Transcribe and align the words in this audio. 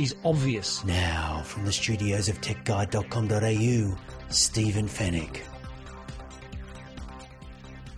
is 0.00 0.16
obvious. 0.24 0.82
Now, 0.84 1.42
from 1.44 1.66
the 1.66 1.72
studios 1.72 2.28
of 2.28 2.40
techguide.com.au, 2.40 3.98
Stephen 4.30 4.86
Fenech. 4.86 5.40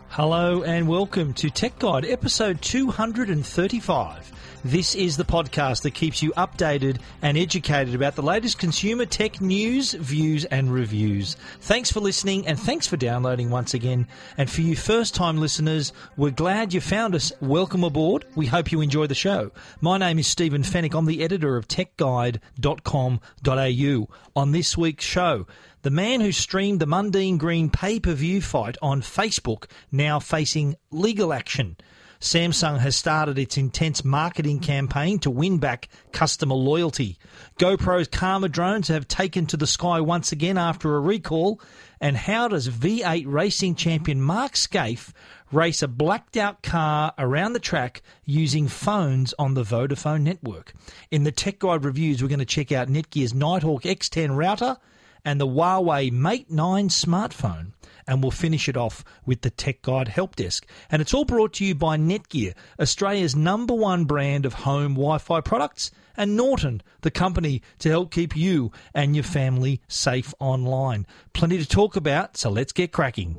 Hello 0.08 0.62
and 0.64 0.88
welcome 0.88 1.32
to 1.34 1.48
Tech 1.48 1.78
Guide, 1.78 2.04
episode 2.04 2.60
235. 2.60 4.31
This 4.64 4.94
is 4.94 5.16
the 5.16 5.24
podcast 5.24 5.82
that 5.82 5.94
keeps 5.94 6.22
you 6.22 6.30
updated 6.36 7.00
and 7.20 7.36
educated 7.36 7.96
about 7.96 8.14
the 8.14 8.22
latest 8.22 8.58
consumer 8.58 9.04
tech 9.04 9.40
news, 9.40 9.92
views, 9.92 10.44
and 10.44 10.72
reviews. 10.72 11.34
Thanks 11.62 11.90
for 11.90 11.98
listening 11.98 12.46
and 12.46 12.60
thanks 12.60 12.86
for 12.86 12.96
downloading 12.96 13.50
once 13.50 13.74
again. 13.74 14.06
And 14.38 14.48
for 14.48 14.60
you 14.60 14.76
first 14.76 15.16
time 15.16 15.38
listeners, 15.38 15.92
we're 16.16 16.30
glad 16.30 16.72
you 16.72 16.80
found 16.80 17.16
us. 17.16 17.32
Welcome 17.40 17.82
aboard. 17.82 18.24
We 18.36 18.46
hope 18.46 18.70
you 18.70 18.80
enjoy 18.80 19.08
the 19.08 19.16
show. 19.16 19.50
My 19.80 19.98
name 19.98 20.20
is 20.20 20.28
Stephen 20.28 20.62
Fenech. 20.62 20.94
I'm 20.94 21.06
the 21.06 21.24
editor 21.24 21.56
of 21.56 21.66
techguide.com.au. 21.66 24.08
On 24.36 24.52
this 24.52 24.78
week's 24.78 25.04
show, 25.04 25.48
the 25.82 25.90
man 25.90 26.20
who 26.20 26.30
streamed 26.30 26.78
the 26.78 26.86
Mundine 26.86 27.36
Green 27.36 27.68
pay 27.68 27.98
per 27.98 28.12
view 28.12 28.40
fight 28.40 28.76
on 28.80 29.02
Facebook 29.02 29.64
now 29.90 30.20
facing 30.20 30.76
legal 30.92 31.32
action. 31.32 31.76
Samsung 32.22 32.78
has 32.78 32.94
started 32.94 33.36
its 33.36 33.56
intense 33.56 34.04
marketing 34.04 34.60
campaign 34.60 35.18
to 35.18 35.30
win 35.30 35.58
back 35.58 35.88
customer 36.12 36.54
loyalty. 36.54 37.18
GoPro's 37.58 38.06
Karma 38.06 38.48
drones 38.48 38.86
have 38.86 39.08
taken 39.08 39.44
to 39.46 39.56
the 39.56 39.66
sky 39.66 40.00
once 40.00 40.30
again 40.30 40.56
after 40.56 40.94
a 40.94 41.00
recall. 41.00 41.60
And 42.00 42.16
how 42.16 42.46
does 42.46 42.68
V8 42.68 43.24
racing 43.26 43.74
champion 43.74 44.22
Mark 44.22 44.52
Skaife 44.52 45.12
race 45.50 45.82
a 45.82 45.88
blacked 45.88 46.36
out 46.36 46.62
car 46.62 47.12
around 47.18 47.54
the 47.54 47.58
track 47.58 48.02
using 48.24 48.68
phones 48.68 49.34
on 49.36 49.54
the 49.54 49.64
Vodafone 49.64 50.22
network? 50.22 50.74
In 51.10 51.24
the 51.24 51.32
Tech 51.32 51.58
Guide 51.58 51.84
reviews, 51.84 52.22
we're 52.22 52.28
going 52.28 52.38
to 52.38 52.44
check 52.44 52.70
out 52.70 52.86
Netgear's 52.86 53.34
Nighthawk 53.34 53.82
X10 53.82 54.36
router 54.36 54.76
and 55.24 55.40
the 55.40 55.46
Huawei 55.48 56.12
Mate 56.12 56.52
9 56.52 56.88
smartphone. 56.88 57.72
And 58.06 58.22
we'll 58.22 58.30
finish 58.30 58.68
it 58.68 58.76
off 58.76 59.04
with 59.24 59.42
the 59.42 59.50
Tech 59.50 59.82
Guide 59.82 60.08
Help 60.08 60.36
Desk. 60.36 60.66
And 60.90 61.00
it's 61.00 61.14
all 61.14 61.24
brought 61.24 61.54
to 61.54 61.64
you 61.64 61.74
by 61.74 61.96
Netgear, 61.96 62.54
Australia's 62.80 63.36
number 63.36 63.74
one 63.74 64.04
brand 64.04 64.46
of 64.46 64.54
home 64.54 64.94
Wi 64.94 65.18
Fi 65.18 65.40
products, 65.40 65.90
and 66.16 66.36
Norton, 66.36 66.82
the 67.00 67.10
company 67.10 67.62
to 67.78 67.88
help 67.88 68.10
keep 68.10 68.36
you 68.36 68.70
and 68.94 69.16
your 69.16 69.24
family 69.24 69.80
safe 69.88 70.34
online. 70.38 71.06
Plenty 71.32 71.58
to 71.58 71.66
talk 71.66 71.96
about, 71.96 72.36
so 72.36 72.50
let's 72.50 72.72
get 72.72 72.92
cracking. 72.92 73.36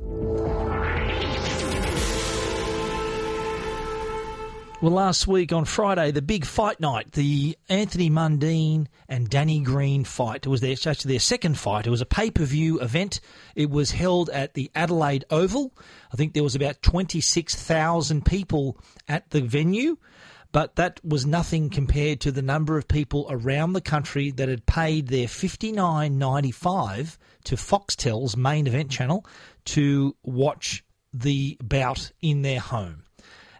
Well, 4.84 4.92
last 4.92 5.26
week 5.26 5.50
on 5.50 5.64
Friday, 5.64 6.10
the 6.10 6.20
big 6.20 6.44
fight 6.44 6.78
night, 6.78 7.12
the 7.12 7.56
Anthony 7.70 8.10
Mundine 8.10 8.88
and 9.08 9.30
Danny 9.30 9.60
Green 9.60 10.04
fight. 10.04 10.44
It 10.44 10.50
was 10.50 10.60
their, 10.60 10.72
actually 10.72 11.14
their 11.14 11.20
second 11.20 11.56
fight. 11.58 11.86
It 11.86 11.90
was 11.90 12.02
a 12.02 12.04
pay 12.04 12.30
per 12.30 12.44
view 12.44 12.80
event. 12.80 13.20
It 13.54 13.70
was 13.70 13.92
held 13.92 14.28
at 14.28 14.52
the 14.52 14.70
Adelaide 14.74 15.24
Oval. 15.30 15.72
I 16.12 16.16
think 16.16 16.34
there 16.34 16.42
was 16.42 16.54
about 16.54 16.82
26,000 16.82 18.26
people 18.26 18.78
at 19.08 19.30
the 19.30 19.40
venue, 19.40 19.96
but 20.52 20.76
that 20.76 21.00
was 21.02 21.24
nothing 21.24 21.70
compared 21.70 22.20
to 22.20 22.30
the 22.30 22.42
number 22.42 22.76
of 22.76 22.86
people 22.86 23.26
around 23.30 23.72
the 23.72 23.80
country 23.80 24.32
that 24.32 24.50
had 24.50 24.66
paid 24.66 25.08
their 25.08 25.28
$59.95 25.28 27.16
to 27.44 27.56
Foxtel's 27.56 28.36
main 28.36 28.66
event 28.66 28.90
channel 28.90 29.24
to 29.64 30.14
watch 30.22 30.84
the 31.14 31.56
bout 31.62 32.12
in 32.20 32.42
their 32.42 32.60
home. 32.60 33.03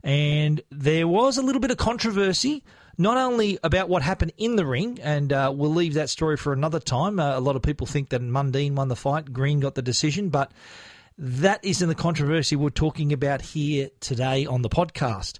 And 0.04 0.60
there 0.70 1.08
was 1.08 1.38
a 1.38 1.42
little 1.42 1.62
bit 1.62 1.70
of 1.70 1.78
controversy, 1.78 2.62
not 2.98 3.16
only 3.16 3.58
about 3.64 3.88
what 3.88 4.02
happened 4.02 4.34
in 4.36 4.54
the 4.54 4.66
ring, 4.66 4.98
and 5.02 5.32
uh, 5.32 5.50
we'll 5.52 5.72
leave 5.72 5.94
that 5.94 6.10
story 6.10 6.36
for 6.36 6.52
another 6.52 6.78
time. 6.78 7.18
Uh, 7.18 7.36
a 7.36 7.40
lot 7.40 7.56
of 7.56 7.62
people 7.62 7.86
think 7.86 8.10
that 8.10 8.20
Mundine 8.20 8.74
won 8.74 8.88
the 8.88 8.96
fight, 8.96 9.32
Green 9.32 9.60
got 9.60 9.74
the 9.74 9.82
decision, 9.82 10.28
but 10.28 10.52
that 11.16 11.64
isn't 11.64 11.88
the 11.88 11.94
controversy 11.94 12.54
we're 12.54 12.68
talking 12.68 13.14
about 13.14 13.40
here 13.40 13.88
today 14.00 14.44
on 14.44 14.60
the 14.60 14.68
podcast. 14.68 15.38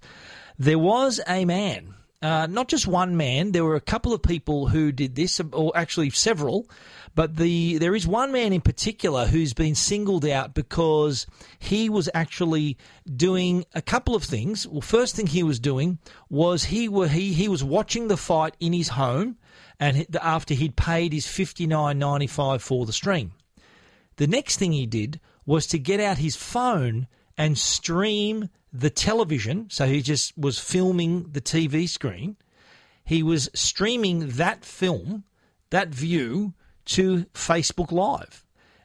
There 0.59 0.79
was 0.79 1.21
a 1.29 1.45
man, 1.45 1.95
uh, 2.25 2.47
not 2.47 2.69
just 2.69 2.87
one 2.87 3.19
man, 3.19 3.53
there 3.53 3.65
were 3.65 3.77
a 3.77 3.83
couple 3.83 4.15
of 4.15 4.23
people 4.23 4.67
who 4.69 4.91
did 4.93 5.15
this, 5.15 5.39
or 5.53 5.73
actually 5.77 6.09
several, 6.09 6.67
but 7.15 7.37
the 7.37 7.77
there 7.77 7.95
is 7.95 8.07
one 8.07 8.33
man 8.33 8.55
in 8.55 8.63
particular 8.63 9.27
who's 9.27 9.53
been 9.53 9.75
singled 9.75 10.25
out 10.25 10.55
because 10.55 11.27
he 11.59 11.91
was 11.91 12.09
actually 12.15 12.79
doing 13.15 13.67
a 13.75 13.83
couple 13.83 14.15
of 14.15 14.25
things. 14.25 14.67
Well, 14.67 14.81
first 14.81 15.15
thing 15.15 15.27
he 15.27 15.43
was 15.43 15.61
doing 15.61 15.99
was 16.31 16.65
he 16.65 16.89
were 16.89 17.09
he 17.09 17.35
he 17.35 17.47
was 17.47 17.63
watching 17.63 18.09
the 18.09 18.17
fight 18.17 18.57
in 18.59 18.73
his 18.73 18.89
home, 18.89 19.37
and 19.79 20.07
after 20.19 20.55
he'd 20.55 20.77
paid 20.77 21.13
his 21.13 21.27
fifty 21.27 21.67
nine 21.67 21.99
ninety 21.99 22.27
five 22.27 22.63
for 22.63 22.87
the 22.87 22.93
stream, 22.95 23.33
the 24.17 24.27
next 24.27 24.57
thing 24.57 24.73
he 24.73 24.87
did 24.87 25.21
was 25.45 25.67
to 25.67 25.79
get 25.79 26.01
out 26.01 26.17
his 26.17 26.37
phone 26.37 27.07
and 27.37 27.59
stream 27.59 28.49
the 28.73 28.91
television. 28.91 29.69
So 29.71 29.87
he 29.87 30.03
just 30.03 30.37
was 30.37 30.59
filming 30.59 31.31
the 31.33 31.41
TV 31.41 31.89
screen. 31.89 32.37
He 33.05 33.23
was 33.23 33.51
streaming 33.55 34.29
that 34.31 34.65
film, 34.65 35.25
that 35.71 35.89
view, 35.89 36.55
to 36.87 37.25
Facebook 37.35 37.93
Live. 37.93 38.45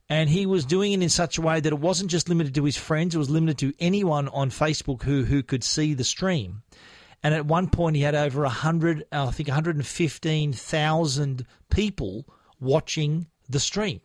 And 0.09 0.29
he 0.29 0.45
was 0.45 0.65
doing 0.65 0.91
it 0.93 1.01
in 1.03 1.09
such 1.09 1.37
a 1.37 1.41
way 1.41 1.59
that 1.59 1.71
it 1.71 1.79
wasn't 1.79 2.09
just 2.09 2.29
limited 2.29 2.55
to 2.55 2.63
his 2.63 2.77
friends, 2.77 3.13
it 3.13 3.19
was 3.19 3.29
limited 3.29 3.59
to 3.59 3.73
anyone 3.79 4.27
on 4.29 4.49
Facebook 4.49 5.03
who, 5.03 5.23
who 5.23 5.43
could 5.43 5.63
see 5.63 5.93
the 5.93 6.03
stream. 6.03 6.63
And 7.21 7.35
at 7.35 7.45
one 7.45 7.69
point, 7.69 7.95
he 7.95 8.01
had 8.01 8.15
over 8.15 8.41
100, 8.43 9.05
uh, 9.11 9.27
I 9.27 9.31
think 9.31 9.49
115,000 9.49 11.45
people 11.69 12.25
watching 12.59 13.27
the 13.47 13.59
stream. 13.59 14.01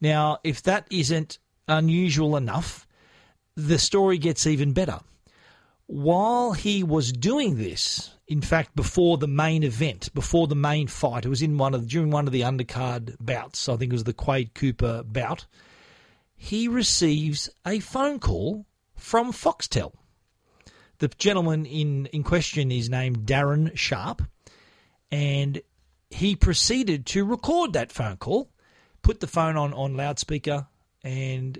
Now, 0.00 0.38
if 0.44 0.62
that 0.62 0.86
isn't 0.90 1.38
unusual 1.68 2.36
enough, 2.36 2.86
the 3.56 3.78
story 3.78 4.18
gets 4.18 4.46
even 4.46 4.72
better. 4.72 5.00
While 5.86 6.52
he 6.52 6.82
was 6.84 7.12
doing 7.12 7.56
this, 7.56 8.14
in 8.28 8.40
fact, 8.40 8.76
before 8.76 9.18
the 9.18 9.26
main 9.26 9.64
event, 9.64 10.14
before 10.14 10.46
the 10.46 10.54
main 10.54 10.86
fight, 10.86 11.24
it 11.24 11.28
was 11.28 11.42
in 11.42 11.58
one 11.58 11.74
of 11.74 11.88
during 11.88 12.10
one 12.10 12.26
of 12.28 12.32
the 12.32 12.42
undercard 12.42 13.16
bouts. 13.18 13.68
I 13.68 13.76
think 13.76 13.92
it 13.92 13.94
was 13.94 14.04
the 14.04 14.12
Quade 14.12 14.54
Cooper 14.54 15.02
bout. 15.02 15.46
He 16.36 16.68
receives 16.68 17.50
a 17.66 17.80
phone 17.80 18.20
call 18.20 18.66
from 18.94 19.32
Foxtel. 19.32 19.92
The 20.98 21.08
gentleman 21.08 21.66
in, 21.66 22.06
in 22.06 22.22
question 22.22 22.70
is 22.70 22.88
named 22.88 23.26
Darren 23.26 23.76
Sharp, 23.76 24.22
and 25.10 25.60
he 26.10 26.36
proceeded 26.36 27.04
to 27.06 27.24
record 27.24 27.72
that 27.72 27.90
phone 27.90 28.16
call, 28.16 28.50
put 29.02 29.20
the 29.20 29.26
phone 29.26 29.56
on, 29.56 29.72
on 29.74 29.96
loudspeaker, 29.96 30.68
and 31.02 31.58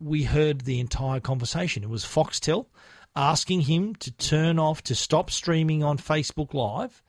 we 0.00 0.24
heard 0.24 0.62
the 0.62 0.80
entire 0.80 1.20
conversation. 1.20 1.82
It 1.82 1.90
was 1.90 2.04
Foxtel 2.04 2.66
asking 3.16 3.62
him 3.62 3.94
to 3.96 4.10
turn 4.12 4.58
off, 4.58 4.82
to 4.82 4.94
stop 4.94 5.30
streaming 5.30 5.84
on 5.84 5.98
Facebook 5.98 6.52
Live, 6.52 7.02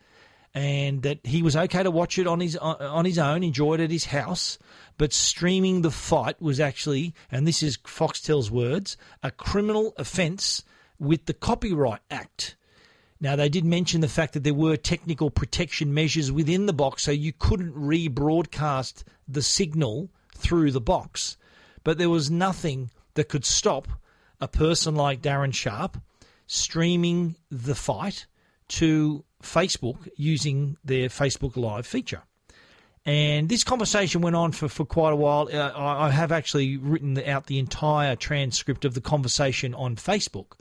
and 0.53 1.01
that 1.01 1.19
he 1.25 1.41
was 1.41 1.55
okay 1.55 1.83
to 1.83 1.91
watch 1.91 2.17
it 2.17 2.27
on 2.27 2.39
his 2.39 2.55
uh, 2.55 2.75
on 2.79 3.03
his 3.05 3.17
own, 3.17 3.43
enjoy 3.43 3.73
it 3.73 3.81
at 3.81 3.91
his 3.91 4.05
house, 4.05 4.57
but 4.97 5.11
streaming 5.11 5.81
the 5.81 5.91
fight 5.91 6.41
was 6.41 6.59
actually, 6.59 7.13
and 7.31 7.45
this 7.45 7.61
is 7.61 7.77
Foxtel's 7.77 8.49
words, 8.49 8.95
a 9.21 9.31
criminal 9.31 9.93
offence 9.97 10.63
with 10.97 11.25
the 11.25 11.33
Copyright 11.33 12.01
Act. 12.09 12.55
Now, 13.19 13.35
they 13.35 13.49
did 13.49 13.65
mention 13.65 14.01
the 14.01 14.07
fact 14.07 14.33
that 14.33 14.43
there 14.43 14.53
were 14.53 14.77
technical 14.77 15.29
protection 15.29 15.93
measures 15.93 16.31
within 16.31 16.65
the 16.65 16.73
box, 16.73 17.03
so 17.03 17.11
you 17.11 17.33
couldn't 17.33 17.73
rebroadcast 17.73 19.03
the 19.27 19.41
signal 19.41 20.09
through 20.35 20.71
the 20.71 20.81
box. 20.81 21.37
But 21.85 21.97
there 21.97 22.09
was 22.09 22.29
nothing 22.29 22.89
that 23.13 23.29
could 23.29 23.45
stop 23.45 23.87
a 24.41 24.49
person 24.49 24.95
like 24.95 25.21
Darren 25.21 25.53
Sharp 25.53 25.97
streaming 26.47 27.35
the 27.49 27.75
fight 27.75 28.25
to 28.67 29.23
Facebook 29.41 30.09
using 30.17 30.77
their 30.83 31.07
Facebook 31.07 31.55
Live 31.55 31.87
feature. 31.87 32.23
And 33.05 33.47
this 33.47 33.63
conversation 33.63 34.21
went 34.21 34.35
on 34.35 34.51
for, 34.51 34.67
for 34.67 34.83
quite 34.83 35.13
a 35.13 35.15
while. 35.15 35.47
Uh, 35.53 35.71
I 35.75 36.09
have 36.09 36.31
actually 36.31 36.77
written 36.77 37.17
out 37.23 37.45
the 37.45 37.59
entire 37.59 38.15
transcript 38.15 38.83
of 38.83 38.95
the 38.95 39.01
conversation 39.01 39.75
on 39.75 39.95
Facebook. 39.95 40.53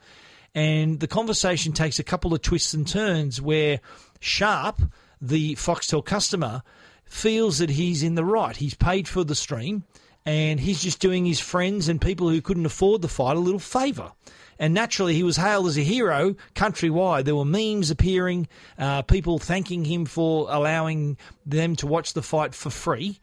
And 0.54 1.00
the 1.00 1.08
conversation 1.08 1.72
takes 1.72 1.98
a 1.98 2.04
couple 2.04 2.34
of 2.34 2.42
twists 2.42 2.74
and 2.74 2.86
turns 2.86 3.40
where 3.40 3.80
Sharp 4.20 4.82
the 5.22 5.54
Foxtel 5.54 6.04
customer 6.04 6.62
feels 7.06 7.58
that 7.58 7.70
he's 7.70 8.02
in 8.02 8.14
the 8.14 8.24
right. 8.26 8.56
He's 8.56 8.74
paid 8.74 9.08
for 9.08 9.24
the 9.24 9.34
stream 9.34 9.84
and 10.26 10.58
he's 10.58 10.82
just 10.82 11.00
doing 11.00 11.26
his 11.26 11.40
friends 11.40 11.88
and 11.88 12.00
people 12.00 12.28
who 12.28 12.40
couldn't 12.40 12.66
afford 12.66 13.02
the 13.02 13.08
fight 13.08 13.36
a 13.36 13.40
little 13.40 13.60
favour. 13.60 14.12
And 14.58 14.72
naturally, 14.72 15.14
he 15.14 15.22
was 15.22 15.36
hailed 15.36 15.66
as 15.66 15.76
a 15.76 15.82
hero 15.82 16.36
countrywide. 16.54 17.24
There 17.24 17.34
were 17.34 17.44
memes 17.44 17.90
appearing, 17.90 18.48
uh, 18.78 19.02
people 19.02 19.38
thanking 19.38 19.84
him 19.84 20.06
for 20.06 20.46
allowing 20.48 21.18
them 21.44 21.76
to 21.76 21.86
watch 21.86 22.12
the 22.12 22.22
fight 22.22 22.54
for 22.54 22.70
free 22.70 23.18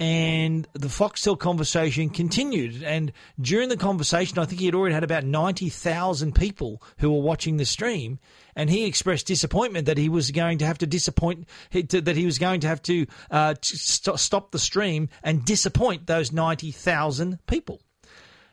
and 0.00 0.66
the 0.72 0.88
Foxtel 0.88 1.38
conversation 1.38 2.08
continued. 2.08 2.82
And 2.82 3.12
during 3.38 3.68
the 3.68 3.76
conversation, 3.76 4.38
I 4.38 4.46
think 4.46 4.60
he 4.60 4.66
had 4.66 4.74
already 4.74 4.94
had 4.94 5.04
about 5.04 5.24
90,000 5.24 6.34
people 6.34 6.82
who 6.98 7.12
were 7.12 7.20
watching 7.20 7.58
the 7.58 7.66
stream. 7.66 8.18
And 8.56 8.70
he 8.70 8.86
expressed 8.86 9.26
disappointment 9.26 9.86
that 9.86 9.98
he 9.98 10.08
was 10.08 10.30
going 10.30 10.58
to 10.58 10.66
have 10.66 10.78
to 10.78 10.86
disappoint, 10.86 11.46
that 11.72 12.16
he 12.16 12.24
was 12.24 12.38
going 12.38 12.60
to 12.60 12.66
have 12.66 12.80
to 12.82 13.06
uh, 13.30 13.54
stop 13.60 14.52
the 14.52 14.58
stream 14.58 15.10
and 15.22 15.44
disappoint 15.44 16.06
those 16.06 16.32
90,000 16.32 17.38
people. 17.46 17.82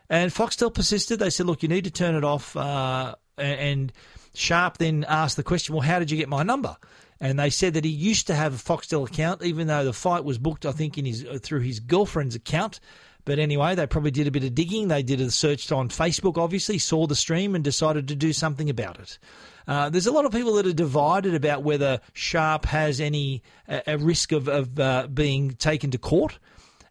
And 0.09 0.31
Foxtel 0.31 0.73
persisted. 0.73 1.19
They 1.19 1.29
said, 1.29 1.45
look, 1.45 1.63
you 1.63 1.69
need 1.69 1.85
to 1.85 1.91
turn 1.91 2.15
it 2.15 2.25
off. 2.25 2.57
Uh, 2.57 3.15
and 3.37 3.93
Sharp 4.33 4.79
then 4.79 5.05
asked 5.07 5.37
the 5.37 5.43
question, 5.43 5.75
well, 5.75 5.81
how 5.81 5.99
did 5.99 6.11
you 6.11 6.17
get 6.17 6.27
my 6.27 6.43
number? 6.43 6.75
And 7.19 7.39
they 7.39 7.49
said 7.49 7.73
that 7.73 7.85
he 7.85 7.91
used 7.91 8.27
to 8.27 8.35
have 8.35 8.53
a 8.53 8.57
Foxtel 8.57 9.07
account, 9.07 9.43
even 9.43 9.67
though 9.67 9.83
the 9.83 9.93
fight 9.93 10.23
was 10.23 10.37
booked, 10.37 10.65
I 10.65 10.71
think, 10.71 10.97
in 10.97 11.05
his 11.05 11.25
uh, 11.25 11.39
through 11.41 11.61
his 11.61 11.79
girlfriend's 11.79 12.35
account. 12.35 12.79
But 13.25 13.39
anyway, 13.39 13.75
they 13.75 13.85
probably 13.85 14.11
did 14.11 14.27
a 14.27 14.31
bit 14.31 14.45
of 14.45 14.55
digging. 14.55 14.87
They 14.87 15.03
did 15.03 15.19
a 15.19 15.29
search 15.29 15.69
on 15.71 15.89
Facebook, 15.89 16.37
obviously, 16.37 16.77
saw 16.77 17.07
the 17.07 17.15
stream, 17.15 17.55
and 17.55 17.63
decided 17.63 18.07
to 18.07 18.15
do 18.15 18.31
something 18.31 18.69
about 18.69 18.99
it. 18.99 19.19
Uh, 19.67 19.89
there's 19.89 20.07
a 20.07 20.13
lot 20.13 20.23
of 20.23 20.31
people 20.31 20.53
that 20.53 20.65
are 20.65 20.71
divided 20.71 21.35
about 21.35 21.61
whether 21.61 21.99
Sharp 22.13 22.65
has 22.65 23.01
any 23.01 23.43
a 23.67 23.97
risk 23.97 24.31
of, 24.31 24.47
of 24.47 24.79
uh, 24.79 25.07
being 25.07 25.51
taken 25.51 25.91
to 25.91 25.97
court. 25.97 26.39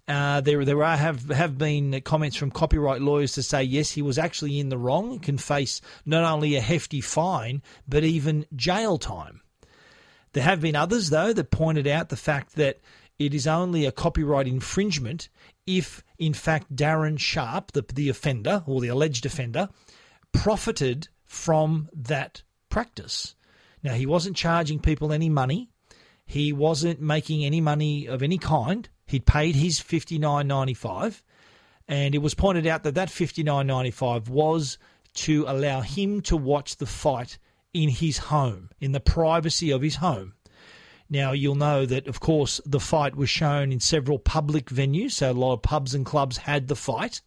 Uh, 0.09 0.41
there, 0.41 0.65
there 0.65 0.85
are, 0.85 0.97
have 0.97 1.29
have 1.31 1.59
been 1.59 2.01
comments 2.03 2.37
from 2.37 2.51
copyright 2.51 3.01
lawyers 3.01 3.33
to 3.33 3.43
say 3.43 3.63
yes, 3.63 3.91
he 3.91 4.03
was 4.03 4.19
actually 4.19 4.61
in 4.61 4.69
the 4.69 4.79
wrong, 4.79 5.19
can 5.19 5.37
face 5.37 5.81
not 6.05 6.23
only 6.23 6.55
a 6.55 6.61
hefty 6.61 7.01
fine 7.01 7.61
but 7.89 8.05
even 8.05 8.47
jail 8.55 8.99
time. 8.99 9.41
There 10.37 10.45
have 10.45 10.61
been 10.61 10.77
others, 10.77 11.09
though, 11.09 11.33
that 11.33 11.51
pointed 11.51 11.87
out 11.87 12.11
the 12.11 12.15
fact 12.15 12.57
that 12.57 12.79
it 13.19 13.33
is 13.33 13.47
only 13.47 13.87
a 13.87 13.91
copyright 13.91 14.47
infringement 14.47 15.31
if, 15.67 16.05
in 16.19 16.35
fact, 16.35 16.77
Darren 16.77 17.19
Sharp, 17.19 17.73
the, 17.73 17.83
the 17.95 18.11
offender 18.11 18.63
or 18.67 18.83
the 18.83 18.89
alleged 18.89 19.25
offender, 19.25 19.71
profited 20.33 21.09
from 21.25 21.89
that 21.95 22.43
practice. 22.69 23.35
Now, 23.83 23.95
he 23.95 24.05
wasn't 24.05 24.37
charging 24.37 24.79
people 24.79 25.11
any 25.11 25.31
money. 25.31 25.71
He 26.27 26.53
wasn't 26.53 27.01
making 27.01 27.43
any 27.43 27.63
money 27.63 28.07
of 28.07 28.23
any 28.23 28.37
kind. 28.37 28.87
He'd 29.07 29.25
paid 29.25 29.55
his 29.55 29.81
fifty 29.81 30.19
nine 30.19 30.47
ninety 30.47 30.75
five, 30.75 31.25
and 31.89 32.15
it 32.15 32.19
was 32.19 32.35
pointed 32.35 32.67
out 32.67 32.83
that 32.83 32.97
that 32.97 33.09
fifty 33.09 33.43
nine 33.43 33.69
ninety 33.69 33.91
five 33.91 34.29
was 34.29 34.77
to 35.15 35.47
allow 35.49 35.81
him 35.81 36.21
to 36.21 36.37
watch 36.37 36.77
the 36.77 36.85
fight 36.85 37.39
in 37.83 37.91
his 37.91 38.19
home, 38.19 38.71
in 38.81 38.93
the 38.93 39.01
privacy 39.01 39.71
of 39.71 39.83
his 39.83 39.97
home. 39.97 40.35
Now, 41.09 41.33
you'll 41.33 41.55
know 41.55 41.87
that, 41.87 42.09
of 42.09 42.19
course, 42.21 42.61
the 42.65 42.81
fight 42.81 43.15
was 43.15 43.31
shown 43.31 43.71
in 43.71 43.81
several 43.81 44.19
public 44.19 44.67
venues, 44.71 45.13
so 45.13 45.31
a 45.31 45.33
lot 45.33 45.53
of 45.53 45.63
pubs 45.63 45.95
and 45.95 46.05
clubs 46.05 46.39
had 46.39 46.67
the 46.67 46.75
fight. 46.75 47.21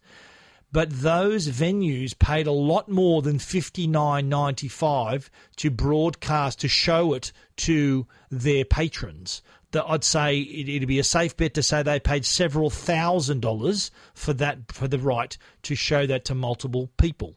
But 0.72 0.90
those 0.90 1.48
venues 1.48 2.18
paid 2.18 2.46
a 2.46 2.52
lot 2.52 2.88
more 2.88 3.22
than 3.22 3.38
fifty 3.38 3.86
nine 3.86 4.28
ninety 4.28 4.68
five 4.68 5.30
to 5.56 5.70
broadcast 5.70 6.60
to 6.60 6.68
show 6.68 7.14
it 7.14 7.32
to 7.56 8.06
their 8.30 8.64
patrons. 8.64 9.42
That 9.72 9.84
I'd 9.88 10.04
say 10.04 10.38
it, 10.38 10.80
would 10.80 10.88
be 10.88 10.98
a 10.98 11.04
safe 11.04 11.36
bet 11.36 11.54
to 11.54 11.62
say 11.62 11.82
they 11.82 11.98
paid 12.00 12.24
several 12.24 12.70
thousand 12.70 13.40
dollars 13.40 13.90
for 14.14 14.32
that 14.34 14.70
for 14.72 14.86
the 14.86 14.98
right 14.98 15.36
to 15.62 15.74
show 15.74 16.06
that 16.06 16.24
to 16.26 16.34
multiple 16.34 16.90
people. 16.98 17.36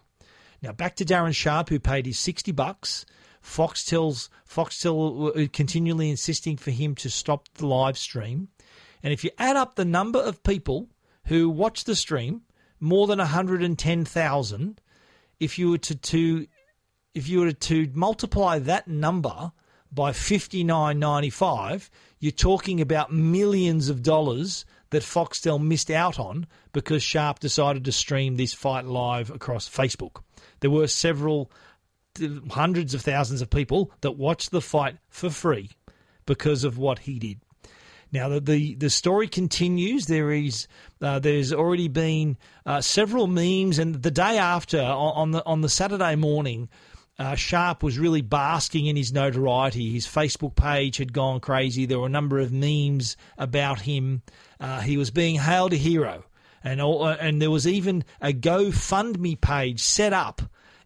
Now 0.63 0.71
back 0.71 0.95
to 0.95 1.05
Darren 1.05 1.35
Sharp, 1.35 1.67
who 1.67 1.77
paid 1.77 2.05
his 2.05 2.17
sixty 2.17 2.53
bucks. 2.53 3.05
Foxtel's 3.43 4.29
Foxtel 4.49 5.51
continually 5.51 6.09
insisting 6.09 6.55
for 6.55 6.71
him 6.71 6.95
to 6.95 7.09
stop 7.09 7.49
the 7.55 7.67
live 7.67 7.97
stream. 7.97 8.47
And 9.03 9.11
if 9.11 9.25
you 9.25 9.31
add 9.37 9.57
up 9.57 9.75
the 9.75 9.83
number 9.83 10.19
of 10.19 10.41
people 10.43 10.89
who 11.25 11.49
watched 11.49 11.85
the 11.85 11.97
stream, 11.97 12.43
more 12.79 13.05
than 13.05 13.19
110,000, 13.19 14.81
if 15.41 15.59
you 15.59 15.71
were 15.71 15.77
to, 15.79 15.95
to 15.95 16.47
if 17.13 17.27
you 17.27 17.41
were 17.41 17.51
to 17.51 17.91
multiply 17.93 18.59
that 18.59 18.87
number 18.87 19.51
by 19.91 20.11
59.95, 20.11 21.89
you're 22.19 22.31
talking 22.31 22.79
about 22.79 23.11
millions 23.11 23.89
of 23.89 24.01
dollars 24.01 24.63
that 24.91 25.03
Foxtel 25.03 25.61
missed 25.61 25.91
out 25.91 26.17
on 26.17 26.47
because 26.71 27.03
Sharp 27.03 27.39
decided 27.39 27.83
to 27.83 27.91
stream 27.91 28.37
this 28.37 28.53
fight 28.53 28.85
live 28.85 29.29
across 29.29 29.67
Facebook. 29.67 30.21
There 30.63 30.71
were 30.71 30.87
several 30.87 31.51
hundreds 32.51 32.93
of 32.93 33.01
thousands 33.01 33.41
of 33.41 33.49
people 33.49 33.91
that 33.99 34.11
watched 34.11 34.51
the 34.51 34.61
fight 34.61 34.95
for 35.09 35.29
free 35.29 35.71
because 36.25 36.63
of 36.63 36.77
what 36.77 36.99
he 36.99 37.19
did. 37.19 37.41
Now 38.13 38.29
the 38.29 38.39
the, 38.39 38.75
the 38.75 38.89
story 38.89 39.27
continues. 39.27 40.05
There 40.05 40.31
is 40.31 40.67
uh, 41.01 41.19
there's 41.19 41.51
already 41.51 41.89
been 41.89 42.37
uh, 42.65 42.79
several 42.79 43.27
memes, 43.27 43.77
and 43.77 44.01
the 44.01 44.09
day 44.09 44.37
after 44.37 44.79
on 44.79 45.31
the 45.31 45.45
on 45.45 45.59
the 45.59 45.69
Saturday 45.69 46.15
morning. 46.15 46.69
Uh, 47.19 47.35
Sharp 47.35 47.83
was 47.83 47.99
really 47.99 48.21
basking 48.21 48.87
in 48.87 48.95
his 48.95 49.13
notoriety. 49.13 49.91
His 49.91 50.07
Facebook 50.07 50.55
page 50.55 50.97
had 50.97 51.13
gone 51.13 51.41
crazy. 51.41 51.85
There 51.85 51.99
were 51.99 52.07
a 52.07 52.09
number 52.09 52.39
of 52.39 52.51
memes 52.51 53.17
about 53.37 53.81
him. 53.81 54.23
Uh, 54.59 54.79
he 54.79 54.97
was 54.97 55.11
being 55.11 55.35
hailed 55.35 55.73
a 55.73 55.75
hero, 55.75 56.23
and 56.63 56.81
all, 56.81 57.03
uh, 57.03 57.17
and 57.19 57.39
there 57.39 57.51
was 57.51 57.67
even 57.67 58.03
a 58.19 58.33
GoFundMe 58.33 59.39
page 59.39 59.79
set 59.79 60.11
up 60.11 60.41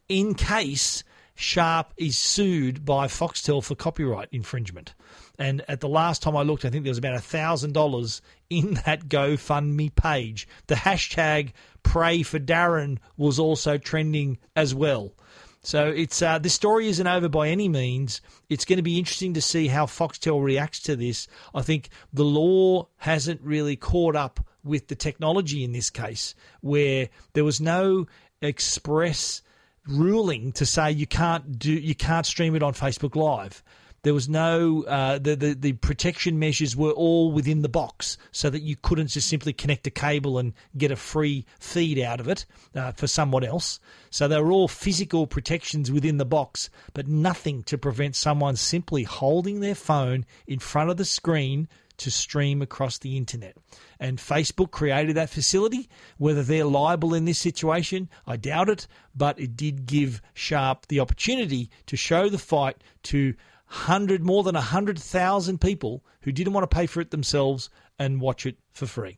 in 0.09 0.36
case 0.36 1.04
Sharp 1.36 1.94
is 1.98 2.18
sued 2.18 2.83
by 2.83 3.06
Foxtel 3.07 3.63
for 3.63 3.75
copyright 3.75 4.30
infringement. 4.31 4.95
And 5.38 5.63
at 5.68 5.81
the 5.81 5.88
last 5.88 6.24
time 6.24 6.36
I 6.36 6.42
looked, 6.42 6.65
I 6.65 6.71
think 6.71 6.83
there 6.83 6.89
was 6.92 6.98
about 6.98 7.21
$1,000 7.21 8.21
in 8.50 8.74
that 8.86 9.07
GoFundMe 9.07 9.94
page. 9.94 10.48
The 10.65 10.75
hashtag 10.75 11.51
pray 11.83 12.24
for 12.24 12.39
Darren 12.39 12.98
was 13.18 13.38
also 13.38 13.77
trending 13.77 14.39
as 14.56 14.74
well. 14.74 15.13
So 15.62 15.89
it's 15.89 16.21
uh, 16.21 16.39
this 16.39 16.54
story 16.54 16.88
isn't 16.88 17.06
over 17.06 17.30
by 17.30 17.50
any 17.50 17.68
means. 17.68 18.21
It's 18.50 18.65
going 18.65 18.77
to 18.77 18.83
be 18.83 18.98
interesting 18.98 19.33
to 19.33 19.42
see 19.42 19.68
how 19.68 19.86
Foxtel 19.86 20.44
reacts 20.44 20.80
to 20.83 20.95
this. 20.95 21.27
I 21.54 21.62
think 21.62 21.89
the 22.13 22.24
law 22.24 22.88
hasn't 22.98 23.42
really 23.42 23.76
caught 23.76 24.16
up 24.16 24.40
with 24.64 24.87
the 24.87 24.95
technology 24.95 25.64
in 25.64 25.71
this 25.71 25.90
case, 25.90 26.35
where 26.61 27.09
there 27.33 27.44
was 27.44 27.61
no 27.61 28.07
express 28.42 29.42
ruling 29.88 30.52
to 30.54 30.66
say 30.66 30.92
you 30.92 31.08
can't 31.08 31.58
do 31.60 31.72
you 31.72 31.96
can't 31.96 32.26
stream 32.26 32.56
it 32.56 32.64
on 32.64 32.74
Facebook 32.74 33.16
Live. 33.16 33.64
There 34.04 34.14
was 34.14 34.30
no 34.30 34.84
uh, 34.84 35.18
the, 35.18 35.36
the 35.36 35.54
the 35.54 35.74
protection 35.74 36.40
measures 36.40 36.76
were 36.76 36.92
all 36.92 37.32
within 37.32 37.62
the 37.62 37.70
box, 37.70 38.18
so 38.32 38.50
that 38.50 38.62
you 38.62 38.76
couldn't 38.76 39.08
just 39.08 39.28
simply 39.28 39.54
connect 39.54 39.88
a 39.88 39.92
cable 39.92 40.38
and 40.38 40.54
get 40.78 40.92
a 40.92 40.96
free 40.96 41.46
feed 41.60 42.00
out 42.00 42.20
of 42.20 42.28
it 42.28 42.46
uh, 42.76 42.92
for 42.92 43.08
someone 43.08 43.44
else. 43.44 43.80
So 44.10 44.28
they 44.28 44.40
were 44.40 44.52
all 44.52 44.68
physical 44.68 45.28
protections 45.28 45.92
within 45.92 46.18
the 46.18 46.26
box, 46.26 46.70
but 46.94 47.08
nothing 47.08 47.64
to 47.64 47.78
prevent 47.78 48.16
someone 48.16 48.56
simply 48.56 49.04
holding 49.04 49.60
their 49.60 49.76
phone 49.76 50.26
in 50.46 50.60
front 50.60 50.90
of 50.90 50.98
the 50.98 51.06
screen 51.06 51.68
to 51.98 52.12
stream 52.12 52.62
across 52.62 53.00
the 53.00 53.18
internet. 53.18 53.58
And 53.99 54.18
Facebook 54.18 54.71
created 54.71 55.16
that 55.16 55.30
facility. 55.30 55.89
Whether 56.18 56.44
they're 56.44 56.66
liable 56.66 57.13
in 57.13 57.25
this 57.25 57.39
situation, 57.39 58.09
I 58.25 58.37
doubt 58.37 58.69
it, 58.69 58.87
but 59.16 59.39
it 59.39 59.56
did 59.56 59.85
give 59.85 60.21
Sharp 60.33 60.87
the 60.87 60.99
opportunity 60.99 61.69
to 61.87 61.97
show 61.97 62.30
the 62.30 62.37
fight 62.37 62.83
to 63.04 63.33
hundred 63.66 64.23
more 64.23 64.44
than 64.44 64.56
100,000 64.56 65.59
people 65.59 66.04
who 66.21 66.31
didn't 66.31 66.54
want 66.54 66.69
to 66.69 66.75
pay 66.75 66.85
for 66.85 67.01
it 67.01 67.11
themselves 67.11 67.69
and 67.99 68.21
watch 68.21 68.45
it 68.45 68.57
for 68.71 68.85
free 68.85 69.18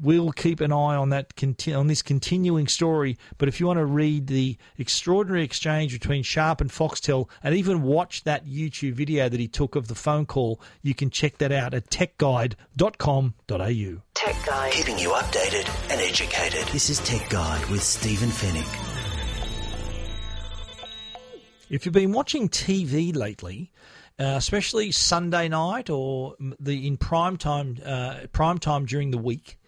we'll 0.00 0.32
keep 0.32 0.60
an 0.60 0.72
eye 0.72 0.96
on 0.96 1.10
that 1.10 1.32
on 1.74 1.86
this 1.86 2.02
continuing 2.02 2.68
story. 2.68 3.18
But 3.36 3.48
if 3.48 3.60
you 3.60 3.66
want 3.66 3.78
to 3.78 3.86
read 3.86 4.26
the 4.26 4.56
extraordinary 4.76 5.44
exchange 5.44 5.92
between 5.92 6.22
Sharp 6.22 6.60
and 6.60 6.70
Foxtel, 6.70 7.28
and 7.42 7.54
even 7.54 7.82
watch 7.82 8.24
that 8.24 8.46
YouTube 8.46 8.94
video 8.94 9.28
that 9.28 9.40
he 9.40 9.48
took 9.48 9.76
of 9.76 9.88
the 9.88 9.94
phone 9.94 10.26
call, 10.26 10.60
you 10.82 10.94
can 10.94 11.10
check 11.10 11.38
that 11.38 11.52
out 11.52 11.74
at 11.74 11.90
techguide.com.au. 11.90 14.02
Tech 14.14 14.46
Guide, 14.46 14.72
keeping 14.72 14.98
you 14.98 15.10
updated 15.10 15.90
and 15.90 16.00
educated. 16.00 16.66
This 16.72 16.90
is 16.90 16.98
Tech 17.00 17.28
Guide 17.28 17.64
with 17.66 17.82
Stephen 17.82 18.30
Fenech. 18.30 18.94
If 21.70 21.84
you've 21.84 21.92
been 21.92 22.12
watching 22.12 22.48
TV 22.48 23.14
lately, 23.14 23.72
uh, 24.18 24.34
especially 24.36 24.90
Sunday 24.90 25.48
night 25.48 25.90
or 25.90 26.34
the 26.58 26.86
in 26.86 26.96
prime 26.96 27.36
time, 27.36 27.78
uh, 27.84 28.20
prime 28.32 28.58
time 28.58 28.86
during 28.86 29.10
the 29.10 29.18
week, 29.18 29.58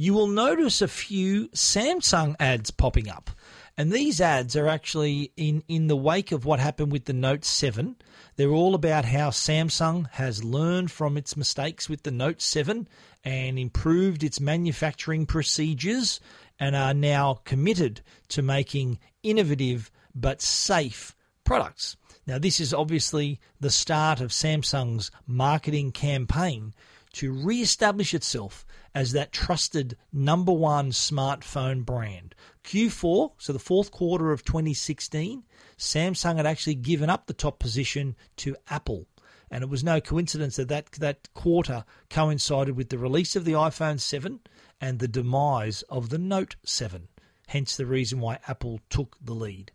you 0.00 0.14
will 0.14 0.28
notice 0.28 0.80
a 0.80 0.86
few 0.86 1.48
Samsung 1.48 2.36
ads 2.38 2.70
popping 2.70 3.08
up. 3.08 3.30
And 3.76 3.90
these 3.90 4.20
ads 4.20 4.54
are 4.54 4.68
actually 4.68 5.32
in, 5.36 5.64
in 5.66 5.88
the 5.88 5.96
wake 5.96 6.30
of 6.30 6.44
what 6.44 6.60
happened 6.60 6.92
with 6.92 7.06
the 7.06 7.12
Note 7.12 7.44
7. 7.44 7.96
They're 8.36 8.48
all 8.48 8.76
about 8.76 9.04
how 9.04 9.30
Samsung 9.30 10.08
has 10.12 10.44
learned 10.44 10.92
from 10.92 11.16
its 11.16 11.36
mistakes 11.36 11.88
with 11.88 12.04
the 12.04 12.12
Note 12.12 12.40
7 12.40 12.86
and 13.24 13.58
improved 13.58 14.22
its 14.22 14.38
manufacturing 14.38 15.26
procedures 15.26 16.20
and 16.60 16.76
are 16.76 16.94
now 16.94 17.40
committed 17.44 18.00
to 18.28 18.40
making 18.40 19.00
innovative 19.24 19.90
but 20.14 20.40
safe 20.40 21.16
products. 21.42 21.96
Now, 22.24 22.38
this 22.38 22.60
is 22.60 22.72
obviously 22.72 23.40
the 23.58 23.70
start 23.70 24.20
of 24.20 24.30
Samsung's 24.30 25.10
marketing 25.26 25.90
campaign 25.90 26.72
to 27.14 27.32
re 27.32 27.60
establish 27.62 28.14
itself 28.14 28.64
as 28.98 29.12
that 29.12 29.30
trusted 29.30 29.96
number 30.12 30.50
one 30.50 30.90
smartphone 30.90 31.84
brand. 31.84 32.34
Q4, 32.64 33.30
so 33.38 33.52
the 33.52 33.60
fourth 33.60 33.92
quarter 33.92 34.32
of 34.32 34.44
2016, 34.44 35.44
Samsung 35.78 36.36
had 36.36 36.46
actually 36.46 36.74
given 36.74 37.08
up 37.08 37.28
the 37.28 37.32
top 37.32 37.60
position 37.60 38.16
to 38.38 38.56
Apple. 38.68 39.06
And 39.52 39.62
it 39.62 39.70
was 39.70 39.84
no 39.84 40.00
coincidence 40.00 40.56
that, 40.56 40.66
that 40.66 40.90
that 40.98 41.32
quarter 41.32 41.84
coincided 42.10 42.76
with 42.76 42.88
the 42.88 42.98
release 42.98 43.36
of 43.36 43.44
the 43.44 43.52
iPhone 43.52 44.00
7 44.00 44.40
and 44.80 44.98
the 44.98 45.06
demise 45.06 45.82
of 45.82 46.08
the 46.08 46.18
Note 46.18 46.56
7. 46.64 47.06
Hence 47.46 47.76
the 47.76 47.86
reason 47.86 48.18
why 48.18 48.40
Apple 48.48 48.80
took 48.90 49.16
the 49.20 49.32
lead. 49.32 49.70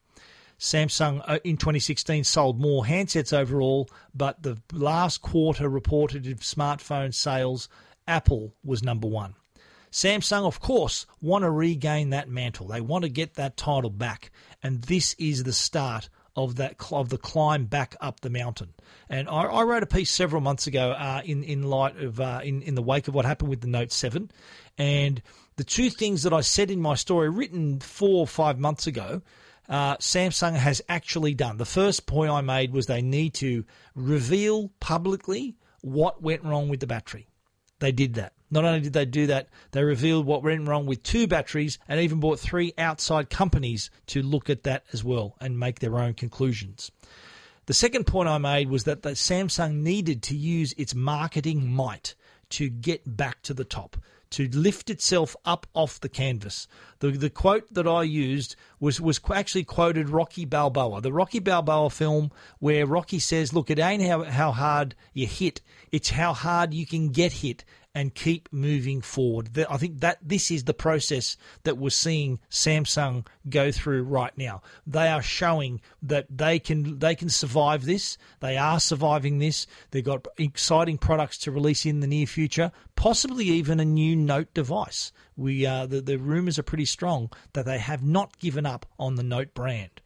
Samsung 0.59 1.23
uh, 1.25 1.39
in 1.45 1.55
2016 1.55 2.25
sold 2.25 2.59
more 2.59 2.83
handsets 2.83 3.31
overall, 3.31 3.89
but 4.13 4.43
the 4.43 4.57
last 4.73 5.21
quarter 5.21 5.69
reported 5.69 6.25
smartphone 6.41 7.13
sales, 7.13 7.69
Apple 8.07 8.53
was 8.63 8.83
number 8.83 9.07
one. 9.07 9.35
Samsung, 9.91 10.45
of 10.45 10.59
course, 10.59 11.05
want 11.21 11.43
to 11.43 11.51
regain 11.51 12.09
that 12.09 12.27
mantle. 12.27 12.67
They 12.67 12.81
want 12.81 13.03
to 13.03 13.09
get 13.09 13.35
that 13.35 13.57
title 13.57 13.91
back, 13.91 14.31
and 14.63 14.81
this 14.81 15.15
is 15.19 15.43
the 15.43 15.53
start 15.53 16.09
of 16.35 16.55
that 16.55 16.75
of 16.91 17.09
the 17.09 17.17
climb 17.17 17.65
back 17.65 17.95
up 18.01 18.21
the 18.21 18.29
mountain. 18.29 18.73
And 19.07 19.29
I, 19.29 19.43
I 19.43 19.63
wrote 19.63 19.83
a 19.83 19.87
piece 19.87 20.09
several 20.09 20.41
months 20.41 20.65
ago 20.65 20.91
uh, 20.91 21.21
in 21.23 21.43
in 21.43 21.63
light 21.63 21.97
of 21.97 22.19
uh, 22.19 22.41
in 22.43 22.63
in 22.63 22.73
the 22.73 22.81
wake 22.81 23.07
of 23.07 23.13
what 23.13 23.25
happened 23.25 23.49
with 23.49 23.61
the 23.61 23.67
Note 23.67 23.91
Seven, 23.91 24.31
and 24.79 25.21
the 25.57 25.63
two 25.63 25.91
things 25.91 26.23
that 26.23 26.33
I 26.33 26.41
said 26.41 26.71
in 26.71 26.81
my 26.81 26.95
story, 26.95 27.29
written 27.29 27.79
four 27.79 28.21
or 28.21 28.27
five 28.27 28.57
months 28.57 28.87
ago, 28.87 29.21
uh, 29.69 29.97
Samsung 29.97 30.55
has 30.55 30.81
actually 30.89 31.35
done. 31.35 31.57
The 31.57 31.65
first 31.65 32.07
point 32.07 32.31
I 32.31 32.41
made 32.41 32.73
was 32.73 32.87
they 32.87 33.03
need 33.03 33.35
to 33.35 33.63
reveal 33.95 34.69
publicly 34.79 35.55
what 35.81 36.23
went 36.23 36.43
wrong 36.43 36.69
with 36.69 36.79
the 36.79 36.87
battery. 36.87 37.27
They 37.83 37.91
did 37.91 38.13
that. 38.13 38.31
Not 38.49 38.63
only 38.63 38.79
did 38.79 38.93
they 38.93 39.03
do 39.03 39.27
that, 39.27 39.49
they 39.71 39.83
revealed 39.83 40.25
what 40.25 40.41
went 40.41 40.69
wrong 40.69 40.85
with 40.85 41.03
two 41.03 41.27
batteries 41.27 41.79
and 41.89 41.99
even 41.99 42.21
bought 42.21 42.39
three 42.39 42.71
outside 42.77 43.29
companies 43.29 43.91
to 44.07 44.21
look 44.21 44.49
at 44.49 44.63
that 44.63 44.85
as 44.93 45.03
well 45.03 45.35
and 45.41 45.59
make 45.59 45.79
their 45.79 45.99
own 45.99 46.13
conclusions. 46.13 46.91
The 47.65 47.73
second 47.73 48.07
point 48.07 48.29
I 48.29 48.37
made 48.37 48.69
was 48.69 48.85
that 48.85 49.01
Samsung 49.01 49.81
needed 49.81 50.23
to 50.23 50.37
use 50.37 50.73
its 50.77 50.95
marketing 50.95 51.73
might 51.73 52.15
to 52.51 52.69
get 52.69 53.17
back 53.17 53.41
to 53.41 53.53
the 53.53 53.65
top 53.65 53.97
to 54.33 54.49
lift 54.49 54.89
itself 54.89 55.35
up 55.45 55.67
off 55.73 55.99
the 55.99 56.09
canvas. 56.09 56.67
The, 56.99 57.11
the 57.11 57.29
quote 57.29 57.73
that 57.73 57.87
I 57.87 58.03
used 58.03 58.55
was, 58.79 58.99
was 58.99 59.19
actually 59.33 59.63
quoted 59.63 60.09
Rocky 60.09 60.45
Balboa, 60.45 61.01
the 61.01 61.13
Rocky 61.13 61.39
Balboa 61.39 61.89
film 61.89 62.31
where 62.59 62.85
Rocky 62.85 63.19
says, 63.19 63.53
Look, 63.53 63.69
it 63.69 63.79
ain't 63.79 64.03
how, 64.03 64.23
how 64.23 64.51
hard 64.51 64.95
you 65.13 65.27
hit, 65.27 65.61
it's 65.91 66.09
how 66.09 66.33
hard 66.33 66.73
you 66.73 66.85
can 66.85 67.09
get 67.09 67.31
hit 67.33 67.63
and 67.95 68.15
keep 68.15 68.49
moving 68.51 69.01
forward. 69.01 69.57
I 69.69 69.77
think 69.77 69.99
that 69.99 70.17
this 70.21 70.49
is 70.49 70.63
the 70.63 70.73
process 70.73 71.37
that 71.63 71.77
we're 71.77 71.91
seeing 71.91 72.39
Samsung 72.49 73.27
go 73.49 73.71
through 73.71 74.03
right 74.03 74.35
now. 74.35 74.63
They 74.87 75.09
are 75.09 75.21
showing 75.21 75.79
that 76.01 76.25
they 76.29 76.57
can 76.57 76.99
they 76.99 77.13
can 77.13 77.29
survive 77.29 77.85
this. 77.85 78.17
They 78.39 78.57
are 78.57 78.79
surviving 78.79 79.37
this. 79.37 79.67
They've 79.91 80.03
got 80.03 80.27
exciting 80.37 80.97
products 80.97 81.37
to 81.39 81.51
release 81.51 81.85
in 81.85 81.99
the 81.99 82.07
near 82.07 82.25
future, 82.25 82.71
possibly 82.95 83.45
even 83.45 83.79
a 83.79 83.85
new 83.85 84.15
Note 84.15 84.53
device. 84.53 85.11
We 85.37 85.65
uh, 85.65 85.85
the 85.85 86.01
the 86.01 86.17
rumors 86.17 86.57
are 86.57 86.63
pretty 86.63 86.85
strong 86.85 87.31
that 87.53 87.65
they 87.65 87.77
have 87.77 88.03
not 88.03 88.39
given 88.39 88.65
up 88.65 88.87
on 88.97 89.15
the 89.15 89.23
Note 89.23 89.53
brand. 89.53 90.01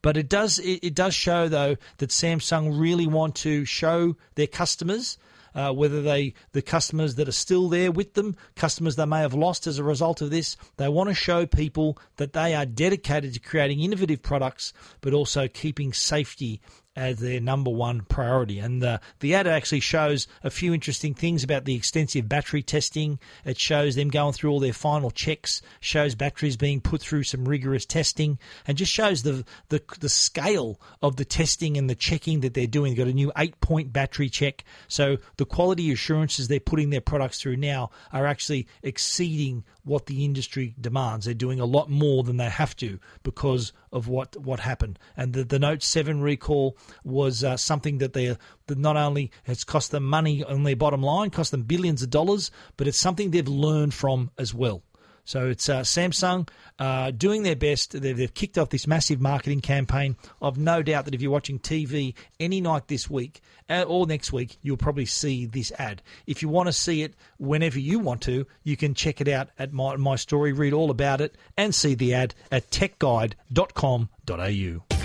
But 0.00 0.16
it 0.16 0.28
does 0.28 0.60
it, 0.60 0.80
it 0.82 0.94
does 0.94 1.14
show 1.14 1.48
though 1.48 1.76
that 1.98 2.10
Samsung 2.10 2.78
really 2.78 3.06
want 3.06 3.34
to 3.36 3.64
show 3.64 4.16
their 4.36 4.46
customers 4.46 5.18
uh, 5.54 5.72
whether 5.72 6.02
they 6.02 6.34
the 6.52 6.62
customers 6.62 7.14
that 7.16 7.28
are 7.28 7.32
still 7.32 7.68
there 7.68 7.92
with 7.92 8.14
them, 8.14 8.36
customers 8.56 8.96
they 8.96 9.06
may 9.06 9.20
have 9.20 9.34
lost 9.34 9.66
as 9.66 9.78
a 9.78 9.84
result 9.84 10.20
of 10.20 10.30
this. 10.30 10.56
They 10.76 10.88
want 10.88 11.08
to 11.10 11.14
show 11.14 11.46
people 11.46 11.98
that 12.16 12.32
they 12.32 12.54
are 12.54 12.66
dedicated 12.66 13.34
to 13.34 13.40
creating 13.40 13.80
innovative 13.80 14.22
products, 14.22 14.72
but 15.00 15.12
also 15.12 15.48
keeping 15.48 15.92
safety 15.92 16.60
as 16.94 17.18
their 17.18 17.40
number 17.40 17.70
one 17.70 18.02
priority. 18.02 18.58
And 18.58 18.82
the, 18.82 19.00
the 19.20 19.34
ad 19.34 19.46
actually 19.46 19.80
shows 19.80 20.26
a 20.42 20.50
few 20.50 20.74
interesting 20.74 21.14
things 21.14 21.42
about 21.42 21.64
the 21.64 21.74
extensive 21.74 22.28
battery 22.28 22.62
testing. 22.62 23.18
It 23.44 23.58
shows 23.58 23.94
them 23.94 24.08
going 24.08 24.34
through 24.34 24.50
all 24.50 24.60
their 24.60 24.72
final 24.72 25.10
checks, 25.10 25.62
shows 25.80 26.14
batteries 26.14 26.56
being 26.56 26.80
put 26.80 27.00
through 27.00 27.22
some 27.22 27.46
rigorous 27.46 27.86
testing, 27.86 28.38
and 28.66 28.76
just 28.76 28.92
shows 28.92 29.22
the, 29.22 29.44
the, 29.70 29.82
the 30.00 30.08
scale 30.08 30.80
of 31.00 31.16
the 31.16 31.24
testing 31.24 31.76
and 31.76 31.88
the 31.88 31.94
checking 31.94 32.40
that 32.40 32.54
they're 32.54 32.66
doing. 32.66 32.92
They've 32.92 33.04
got 33.06 33.10
a 33.10 33.14
new 33.14 33.32
eight 33.38 33.60
point 33.60 33.92
battery 33.92 34.28
check. 34.28 34.64
So 34.88 35.16
the 35.36 35.46
quality 35.46 35.90
assurances 35.92 36.48
they're 36.48 36.60
putting 36.60 36.90
their 36.90 37.00
products 37.00 37.40
through 37.40 37.56
now 37.56 37.90
are 38.12 38.26
actually 38.26 38.68
exceeding 38.82 39.64
what 39.84 40.06
the 40.06 40.24
industry 40.24 40.74
demands. 40.80 41.24
They're 41.24 41.34
doing 41.34 41.60
a 41.60 41.64
lot 41.64 41.90
more 41.90 42.22
than 42.22 42.36
they 42.36 42.48
have 42.48 42.76
to 42.76 42.98
because 43.22 43.72
of 43.90 44.08
what, 44.08 44.36
what 44.36 44.60
happened. 44.60 44.98
And 45.16 45.32
the, 45.32 45.44
the 45.44 45.58
Note 45.58 45.82
7 45.82 46.20
recall 46.20 46.76
was 47.04 47.42
uh, 47.42 47.56
something 47.56 47.98
that 47.98 48.12
they 48.12 48.36
that 48.66 48.78
not 48.78 48.96
only 48.96 49.30
has 49.44 49.64
cost 49.64 49.90
them 49.90 50.04
money 50.04 50.44
on 50.44 50.62
their 50.62 50.76
bottom 50.76 51.02
line, 51.02 51.30
cost 51.30 51.50
them 51.50 51.62
billions 51.62 52.02
of 52.02 52.10
dollars, 52.10 52.50
but 52.76 52.86
it's 52.86 52.98
something 52.98 53.30
they've 53.30 53.46
learned 53.48 53.94
from 53.94 54.30
as 54.38 54.54
well. 54.54 54.82
So 55.24 55.48
it's 55.48 55.68
uh, 55.68 55.80
Samsung 55.80 56.48
uh, 56.78 57.10
doing 57.12 57.44
their 57.44 57.56
best. 57.56 57.92
They've, 57.92 58.16
they've, 58.16 58.34
kicked 58.34 58.58
off 58.58 58.70
this 58.70 58.86
massive 58.86 59.20
marketing 59.20 59.60
campaign. 59.60 60.16
I've 60.40 60.58
no 60.58 60.82
doubt 60.82 61.04
that 61.04 61.14
if 61.14 61.22
you're 61.22 61.30
watching 61.30 61.60
TV 61.60 62.14
any 62.40 62.60
night 62.60 62.88
this 62.88 63.08
week 63.08 63.40
uh, 63.68 63.84
or 63.86 64.06
next 64.06 64.32
week, 64.32 64.58
you'll 64.62 64.76
probably 64.76 65.06
see 65.06 65.46
this 65.46 65.70
ad. 65.78 66.02
If 66.26 66.42
you 66.42 66.48
want 66.48 66.66
to 66.66 66.72
see 66.72 67.02
it 67.02 67.14
whenever 67.38 67.78
you 67.78 68.00
want 68.00 68.22
to, 68.22 68.46
you 68.64 68.76
can 68.76 68.94
check 68.94 69.20
it 69.20 69.28
out 69.28 69.50
at 69.58 69.72
my, 69.72 69.96
my 69.96 70.16
story, 70.16 70.52
read 70.52 70.72
all 70.72 70.90
about 70.90 71.20
it, 71.20 71.36
and 71.56 71.72
see 71.74 71.94
the 71.94 72.14
ad 72.14 72.34
at 72.50 72.70
techguide.com.au. 72.70 74.96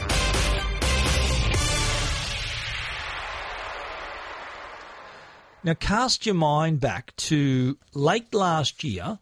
Now, 5.63 5.73
cast 5.73 6.25
your 6.25 6.35
mind 6.35 6.79
back 6.79 7.15
to 7.17 7.77
late 7.93 8.33
last 8.33 8.83
year 8.83 9.19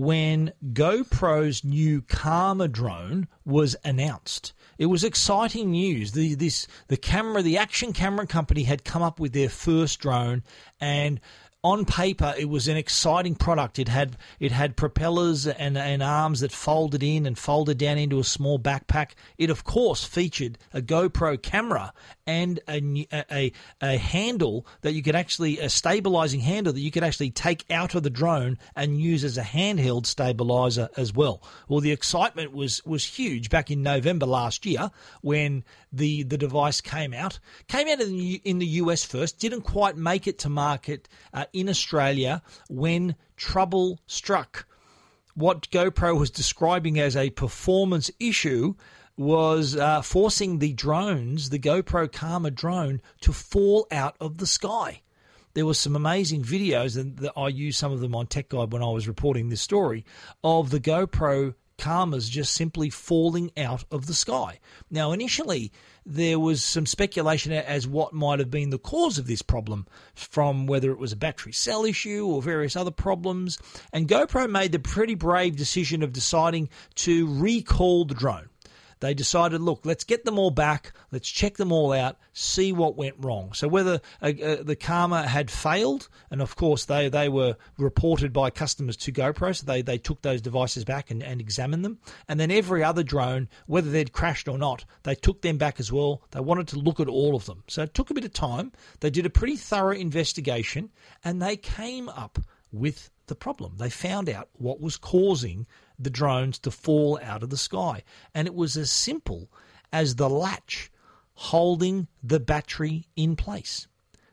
when 0.00 0.52
GoPro's 0.72 1.64
new 1.64 2.02
Karma 2.02 2.68
drone 2.68 3.28
was 3.44 3.74
announced. 3.84 4.52
It 4.78 4.86
was 4.86 5.02
exciting 5.02 5.72
news. 5.72 6.12
The 6.12 6.34
this 6.34 6.68
the 6.86 6.96
camera, 6.96 7.42
the 7.42 7.58
action 7.58 7.92
camera 7.92 8.26
company 8.26 8.62
had 8.62 8.84
come 8.84 9.02
up 9.02 9.18
with 9.18 9.32
their 9.32 9.48
first 9.48 9.98
drone, 9.98 10.44
and 10.80 11.20
on 11.64 11.84
paper 11.84 12.34
it 12.38 12.48
was 12.48 12.68
an 12.68 12.76
exciting 12.76 13.34
product. 13.34 13.78
It 13.78 13.88
had 13.88 14.16
it 14.38 14.52
had 14.52 14.76
propellers 14.76 15.46
and, 15.46 15.76
and 15.76 16.02
arms 16.02 16.40
that 16.40 16.52
folded 16.52 17.02
in 17.02 17.26
and 17.26 17.36
folded 17.36 17.78
down 17.78 17.98
into 17.98 18.20
a 18.20 18.24
small 18.24 18.58
backpack. 18.58 19.12
It 19.38 19.50
of 19.50 19.64
course 19.64 20.04
featured 20.04 20.58
a 20.72 20.80
GoPro 20.80 21.40
camera 21.42 21.92
and 22.26 22.60
a, 22.68 23.06
a, 23.12 23.52
a 23.80 23.96
handle 23.96 24.66
that 24.82 24.92
you 24.92 25.02
could 25.02 25.16
actually 25.16 25.58
a 25.58 25.68
stabilizing 25.68 26.40
handle 26.40 26.72
that 26.72 26.80
you 26.80 26.92
could 26.92 27.02
actually 27.02 27.30
take 27.30 27.64
out 27.70 27.94
of 27.96 28.04
the 28.04 28.10
drone 28.10 28.58
and 28.76 29.00
use 29.00 29.24
as 29.24 29.36
a 29.36 29.42
handheld 29.42 30.06
stabilizer 30.06 30.88
as 30.96 31.12
well. 31.12 31.42
Well, 31.66 31.80
the 31.80 31.92
excitement 31.92 32.52
was 32.52 32.84
was 32.84 33.04
huge 33.04 33.50
back 33.50 33.70
in 33.70 33.82
November 33.82 34.26
last 34.26 34.64
year 34.64 34.92
when 35.22 35.64
the 35.92 36.22
the 36.22 36.38
device 36.38 36.80
came 36.80 37.12
out. 37.12 37.40
Came 37.66 37.88
out 37.88 38.00
in 38.00 38.16
the, 38.16 38.40
in 38.44 38.58
the 38.58 38.66
US 38.66 39.04
first, 39.04 39.40
didn't 39.40 39.62
quite 39.62 39.96
make 39.96 40.28
it 40.28 40.38
to 40.40 40.48
market 40.48 41.08
uh, 41.32 41.46
in 41.52 41.68
Australia 41.68 42.42
when 42.68 43.16
trouble 43.36 44.00
struck. 44.06 44.66
What 45.34 45.70
GoPro 45.70 46.18
was 46.18 46.30
describing 46.30 46.98
as 46.98 47.16
a 47.16 47.30
performance 47.30 48.10
issue 48.18 48.74
was 49.16 49.76
uh, 49.76 50.00
forcing 50.02 50.58
the 50.58 50.72
drones, 50.72 51.50
the 51.50 51.58
GoPro 51.58 52.10
Karma 52.10 52.50
drone, 52.50 53.00
to 53.20 53.32
fall 53.32 53.86
out 53.90 54.16
of 54.20 54.38
the 54.38 54.46
sky. 54.46 55.02
There 55.54 55.66
were 55.66 55.74
some 55.74 55.96
amazing 55.96 56.44
videos, 56.44 56.96
and 56.96 57.28
I 57.36 57.48
used 57.48 57.78
some 57.78 57.90
of 57.90 58.00
them 58.00 58.14
on 58.14 58.28
Tech 58.28 58.48
Guide 58.48 58.72
when 58.72 58.82
I 58.82 58.90
was 58.90 59.08
reporting 59.08 59.48
this 59.48 59.60
story, 59.60 60.04
of 60.44 60.70
the 60.70 60.78
GoPro 60.80 61.54
Karmas 61.78 62.28
just 62.28 62.52
simply 62.52 62.90
falling 62.90 63.50
out 63.56 63.84
of 63.90 64.06
the 64.06 64.14
sky. 64.14 64.58
Now, 64.90 65.12
initially, 65.12 65.72
there 66.04 66.38
was 66.38 66.62
some 66.64 66.86
speculation 66.86 67.52
as 67.52 67.86
what 67.86 68.12
might 68.12 68.40
have 68.40 68.50
been 68.50 68.70
the 68.70 68.78
cause 68.78 69.16
of 69.16 69.26
this 69.26 69.42
problem, 69.42 69.86
from 70.14 70.66
whether 70.66 70.90
it 70.90 70.98
was 70.98 71.12
a 71.12 71.16
battery 71.16 71.52
cell 71.52 71.84
issue 71.84 72.26
or 72.26 72.42
various 72.42 72.76
other 72.76 72.90
problems. 72.90 73.58
And 73.92 74.08
GoPro 74.08 74.50
made 74.50 74.72
the 74.72 74.78
pretty 74.78 75.14
brave 75.14 75.56
decision 75.56 76.02
of 76.02 76.12
deciding 76.12 76.68
to 76.96 77.32
recall 77.40 78.04
the 78.04 78.14
drone. 78.14 78.47
They 79.00 79.14
decided, 79.14 79.60
look, 79.60 79.80
let's 79.84 80.04
get 80.04 80.24
them 80.24 80.38
all 80.38 80.50
back, 80.50 80.92
let's 81.12 81.28
check 81.28 81.56
them 81.56 81.72
all 81.72 81.92
out, 81.92 82.16
see 82.32 82.72
what 82.72 82.96
went 82.96 83.16
wrong. 83.18 83.52
So 83.52 83.68
whether 83.68 84.00
uh, 84.22 84.32
uh, 84.42 84.62
the 84.62 84.76
Karma 84.76 85.26
had 85.26 85.50
failed, 85.50 86.08
and 86.30 86.42
of 86.42 86.56
course 86.56 86.84
they, 86.84 87.08
they 87.08 87.28
were 87.28 87.56
reported 87.78 88.32
by 88.32 88.50
customers 88.50 88.96
to 88.98 89.12
GoPro, 89.12 89.54
so 89.54 89.66
they, 89.66 89.82
they 89.82 89.98
took 89.98 90.22
those 90.22 90.40
devices 90.40 90.84
back 90.84 91.10
and, 91.10 91.22
and 91.22 91.40
examined 91.40 91.84
them. 91.84 91.98
And 92.28 92.38
then 92.38 92.50
every 92.50 92.82
other 92.82 93.02
drone, 93.02 93.48
whether 93.66 93.90
they'd 93.90 94.12
crashed 94.12 94.48
or 94.48 94.58
not, 94.58 94.84
they 95.02 95.14
took 95.14 95.42
them 95.42 95.58
back 95.58 95.80
as 95.80 95.92
well. 95.92 96.22
They 96.30 96.40
wanted 96.40 96.68
to 96.68 96.78
look 96.78 97.00
at 97.00 97.08
all 97.08 97.36
of 97.36 97.46
them. 97.46 97.64
So 97.68 97.82
it 97.82 97.94
took 97.94 98.10
a 98.10 98.14
bit 98.14 98.24
of 98.24 98.32
time. 98.32 98.72
They 99.00 99.10
did 99.10 99.26
a 99.26 99.30
pretty 99.30 99.56
thorough 99.56 99.96
investigation, 99.96 100.90
and 101.24 101.40
they 101.40 101.56
came 101.56 102.08
up 102.08 102.38
with 102.72 103.10
the 103.28 103.34
problem. 103.34 103.74
They 103.76 103.90
found 103.90 104.28
out 104.28 104.48
what 104.54 104.80
was 104.80 104.96
causing 104.96 105.66
the 105.98 106.10
drones 106.10 106.58
to 106.60 106.70
fall 106.70 107.18
out 107.22 107.42
of 107.42 107.50
the 107.50 107.56
sky. 107.56 108.02
And 108.34 108.46
it 108.46 108.54
was 108.54 108.76
as 108.76 108.90
simple 108.90 109.50
as 109.92 110.16
the 110.16 110.28
latch 110.28 110.90
holding 111.34 112.08
the 112.22 112.40
battery 112.40 113.06
in 113.16 113.36
place. 113.36 113.86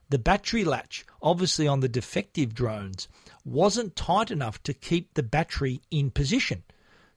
The 0.10 0.20
battery 0.20 0.64
latch, 0.64 1.06
obviously 1.22 1.68
on 1.68 1.80
the 1.80 1.90
defective 1.90 2.54
drones, 2.54 3.08
wasn't 3.44 3.96
tight 3.96 4.32
enough 4.32 4.62
to 4.64 4.74
keep 4.74 5.14
the 5.14 5.24
battery 5.24 5.82
in 5.90 6.12
position. 6.12 6.64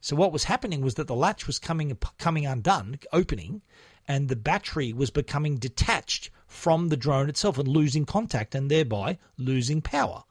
So 0.00 0.16
what 0.16 0.32
was 0.32 0.44
happening 0.44 0.80
was 0.80 0.94
that 0.94 1.06
the 1.06 1.14
latch 1.14 1.46
was 1.46 1.58
coming 1.58 1.96
coming 2.18 2.46
undone, 2.46 2.98
opening, 3.12 3.62
and 4.06 4.28
the 4.28 4.36
battery 4.36 4.92
was 4.92 5.10
becoming 5.10 5.56
detached 5.56 6.30
from 6.46 6.88
the 6.88 6.96
drone 6.96 7.28
itself 7.28 7.58
and 7.58 7.68
losing 7.68 8.06
contact 8.06 8.54
and 8.54 8.70
thereby 8.70 9.18
losing 9.36 9.82
power. 9.82 10.24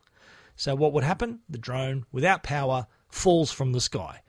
So 0.57 0.75
what 0.75 0.91
would 0.91 1.05
happen? 1.05 1.39
The 1.47 1.57
drone 1.57 2.05
without 2.11 2.43
power 2.43 2.87
falls 3.07 3.51
from 3.51 3.71
the 3.71 3.79
sky. 3.79 4.21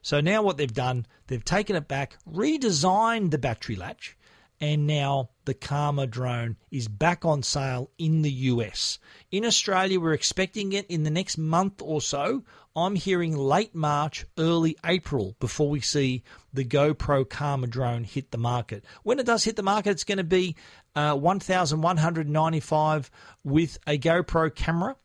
So 0.00 0.20
now 0.20 0.42
what 0.42 0.56
they've 0.56 0.72
done, 0.72 1.06
they've 1.26 1.44
taken 1.44 1.76
it 1.76 1.88
back, 1.88 2.16
redesigned 2.26 3.30
the 3.30 3.38
battery 3.38 3.76
latch, 3.76 4.16
and 4.60 4.86
now 4.86 5.30
the 5.44 5.54
Karma 5.54 6.06
drone 6.06 6.56
is 6.70 6.86
back 6.86 7.24
on 7.24 7.42
sale 7.42 7.90
in 7.98 8.22
the 8.22 8.30
US. 8.30 9.00
In 9.32 9.44
Australia, 9.44 9.98
we're 9.98 10.12
expecting 10.12 10.72
it 10.72 10.86
in 10.86 11.02
the 11.02 11.10
next 11.10 11.36
month 11.36 11.82
or 11.82 12.00
so. 12.00 12.44
I'm 12.74 12.94
hearing 12.94 13.36
late 13.36 13.74
March, 13.74 14.24
early 14.38 14.78
April 14.86 15.34
before 15.40 15.68
we 15.68 15.80
see 15.80 16.22
the 16.52 16.64
GoPro 16.64 17.28
Karma 17.28 17.66
drone 17.66 18.04
hit 18.04 18.30
the 18.30 18.38
market. 18.38 18.84
When 19.02 19.18
it 19.18 19.26
does 19.26 19.42
hit 19.44 19.56
the 19.56 19.64
market, 19.64 19.90
it's 19.90 20.04
going 20.04 20.18
to 20.18 20.24
be 20.24 20.54
uh, 20.94 21.16
1,195 21.16 23.10
with 23.44 23.78
a 23.86 23.98
GoPro 23.98 24.54
camera. 24.54 24.96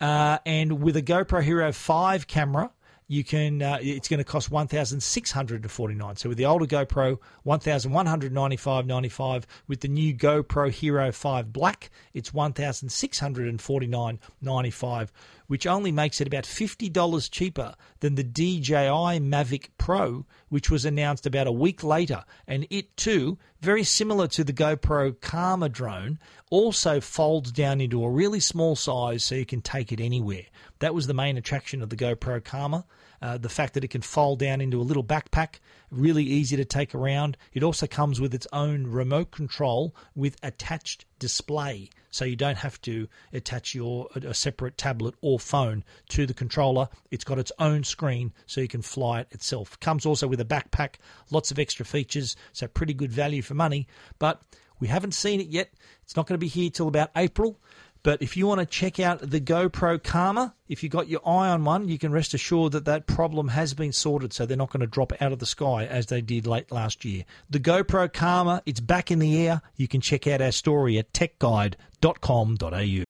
Uh, 0.00 0.38
and 0.44 0.82
with 0.82 0.96
a 0.96 1.02
GoPro 1.02 1.42
Hero 1.42 1.72
5 1.72 2.26
camera, 2.26 2.70
you 3.08 3.22
can 3.22 3.62
uh, 3.62 3.78
it's 3.80 4.08
going 4.08 4.18
to 4.18 4.24
cost 4.24 4.50
1649 4.50 6.16
so 6.16 6.28
with 6.28 6.38
the 6.38 6.44
older 6.44 6.66
GoPro 6.66 7.18
1195.95 7.46 9.44
with 9.68 9.80
the 9.80 9.86
new 9.88 10.12
GoPro 10.14 10.70
Hero 10.70 11.10
5 11.12 11.52
Black 11.52 11.90
it's 12.14 12.30
1649.95 12.30 15.08
which 15.46 15.66
only 15.66 15.92
makes 15.92 16.20
it 16.20 16.26
about 16.26 16.44
$50 16.44 17.30
cheaper 17.30 17.74
than 18.00 18.14
the 18.14 18.24
DJI 18.24 19.20
Mavic 19.20 19.68
Pro 19.78 20.26
which 20.48 20.70
was 20.70 20.84
announced 20.84 21.26
about 21.26 21.46
a 21.46 21.52
week 21.52 21.82
later 21.82 22.24
and 22.46 22.66
it 22.70 22.96
too 22.96 23.38
very 23.60 23.84
similar 23.84 24.28
to 24.28 24.44
the 24.44 24.52
GoPro 24.52 25.20
Karma 25.20 25.68
drone 25.68 26.18
also 26.50 27.00
folds 27.00 27.52
down 27.52 27.80
into 27.80 28.04
a 28.04 28.10
really 28.10 28.40
small 28.40 28.76
size 28.76 29.24
so 29.24 29.34
you 29.34 29.46
can 29.46 29.62
take 29.62 29.92
it 29.92 30.00
anywhere 30.00 30.46
that 30.78 30.94
was 30.94 31.06
the 31.06 31.14
main 31.14 31.36
attraction 31.36 31.82
of 31.82 31.90
the 31.90 31.96
GoPro 31.96 32.42
Karma. 32.42 32.84
Uh, 33.22 33.38
the 33.38 33.48
fact 33.48 33.74
that 33.74 33.84
it 33.84 33.88
can 33.88 34.02
fold 34.02 34.38
down 34.38 34.60
into 34.60 34.80
a 34.80 34.82
little 34.82 35.04
backpack, 35.04 35.60
really 35.90 36.24
easy 36.24 36.56
to 36.56 36.64
take 36.64 36.94
around. 36.94 37.36
It 37.52 37.62
also 37.62 37.86
comes 37.86 38.20
with 38.20 38.34
its 38.34 38.46
own 38.52 38.86
remote 38.86 39.30
control 39.30 39.94
with 40.14 40.36
attached 40.42 41.04
display, 41.18 41.90
so 42.10 42.24
you 42.24 42.36
don't 42.36 42.58
have 42.58 42.80
to 42.82 43.08
attach 43.32 43.74
your 43.74 44.08
a 44.14 44.34
separate 44.34 44.76
tablet 44.76 45.14
or 45.20 45.38
phone 45.38 45.84
to 46.10 46.26
the 46.26 46.34
controller. 46.34 46.88
It's 47.10 47.24
got 47.24 47.38
its 47.38 47.52
own 47.58 47.84
screen, 47.84 48.32
so 48.46 48.60
you 48.60 48.68
can 48.68 48.82
fly 48.82 49.20
it 49.20 49.28
itself. 49.30 49.78
Comes 49.80 50.04
also 50.04 50.26
with 50.26 50.40
a 50.40 50.44
backpack, 50.44 50.96
lots 51.30 51.50
of 51.50 51.58
extra 51.58 51.86
features, 51.86 52.36
so 52.52 52.66
pretty 52.66 52.94
good 52.94 53.12
value 53.12 53.42
for 53.42 53.54
money. 53.54 53.86
But 54.18 54.42
we 54.78 54.88
haven't 54.88 55.12
seen 55.12 55.40
it 55.40 55.48
yet. 55.48 55.70
It's 56.02 56.16
not 56.16 56.26
going 56.26 56.34
to 56.34 56.44
be 56.44 56.48
here 56.48 56.70
till 56.70 56.88
about 56.88 57.10
April. 57.16 57.58
But 58.06 58.22
if 58.22 58.36
you 58.36 58.46
want 58.46 58.60
to 58.60 58.66
check 58.66 59.00
out 59.00 59.18
the 59.18 59.40
GoPro 59.40 60.00
Karma, 60.00 60.54
if 60.68 60.84
you 60.84 60.88
got 60.88 61.08
your 61.08 61.26
eye 61.26 61.48
on 61.48 61.64
one, 61.64 61.88
you 61.88 61.98
can 61.98 62.12
rest 62.12 62.34
assured 62.34 62.70
that 62.70 62.84
that 62.84 63.08
problem 63.08 63.48
has 63.48 63.74
been 63.74 63.92
sorted, 63.92 64.32
so 64.32 64.46
they're 64.46 64.56
not 64.56 64.70
going 64.70 64.82
to 64.82 64.86
drop 64.86 65.12
out 65.20 65.32
of 65.32 65.40
the 65.40 65.44
sky 65.44 65.86
as 65.86 66.06
they 66.06 66.20
did 66.20 66.46
late 66.46 66.70
last 66.70 67.04
year. 67.04 67.24
The 67.50 67.58
GoPro 67.58 68.12
Karma, 68.12 68.62
it's 68.64 68.78
back 68.78 69.10
in 69.10 69.18
the 69.18 69.44
air. 69.48 69.60
You 69.74 69.88
can 69.88 70.00
check 70.00 70.28
out 70.28 70.40
our 70.40 70.52
story 70.52 70.98
at 70.98 71.12
techguide.com.au. 71.12 73.04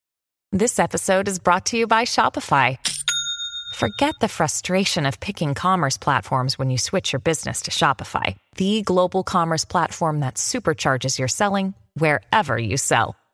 This 0.53 0.79
episode 0.79 1.29
is 1.29 1.41
brought 1.41 1.67
to 1.67 1.77
you 1.77 1.87
by 1.87 2.05
Shopify. 2.05 2.79
Forget 3.75 4.15
the 4.23 4.29
frustration 4.29 5.05
of 5.05 5.21
picking 5.21 5.53
commerce 5.53 5.99
platforms 5.99 6.59
when 6.59 6.71
you 6.71 6.79
switch 6.79 7.13
your 7.13 7.21
business 7.21 7.61
to 7.63 7.71
Shopify, 7.71 8.35
the 8.57 8.81
global 8.81 9.25
commerce 9.25 9.67
platform 9.67 10.21
that 10.21 10.37
supercharges 10.37 11.19
your 11.19 11.29
selling 11.29 11.75
wherever 11.93 12.57
you 12.57 12.79
sell. 12.79 13.15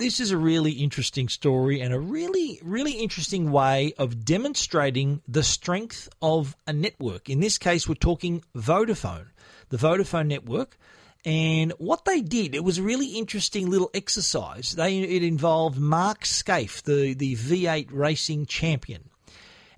this 0.00 0.18
is 0.18 0.30
a 0.30 0.38
really 0.38 0.72
interesting 0.72 1.28
story 1.28 1.80
and 1.82 1.92
a 1.92 2.00
really, 2.00 2.58
really 2.64 2.92
interesting 2.92 3.52
way 3.52 3.92
of 3.98 4.24
demonstrating 4.24 5.20
the 5.28 5.42
strength 5.42 6.08
of 6.22 6.56
a 6.66 6.72
network. 6.72 7.28
In 7.28 7.40
this 7.40 7.58
case, 7.58 7.86
we're 7.86 7.96
talking 7.96 8.42
Vodafone, 8.56 9.26
the 9.68 9.76
Vodafone 9.76 10.26
network. 10.26 10.78
And 11.26 11.72
what 11.72 12.06
they 12.06 12.22
did, 12.22 12.54
it 12.54 12.64
was 12.64 12.78
a 12.78 12.82
really 12.82 13.08
interesting 13.08 13.68
little 13.68 13.90
exercise. 13.92 14.74
They, 14.74 15.00
it 15.00 15.22
involved 15.22 15.78
Mark 15.78 16.22
Skaife, 16.24 16.82
the, 16.82 17.12
the 17.12 17.36
V8 17.36 17.88
racing 17.92 18.46
champion. 18.46 19.10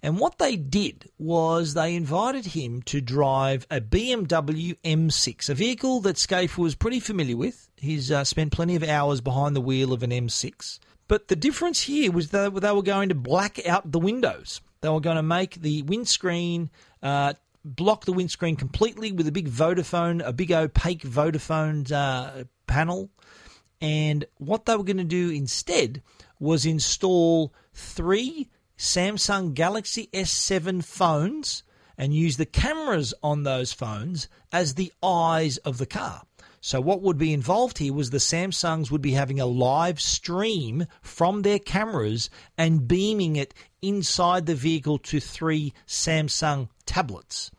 And 0.04 0.20
what 0.20 0.38
they 0.38 0.54
did 0.54 1.10
was 1.18 1.74
they 1.74 1.96
invited 1.96 2.46
him 2.46 2.82
to 2.82 3.00
drive 3.00 3.66
a 3.72 3.80
BMW 3.80 4.76
M6, 4.84 5.48
a 5.50 5.54
vehicle 5.54 6.00
that 6.02 6.16
Skaife 6.16 6.56
was 6.56 6.76
pretty 6.76 7.00
familiar 7.00 7.36
with. 7.36 7.68
He's 7.82 8.12
uh, 8.12 8.22
spent 8.22 8.52
plenty 8.52 8.76
of 8.76 8.84
hours 8.84 9.20
behind 9.20 9.56
the 9.56 9.60
wheel 9.60 9.92
of 9.92 10.04
an 10.04 10.10
M6. 10.10 10.78
But 11.08 11.26
the 11.26 11.34
difference 11.34 11.82
here 11.82 12.12
was 12.12 12.30
that 12.30 12.54
they 12.54 12.70
were 12.70 12.82
going 12.82 13.08
to 13.08 13.16
black 13.16 13.66
out 13.66 13.90
the 13.90 13.98
windows. 13.98 14.60
They 14.82 14.88
were 14.88 15.00
going 15.00 15.16
to 15.16 15.22
make 15.22 15.56
the 15.56 15.82
windscreen 15.82 16.70
uh, 17.02 17.34
block 17.64 18.04
the 18.04 18.12
windscreen 18.12 18.54
completely 18.54 19.10
with 19.10 19.26
a 19.26 19.32
big 19.32 19.48
Vodafone, 19.48 20.24
a 20.24 20.32
big 20.32 20.52
opaque 20.52 21.02
Vodafone 21.02 21.90
uh, 21.90 22.44
panel. 22.68 23.10
And 23.80 24.26
what 24.38 24.64
they 24.64 24.76
were 24.76 24.84
going 24.84 24.96
to 24.98 25.04
do 25.04 25.30
instead 25.30 26.02
was 26.38 26.64
install 26.64 27.52
three 27.74 28.48
Samsung 28.78 29.54
Galaxy 29.54 30.08
S7 30.12 30.84
phones 30.84 31.64
and 31.98 32.14
use 32.14 32.36
the 32.36 32.46
cameras 32.46 33.12
on 33.24 33.42
those 33.42 33.72
phones 33.72 34.28
as 34.52 34.74
the 34.74 34.92
eyes 35.02 35.56
of 35.58 35.78
the 35.78 35.86
car. 35.86 36.22
So, 36.64 36.80
what 36.80 37.02
would 37.02 37.18
be 37.18 37.32
involved 37.32 37.78
here 37.78 37.92
was 37.92 38.10
the 38.10 38.18
Samsungs 38.18 38.88
would 38.92 39.02
be 39.02 39.12
having 39.14 39.40
a 39.40 39.46
live 39.46 40.00
stream 40.00 40.86
from 41.02 41.42
their 41.42 41.58
cameras 41.58 42.30
and 42.56 42.86
beaming 42.86 43.34
it 43.34 43.52
inside 43.82 44.46
the 44.46 44.54
vehicle 44.54 44.98
to 44.98 45.18
three 45.18 45.74
Samsung 45.88 46.68
tablets. 46.86 47.50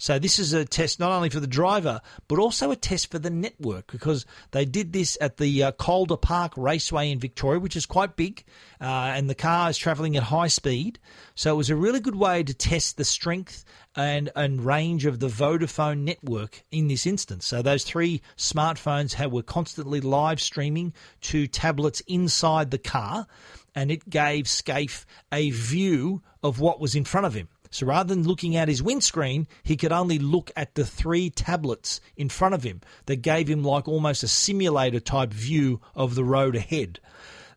So 0.00 0.18
this 0.18 0.38
is 0.38 0.54
a 0.54 0.64
test 0.64 0.98
not 0.98 1.12
only 1.12 1.28
for 1.28 1.40
the 1.40 1.46
driver, 1.46 2.00
but 2.26 2.38
also 2.38 2.70
a 2.70 2.76
test 2.76 3.10
for 3.10 3.18
the 3.18 3.28
network 3.28 3.92
because 3.92 4.24
they 4.50 4.64
did 4.64 4.94
this 4.94 5.18
at 5.20 5.36
the 5.36 5.62
uh, 5.62 5.72
Calder 5.72 6.16
Park 6.16 6.54
Raceway 6.56 7.10
in 7.10 7.18
Victoria, 7.18 7.60
which 7.60 7.76
is 7.76 7.84
quite 7.84 8.16
big, 8.16 8.42
uh, 8.80 8.84
and 8.84 9.28
the 9.28 9.34
car 9.34 9.68
is 9.68 9.76
travelling 9.76 10.16
at 10.16 10.22
high 10.22 10.48
speed. 10.48 10.98
So 11.34 11.52
it 11.52 11.56
was 11.58 11.68
a 11.68 11.76
really 11.76 12.00
good 12.00 12.16
way 12.16 12.42
to 12.42 12.54
test 12.54 12.96
the 12.96 13.04
strength 13.04 13.62
and, 14.00 14.30
and 14.34 14.64
range 14.64 15.04
of 15.04 15.20
the 15.20 15.28
Vodafone 15.28 15.98
network 15.98 16.64
in 16.70 16.88
this 16.88 17.06
instance. 17.06 17.46
So 17.46 17.60
those 17.60 17.84
three 17.84 18.22
smartphones 18.36 19.12
had, 19.12 19.30
were 19.30 19.42
constantly 19.42 20.00
live 20.00 20.40
streaming 20.40 20.94
to 21.22 21.46
tablets 21.46 22.00
inside 22.06 22.70
the 22.70 22.78
car, 22.78 23.26
and 23.74 23.90
it 23.90 24.08
gave 24.08 24.46
Skaife 24.46 25.04
a 25.30 25.50
view 25.50 26.22
of 26.42 26.60
what 26.60 26.80
was 26.80 26.94
in 26.94 27.04
front 27.04 27.26
of 27.26 27.34
him. 27.34 27.48
So 27.70 27.86
rather 27.86 28.14
than 28.14 28.26
looking 28.26 28.56
at 28.56 28.68
his 28.68 28.82
windscreen, 28.82 29.46
he 29.62 29.76
could 29.76 29.92
only 29.92 30.18
look 30.18 30.50
at 30.56 30.74
the 30.74 30.84
three 30.84 31.28
tablets 31.28 32.00
in 32.16 32.30
front 32.30 32.54
of 32.54 32.64
him 32.64 32.80
that 33.04 33.16
gave 33.16 33.48
him 33.48 33.62
like 33.62 33.86
almost 33.86 34.22
a 34.22 34.28
simulator 34.28 34.98
type 34.98 35.32
view 35.32 35.80
of 35.94 36.14
the 36.14 36.24
road 36.24 36.56
ahead. 36.56 37.00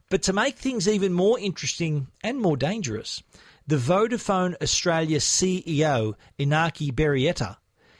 But 0.10 0.22
to 0.24 0.34
make 0.34 0.58
things 0.58 0.88
even 0.90 1.14
more 1.14 1.40
interesting 1.40 2.08
and 2.22 2.40
more 2.40 2.58
dangerous, 2.58 3.24
the 3.68 3.78
Vodafone 3.78 4.56
Australia 4.62 5.20
CEO, 5.20 6.16
Iñaki 6.38 6.92
Berroeta, 6.92 7.58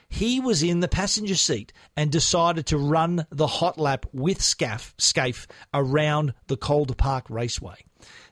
he 0.08 0.38
was 0.38 0.62
in 0.62 0.80
the 0.80 0.88
passenger 0.88 1.34
seat 1.34 1.72
and 1.96 2.12
decided 2.12 2.66
to 2.66 2.78
run 2.78 3.26
the 3.30 3.46
hot 3.46 3.78
lap 3.78 4.06
with 4.12 4.38
Skaife 4.38 5.46
around 5.72 6.34
the 6.46 6.56
Calder 6.56 6.94
Park 6.94 7.26
Raceway. 7.28 7.84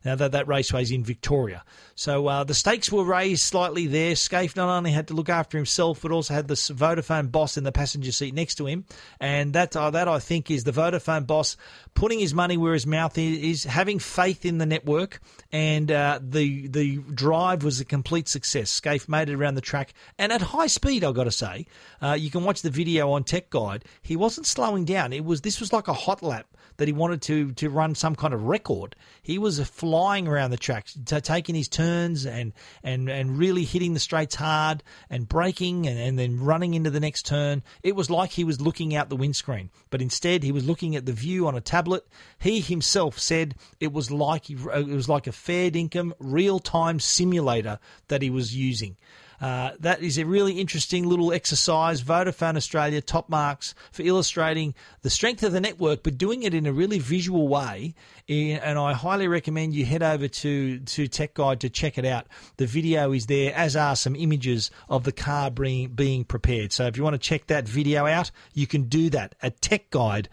Now 0.04 0.16
that 0.16 0.32
that 0.32 0.48
raceway's 0.48 0.90
in 0.90 1.04
Victoria, 1.04 1.64
so 1.94 2.26
uh, 2.26 2.44
the 2.44 2.54
stakes 2.54 2.90
were 2.90 3.04
raised 3.04 3.42
slightly 3.42 3.87
there. 3.87 4.14
Skaife 4.14 4.56
not 4.56 4.68
only 4.68 4.90
had 4.90 5.08
to 5.08 5.14
look 5.14 5.28
after 5.28 5.56
himself, 5.56 6.02
but 6.02 6.11
also 6.11 6.35
had 6.35 6.48
the 6.48 6.54
Vodafone 6.54 7.30
boss 7.30 7.56
in 7.56 7.64
the 7.64 7.72
passenger 7.72 8.12
seat 8.12 8.35
next 8.35 8.56
to 8.56 8.66
him, 8.66 8.85
and 9.20 9.52
that 9.52 9.76
uh, 9.76 9.90
that 9.90 10.08
I 10.08 10.18
think 10.18 10.50
is 10.50 10.64
the 10.64 10.72
Vodafone 10.72 11.26
boss 11.26 11.56
putting 11.94 12.18
his 12.18 12.35
money 12.35 12.56
where 12.56 12.72
his 12.72 12.87
mouth 12.87 13.16
is, 13.16 13.64
having 13.64 13.98
faith 13.98 14.44
in 14.44 14.58
the 14.58 14.66
network, 14.66 15.20
and 15.52 15.90
uh, 15.90 16.18
the 16.20 16.66
the 16.68 16.98
drive 17.14 17.64
was 17.64 17.80
a 17.80 17.85
complete 17.85 18.28
success. 18.28 18.80
Skaife 18.80 19.08
made 19.08 19.28
it 19.28 19.35
around 19.35 19.54
the 19.54 19.61
track 19.61 19.94
and 20.18 20.32
at 20.32 20.42
high 20.42 20.66
speed. 20.66 21.04
I've 21.04 21.14
got 21.14 21.24
to 21.24 21.30
say, 21.30 21.66
uh, 22.00 22.12
you 22.12 22.30
can 22.30 22.44
watch 22.44 22.62
the 22.62 22.70
video 22.70 23.11
on 23.12 23.24
Tech 23.24 23.50
Guide. 23.50 23.85
He 24.02 24.16
wasn't 24.16 24.46
slowing 24.46 24.85
down. 24.85 25.12
It 25.12 25.24
was 25.24 25.42
this 25.42 25.61
was 25.61 25.72
like 25.72 25.88
a 25.88 25.92
hot 25.92 26.22
lap 26.22 26.46
that 26.78 26.88
he 26.88 26.92
wanted 26.92 27.22
to 27.22 27.52
to 27.52 27.70
run 27.70 27.94
some 27.94 28.14
kind 28.16 28.35
of 28.35 28.44
record. 28.44 28.96
He 29.22 29.38
was 29.38 29.58
flying 29.64 30.29
around 30.29 30.51
the 30.51 30.57
track, 30.57 30.87
t- 31.05 31.20
taking 31.20 31.55
his 31.55 31.68
turns 31.68 32.27
and 32.27 32.53
and 32.83 33.09
and 33.09 33.38
really 33.38 33.64
hitting 33.64 33.94
the 33.94 34.01
straights 34.01 34.35
hard 34.35 34.83
and 35.11 35.29
braking 35.29 35.87
and, 35.87 35.98
and 35.98 36.18
then 36.18 36.40
running 36.40 36.75
into 36.75 36.90
the 36.90 37.01
next 37.01 37.27
turn. 37.27 37.62
It 37.83 37.96
was 37.96 38.11
like 38.11 38.31
he 38.31 38.44
was 38.44 38.61
looking 38.61 38.94
out 38.94 39.09
the 39.09 39.16
windscreen, 39.16 39.70
but 39.90 40.03
instead 40.03 40.42
he 40.42 40.53
was 40.53 40.66
looking 40.66 40.96
at 40.96 41.07
the 41.07 41.12
view 41.12 41.46
on 41.46 41.55
a 41.55 41.61
tablet. 41.61 42.07
He 42.38 42.61
himself 42.61 43.18
said 43.18 43.55
it 43.81 43.92
was 43.92 44.11
like 44.11 44.51
it 44.51 44.87
was 44.87 45.09
like 45.09 45.27
a 45.27 45.33
fair 45.33 45.70
dinkum 45.70 46.12
real 46.18 46.59
time 46.59 47.01
simulator 47.01 47.79
that 48.09 48.22
he 48.22 48.31
was 48.31 48.55
using. 48.57 48.96
Uh, 49.42 49.72
that 49.81 50.00
is 50.00 50.18
a 50.18 50.24
really 50.24 50.61
interesting 50.61 51.05
little 51.05 51.33
exercise. 51.33 52.00
Vodafone 52.00 52.57
Australia 52.57 53.00
top 53.00 53.28
marks 53.28 53.74
for 53.90 54.02
illustrating 54.02 54.72
the 55.02 55.11
strength 55.11 55.42
of 55.42 55.50
the 55.50 55.61
network, 55.61 56.05
but 56.05 56.16
doing 56.16 56.44
it 56.44 56.55
in 56.55 56.64
a 56.64 56.72
really 56.72 57.00
visual 57.00 57.48
way. 57.48 57.92
And 58.28 58.78
I 58.78 58.92
highly 58.92 59.26
recommend 59.26 59.74
you 59.74 59.85
head 59.85 60.05
over 60.05 60.28
to, 60.28 60.78
to 60.78 61.09
Tech 61.09 61.35
Guide 61.35 61.59
to 61.61 61.68
check 61.68 61.98
it 61.98 62.05
out. 62.05 62.28
The 62.57 62.66
video 62.66 63.11
is 63.11 63.26
there, 63.26 63.52
as 63.52 63.74
are 63.74 63.96
some 63.96 64.14
images 64.14 64.70
of 64.88 65.02
the 65.02 65.11
car 65.11 65.50
being, 65.50 65.88
being 65.88 66.24
prepared. 66.24 66.72
So 66.72 66.87
if 66.87 66.96
you 66.96 67.02
want 67.02 67.14
to 67.14 67.18
check 67.18 67.48
that 67.48 67.66
video 67.66 68.07
out, 68.07 68.31
you 68.55 68.68
can 68.68 68.85
do 68.85 69.11
that 69.11 69.35
at 69.42 69.61
techguide.com.au. 69.61 70.28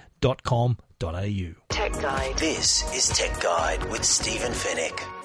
Tech 1.70 1.94
Guide. 1.94 2.38
This 2.38 2.94
is 2.94 3.10
Tech 3.10 3.42
Guide 3.42 3.84
with 3.90 4.04
Stephen 4.04 4.52
Fenech. 4.52 5.19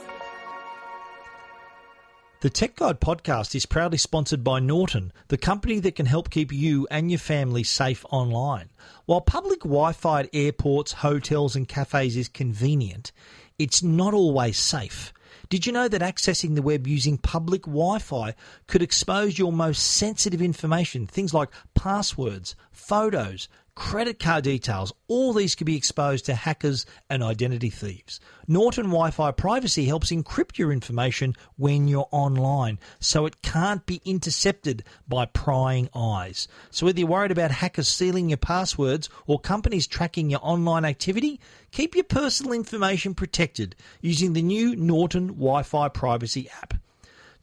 The 2.45 2.51
Tech 2.51 2.77
Guide 2.77 3.01
podcast 3.01 3.55
is 3.55 3.65
proudly 3.65 3.97
sponsored 3.97 4.45
by 4.45 4.61
Norton, 4.61 5.15
the 5.29 5.39
company 5.39 5.81
that 5.81 5.97
can 5.97 6.05
help 6.05 6.29
keep 6.29 6.53
you 6.53 6.87
and 6.91 7.11
your 7.11 7.19
family 7.19 7.65
safe 7.65 8.05
online. 8.11 8.69
While 9.07 9.23
public 9.23 9.61
Wi 9.61 9.95
Fi 9.95 10.21
at 10.21 10.31
airports, 10.35 10.93
hotels, 10.93 11.57
and 11.57 11.67
cafes 11.67 12.19
is 12.19 12.29
convenient, 12.29 13.13
it's 13.59 13.83
not 13.83 14.13
always 14.13 14.59
safe. 14.59 15.11
Did 15.49 15.65
you 15.65 15.73
know 15.73 15.89
that 15.89 16.03
accessing 16.03 16.55
the 16.55 16.61
web 16.61 16.87
using 16.87 17.17
public 17.17 17.63
Wi 17.63 17.99
Fi 17.99 18.35
could 18.67 18.83
expose 18.83 19.39
your 19.39 19.51
most 19.51 19.83
sensitive 19.83 20.43
information, 20.43 21.07
things 21.07 21.33
like 21.33 21.49
passwords, 21.75 22.57
photos, 22.71 23.49
credit 23.75 24.19
card 24.19 24.45
details, 24.45 24.93
all 25.09 25.33
these 25.33 25.55
could 25.55 25.67
be 25.67 25.77
exposed 25.77 26.27
to 26.27 26.35
hackers 26.35 26.87
and 27.11 27.23
identity 27.23 27.71
thieves. 27.71 28.21
Norton 28.47 28.87
Wi 28.87 29.11
Fi 29.11 29.31
privacy 29.33 29.87
helps 29.87 30.11
encrypt 30.11 30.59
your 30.59 30.73
information 30.73 31.35
when 31.57 31.89
you're 31.89 32.09
online 32.11 32.79
so 33.01 33.27
it 33.27 33.43
can't 33.43 33.85
be 33.87 34.01
intercepted 34.05 34.85
by 35.09 35.27
prying 35.27 35.89
eyes. 35.95 36.47
So, 36.71 36.87
whether 36.87 37.01
you're 37.01 37.09
worried 37.09 37.33
about 37.33 37.51
hackers 37.51 37.89
stealing 37.89 38.29
your 38.29 38.39
passwords 38.39 39.09
or 39.27 39.39
companies 39.39 39.87
tracking 39.87 40.31
your 40.31 40.41
online 40.43 40.85
activity, 40.85 41.41
keep 41.71 41.95
your 41.95 42.05
personal 42.05 42.53
information 42.53 43.15
protected 43.15 43.75
using 44.01 44.33
the 44.33 44.43
new 44.43 44.77
Norton 44.77 45.29
Wi 45.29 45.63
Fi 45.63 45.89
privacy 45.89 46.49
app. 46.63 46.75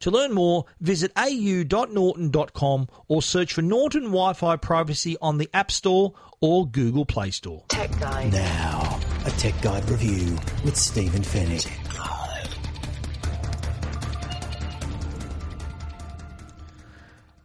To 0.02 0.12
learn 0.12 0.34
more, 0.34 0.66
visit 0.80 1.12
au.norton.com 1.16 2.88
or 3.08 3.22
search 3.22 3.54
for 3.54 3.62
Norton 3.62 4.06
Wi 4.06 4.34
Fi 4.34 4.56
Privacy 4.56 5.16
on 5.22 5.38
the 5.38 5.50
App 5.54 5.72
Store 5.72 6.14
or 6.40 6.68
Google 6.68 7.06
Play 7.06 7.30
Store. 7.30 7.64
Tech 7.68 7.92
Guide. 8.00 8.34
Now, 8.34 9.00
a 9.26 9.30
Tech 9.32 9.60
Guide 9.62 9.88
review 9.90 10.38
with 10.66 10.76
Stephen 10.76 11.22
Fenech. 11.22 11.72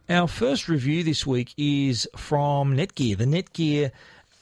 Our 0.09 0.27
first 0.27 0.67
review 0.67 1.03
this 1.03 1.27
week 1.27 1.53
is 1.57 2.07
from 2.15 2.75
Netgear, 2.75 3.17
the 3.17 3.25
Netgear 3.25 3.91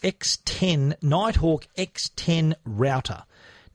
X10 0.04 1.02
Nighthawk 1.02 1.68
X10 1.76 2.54
router. 2.64 3.24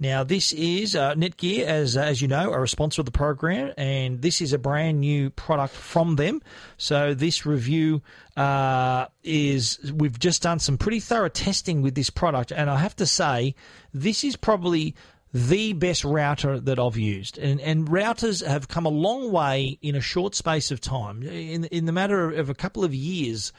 Now, 0.00 0.24
this 0.24 0.52
is 0.52 0.96
uh, 0.96 1.14
Netgear, 1.14 1.64
as 1.64 1.94
as 1.94 2.22
you 2.22 2.26
know, 2.26 2.50
are 2.52 2.62
a 2.62 2.68
sponsor 2.68 3.02
of 3.02 3.04
the 3.04 3.12
program, 3.12 3.74
and 3.76 4.22
this 4.22 4.40
is 4.40 4.54
a 4.54 4.58
brand 4.58 4.98
new 4.98 5.28
product 5.28 5.74
from 5.74 6.16
them. 6.16 6.40
So, 6.78 7.12
this 7.12 7.44
review 7.44 8.00
uh, 8.34 9.06
is 9.22 9.92
we've 9.94 10.18
just 10.18 10.42
done 10.42 10.58
some 10.58 10.78
pretty 10.78 11.00
thorough 11.00 11.28
testing 11.28 11.82
with 11.82 11.94
this 11.94 12.08
product, 12.08 12.50
and 12.50 12.70
I 12.70 12.78
have 12.78 12.96
to 12.96 13.04
say, 13.04 13.54
this 13.92 14.24
is 14.24 14.36
probably 14.36 14.94
the 15.34 15.74
best 15.74 16.02
router 16.02 16.58
that 16.58 16.78
I've 16.78 16.96
used. 16.96 17.36
And, 17.36 17.60
and 17.60 17.86
routers 17.86 18.44
have 18.44 18.68
come 18.68 18.86
a 18.86 18.90
long 18.90 19.30
way 19.30 19.78
in 19.82 19.94
a 19.94 20.00
short 20.00 20.34
space 20.34 20.70
of 20.70 20.80
time. 20.80 21.22
In, 21.22 21.64
in 21.66 21.84
the 21.84 21.92
matter 21.92 22.30
of 22.30 22.48
a 22.48 22.54
couple 22.54 22.84
of 22.84 22.94
years, 22.94 23.52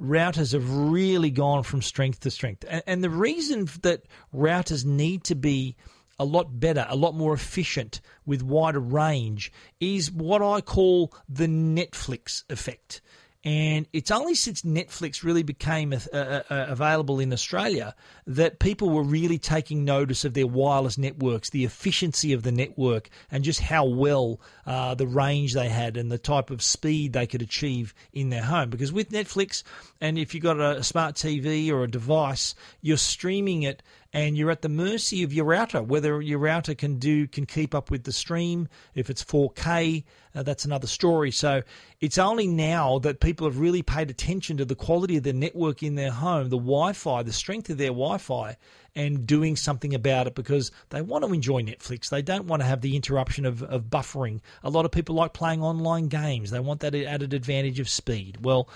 routers 0.00 0.52
have 0.52 0.70
really 0.70 1.30
gone 1.30 1.62
from 1.62 1.82
strength 1.82 2.20
to 2.20 2.30
strength. 2.30 2.64
And, 2.68 2.82
and 2.86 3.04
the 3.04 3.10
reason 3.10 3.68
that 3.82 4.02
routers 4.34 4.84
need 4.84 5.24
to 5.24 5.34
be 5.34 5.76
a 6.18 6.24
lot 6.24 6.60
better, 6.60 6.86
a 6.88 6.96
lot 6.96 7.14
more 7.14 7.34
efficient 7.34 8.00
with 8.24 8.42
wider 8.42 8.80
range 8.80 9.52
is 9.80 10.10
what 10.10 10.42
I 10.42 10.60
call 10.60 11.12
the 11.28 11.46
Netflix 11.46 12.44
effect. 12.48 13.00
And 13.44 13.86
it's 13.92 14.10
only 14.10 14.34
since 14.34 14.62
Netflix 14.62 15.22
really 15.22 15.42
became 15.42 15.92
uh, 15.92 15.96
uh, 16.14 16.40
available 16.48 17.20
in 17.20 17.30
Australia 17.30 17.94
that 18.26 18.58
people 18.58 18.88
were 18.88 19.02
really 19.02 19.36
taking 19.36 19.84
notice 19.84 20.24
of 20.24 20.32
their 20.32 20.46
wireless 20.46 20.96
networks, 20.96 21.50
the 21.50 21.66
efficiency 21.66 22.32
of 22.32 22.42
the 22.42 22.52
network, 22.52 23.10
and 23.30 23.44
just 23.44 23.60
how 23.60 23.84
well 23.84 24.40
uh, 24.64 24.94
the 24.94 25.06
range 25.06 25.52
they 25.52 25.68
had 25.68 25.98
and 25.98 26.10
the 26.10 26.16
type 26.16 26.50
of 26.50 26.62
speed 26.62 27.12
they 27.12 27.26
could 27.26 27.42
achieve 27.42 27.94
in 28.14 28.30
their 28.30 28.42
home. 28.42 28.70
Because 28.70 28.92
with 28.92 29.10
Netflix, 29.10 29.62
and 30.00 30.18
if 30.18 30.32
you've 30.32 30.42
got 30.42 30.58
a 30.58 30.82
smart 30.82 31.14
TV 31.14 31.70
or 31.70 31.84
a 31.84 31.90
device, 31.90 32.54
you're 32.80 32.96
streaming 32.96 33.62
it 33.64 33.82
and 34.14 34.38
you're 34.38 34.50
at 34.50 34.62
the 34.62 34.68
mercy 34.68 35.22
of 35.22 35.32
your 35.32 35.44
router 35.44 35.82
whether 35.82 36.22
your 36.22 36.38
router 36.38 36.74
can 36.74 36.98
do 36.98 37.26
can 37.26 37.44
keep 37.44 37.74
up 37.74 37.90
with 37.90 38.04
the 38.04 38.12
stream 38.12 38.68
if 38.94 39.10
it's 39.10 39.22
4k 39.22 40.04
uh, 40.34 40.42
that's 40.42 40.64
another 40.64 40.86
story 40.86 41.30
so 41.30 41.62
it's 42.00 42.16
only 42.16 42.46
now 42.46 42.98
that 43.00 43.20
people 43.20 43.46
have 43.46 43.58
really 43.58 43.82
paid 43.82 44.08
attention 44.08 44.56
to 44.56 44.64
the 44.64 44.74
quality 44.74 45.18
of 45.18 45.24
the 45.24 45.32
network 45.32 45.82
in 45.82 45.96
their 45.96 46.12
home 46.12 46.48
the 46.48 46.56
wi-fi 46.56 47.22
the 47.22 47.32
strength 47.32 47.68
of 47.68 47.76
their 47.76 47.88
wi-fi 47.88 48.56
and 48.96 49.26
doing 49.26 49.56
something 49.56 49.92
about 49.92 50.26
it 50.26 50.34
because 50.34 50.70
they 50.90 51.02
want 51.02 51.24
to 51.24 51.32
enjoy 51.32 51.60
Netflix. 51.62 52.10
They 52.10 52.22
don't 52.22 52.46
want 52.46 52.62
to 52.62 52.66
have 52.66 52.80
the 52.80 52.94
interruption 52.94 53.44
of, 53.44 53.60
of 53.64 53.84
buffering. 53.84 54.40
A 54.62 54.70
lot 54.70 54.84
of 54.84 54.92
people 54.92 55.16
like 55.16 55.32
playing 55.32 55.62
online 55.62 56.06
games. 56.06 56.52
They 56.52 56.60
want 56.60 56.78
that 56.80 56.94
added 56.94 57.34
advantage 57.34 57.80
of 57.80 57.88
speed. 57.88 58.38
Well, 58.44 58.68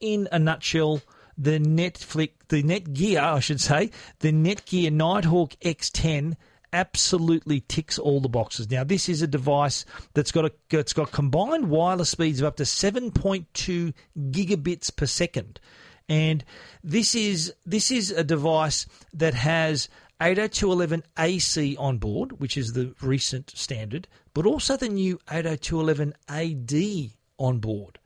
in 0.00 0.28
a 0.32 0.38
nutshell, 0.38 1.00
the 1.36 1.58
Netflix, 1.58 2.30
the 2.48 2.62
Netgear, 2.62 3.18
I 3.20 3.40
should 3.40 3.60
say, 3.60 3.90
the 4.20 4.32
Netgear 4.32 4.92
Nighthawk 4.92 5.52
X10 5.60 6.36
absolutely 6.72 7.60
ticks 7.60 7.98
all 7.98 8.20
the 8.20 8.28
boxes. 8.28 8.70
Now, 8.70 8.84
this 8.84 9.08
is 9.08 9.22
a 9.22 9.26
device 9.26 9.84
that's 10.14 10.32
got 10.32 10.46
a, 10.46 10.52
it's 10.70 10.92
got 10.92 11.12
combined 11.12 11.68
wireless 11.68 12.10
speeds 12.10 12.40
of 12.40 12.46
up 12.46 12.56
to 12.56 12.64
7.2 12.64 13.92
gigabits 14.30 14.94
per 14.94 15.06
second, 15.06 15.60
and 16.08 16.44
this 16.82 17.14
is 17.14 17.54
this 17.64 17.90
is 17.90 18.10
a 18.10 18.24
device 18.24 18.86
that 19.12 19.34
has 19.34 19.88
802.11ac 20.20 21.76
on 21.78 21.98
board, 21.98 22.40
which 22.40 22.56
is 22.56 22.72
the 22.72 22.94
recent 23.02 23.50
standard, 23.50 24.06
but 24.34 24.46
also 24.46 24.76
the 24.76 24.88
new 24.88 25.18
802.11ad 25.28 27.12
on 27.38 27.58
board. 27.58 27.98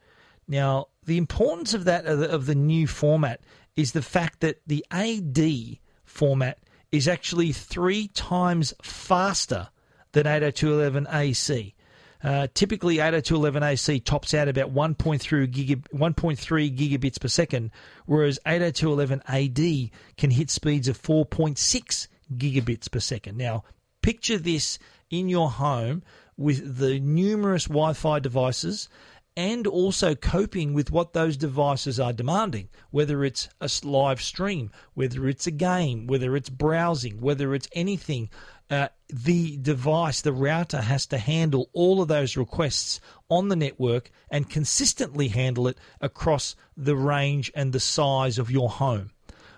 Now, 0.49 0.89
the 1.05 1.19
importance 1.19 1.75
of 1.75 1.85
that 1.85 2.07
of 2.07 2.47
the, 2.47 2.55
new 2.55 2.87
format 2.87 3.41
is 3.75 3.93
the 3.93 4.03
fact 4.03 4.41
that 4.41 4.61
the 4.67 4.85
AD 4.91 5.79
format 6.05 6.59
is 6.93 7.09
actually 7.09 7.53
three 7.53 8.09
times 8.09 8.73
faster 8.83 9.69
than 10.13 10.25
802.11ac. 10.25 11.75
Uh, 12.23 12.47
typically, 12.55 12.97
802.11ac 12.97 14.05
tops 14.05 14.35
out 14.35 14.49
about 14.49 14.73
1.3, 14.73 15.47
gigab- 15.47 15.89
1.3 15.93 16.77
gigabits 16.77 17.21
per 17.21 17.29
second, 17.29 17.71
whereas 18.07 18.39
802.11ad 18.47 19.91
can 20.17 20.31
hit 20.31 20.51
speeds 20.51 20.89
of 20.89 21.01
4.6 21.01 22.09
gigabits 22.35 22.91
per 22.91 23.01
second. 23.01 23.37
Now, 23.37 23.65
picture 24.01 24.39
this 24.39 24.79
in 25.11 25.29
your 25.29 25.51
home 25.51 26.03
with 26.37 26.79
the 26.79 26.99
numerous 27.01 27.65
Wi 27.65 27.93
Fi 27.93 28.19
devices 28.19 28.89
and 29.37 29.66
also 29.66 30.14
coping 30.14 30.72
with 30.72 30.90
what 30.90 31.12
those 31.12 31.37
devices 31.37 32.01
are 32.01 32.12
demanding, 32.12 32.68
whether 32.90 33.22
it's 33.22 33.49
a 33.61 33.68
live 33.85 34.22
stream, 34.22 34.70
whether 34.94 35.29
it's 35.29 35.46
a 35.46 35.51
game, 35.51 36.07
whether 36.07 36.35
it's 36.35 36.49
browsing, 36.49 37.20
whether 37.20 37.55
it's 37.55 37.68
anything. 37.72 38.31
Uh, 38.68 38.88
the 39.09 39.57
device, 39.59 40.22
the 40.22 40.33
router, 40.33 40.81
has 40.81 41.07
to 41.07 41.18
handle 41.18 41.68
all 41.72 42.01
of 42.03 42.09
those 42.09 42.37
requests 42.37 42.99
on 43.29 43.49
the 43.49 43.55
network 43.55 44.11
and 44.31 44.51
consistently 44.51 45.29
handle 45.29 45.68
it 45.68 45.79
across 46.01 46.57
the 46.77 46.96
range 46.96 47.53
and 47.55 47.72
the 47.72 47.79
size 47.79 48.38
of 48.38 48.51
your 48.51 48.68
home. 48.70 49.11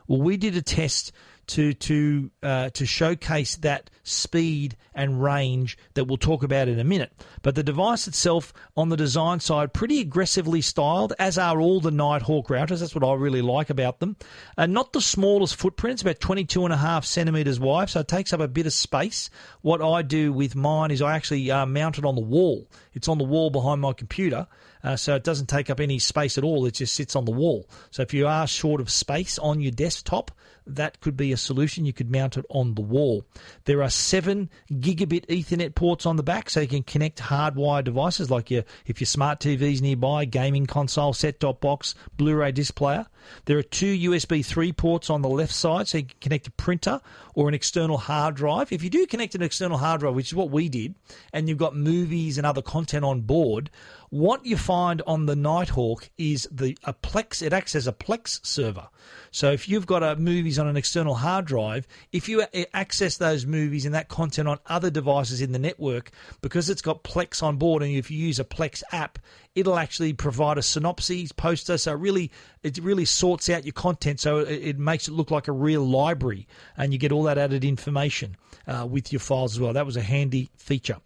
Well, 0.07 0.21
we 0.21 0.37
did 0.37 0.57
a 0.57 0.63
test 0.63 1.13
to 1.49 1.75
to 1.75 2.31
uh, 2.43 2.71
to 2.71 2.87
showcase 2.87 3.57
that 3.57 3.91
speed 4.03 4.77
and 4.95 5.23
range 5.23 5.77
that 5.95 6.05
we'll 6.05 6.17
talk 6.17 6.43
about 6.43 6.69
in 6.69 6.79
a 6.79 6.85
minute. 6.85 7.13
But 7.43 7.55
the 7.55 7.63
device 7.63 8.09
itself, 8.09 8.53
on 8.77 8.89
the 8.89 8.97
design 8.97 9.41
side, 9.41 9.73
pretty 9.73 10.01
aggressively 10.01 10.61
styled, 10.61 11.13
as 11.19 11.39
are 11.39 11.61
all 11.61 11.81
the 11.81 11.91
Nighthawk 11.91 12.49
routers. 12.49 12.81
That's 12.81 12.95
what 12.95 13.05
I 13.05 13.15
really 13.15 13.43
like 13.43 13.71
about 13.71 14.01
them. 14.01 14.17
Uh, 14.57 14.67
not 14.67 14.93
the 14.93 15.01
smallest 15.01 15.57
footprint; 15.57 15.95
it's 15.95 16.03
about 16.03 16.21
22 16.21 16.65
and 16.65 16.73
a 16.73 16.79
half 16.79 17.05
centimeters 17.05 17.61
wide, 17.61 17.91
so 17.91 18.01
it 18.01 18.09
takes 18.09 18.33
up 18.33 18.41
a 18.41 18.49
bit 18.49 18.67
of 18.67 18.73
space. 18.73 19.31
What 19.63 19.83
I 19.83 20.03
do 20.03 20.33
with 20.33 20.55
mine 20.55 20.91
is 20.91 21.03
I 21.03 21.15
actually 21.15 21.51
uh, 21.51 21.67
mount 21.67 21.99
it 21.99 22.05
on 22.05 22.15
the 22.15 22.21
wall. 22.21 22.69
It's 22.95 23.09
on 23.09 23.19
the 23.19 23.25
wall 23.25 23.51
behind 23.51 23.81
my 23.81 23.93
computer. 23.93 24.47
Uh, 24.83 24.97
so 24.97 25.15
it 25.15 25.25
doesn't 25.25 25.49
take 25.49 25.71
up 25.71 25.81
any 25.81 25.99
space 25.99 26.39
at 26.39 26.45
all. 26.45 26.67
It 26.67 26.75
just 26.75 26.95
sits 26.95 27.17
on 27.17 27.25
the 27.25 27.33
wall. 27.33 27.69
So 27.91 28.03
if 28.03 28.15
you 28.15 28.27
are 28.27 28.47
short 28.47 28.81
of 28.81 28.91
space 28.91 29.39
on 29.39 29.61
your 29.61 29.73
desktop, 29.73 30.31
that 30.69 31.01
could 31.01 31.17
be 31.17 31.33
a 31.33 31.37
solution. 31.37 31.85
You 31.85 31.93
could 31.93 32.11
mount 32.11 32.37
it 32.37 32.45
on 32.51 32.75
the 32.75 32.83
wall. 32.83 33.25
There 33.65 33.83
are 33.83 33.91
seven 33.91 34.51
gigabit 34.71 35.27
Ethernet 35.27 35.75
ports 35.75 36.07
on 36.07 36.17
the 36.17 36.23
back, 36.23 36.51
so 36.51 36.61
you 36.61 36.69
can 36.69 36.83
connect 36.83 37.19
hardwired 37.19 37.85
devices 37.85 38.31
like 38.31 38.51
your 38.51 38.65
if 38.87 39.01
your 39.01 39.07
smart 39.07 39.41
TV's 39.41 39.83
nearby, 39.83 40.25
gaming 40.25 40.67
console, 40.67 41.13
set-top 41.13 41.61
box, 41.61 41.95
Blu-ray 42.17 42.53
disc 42.53 42.75
player. 42.75 43.07
There 43.47 43.59
are 43.59 43.63
two 43.63 44.11
USB 44.11 44.45
3 44.45 44.73
ports 44.73 45.11
on 45.11 45.23
the 45.23 45.29
left 45.29 45.53
side, 45.53 45.89
so 45.89 45.99
you 45.99 46.05
can 46.05 46.17
connect 46.21 46.47
a 46.47 46.51
printer 46.53 47.01
or 47.35 47.49
an 47.49 47.55
external 47.55 47.99
hard 47.99 48.37
drive. 48.37 48.73
If 48.73 48.83
you 48.83 48.91
do 48.91 49.07
connect 49.07 49.35
an 49.35 49.43
external 49.43 49.79
hard 49.79 50.01
drive, 50.01 50.15
which 50.15 50.29
is 50.29 50.35
what 50.35 50.51
we 50.51 50.69
did, 50.69 50.95
and 51.33 51.49
you've 51.49 51.59
got 51.59 51.75
movies 51.75 52.39
and 52.39 52.47
other 52.47 52.63
content 52.63 53.05
on 53.05 53.23
board, 53.23 53.71
what 54.11 54.45
you 54.47 54.57
find 54.57 55.03
on 55.07 55.27
the 55.27 55.37
Nighthawk 55.37 56.09
is 56.17 56.49
the 56.51 56.77
a 56.85 56.93
Plex. 56.93 57.43
It 57.43 57.53
acts 57.53 57.75
as 57.75 57.87
a 57.87 57.93
Plex 57.93 58.45
server. 58.45 58.89
So 59.31 59.53
if 59.53 59.69
you've 59.69 59.87
got 59.87 60.03
a 60.03 60.17
movies 60.17 60.59
on 60.59 60.67
an 60.67 60.77
external 60.77 61.15
hard 61.15 61.45
drive, 61.45 61.87
if 62.13 62.29
you 62.29 62.45
access 62.73 63.19
those 63.19 63.47
movies 63.47 63.85
and 63.85 63.95
that 63.95 64.09
content 64.09 64.49
on 64.49 64.59
other 64.67 64.91
devices 64.91 65.41
in 65.41 65.53
the 65.53 65.59
network, 65.59 66.11
because 66.41 66.71
it's 66.71 66.83
got 66.83 67.05
Plex 67.05 67.43
on 67.43 67.57
board, 67.57 67.83
and 67.83 67.95
if 67.95 68.11
you 68.11 68.19
use 68.19 68.39
a 68.39 68.45
Plex 68.45 68.83
app, 68.93 69.19
it'll 69.55 69.79
actually 69.79 70.13
provide 70.13 70.57
a 70.57 70.63
synopsis 70.63 71.33
poster. 71.33 71.77
So 71.77 71.93
really, 71.93 72.31
it 72.63 72.79
really 72.79 73.05
sorts 73.05 73.51
out 73.51 73.65
your 73.65 73.73
content. 73.73 74.21
So 74.21 74.39
it, 74.39 74.63
it 74.63 74.79
makes 74.79 75.09
it 75.09 75.13
look 75.13 75.31
like 75.31 75.49
a 75.49 75.53
real 75.53 75.85
library, 75.85 76.47
and 76.77 76.93
you 76.93 76.99
get 76.99 77.13
all 77.13 77.25
that 77.25 77.39
added 77.39 77.65
information 77.65 78.37
uh, 78.67 78.87
with 78.87 79.13
your 79.13 79.21
files 79.21 79.55
as 79.55 79.61
well. 79.61 79.73
That 79.73 79.87
was 79.87 79.97
a 79.97 80.03
handy 80.03 80.51
feature. 80.57 80.97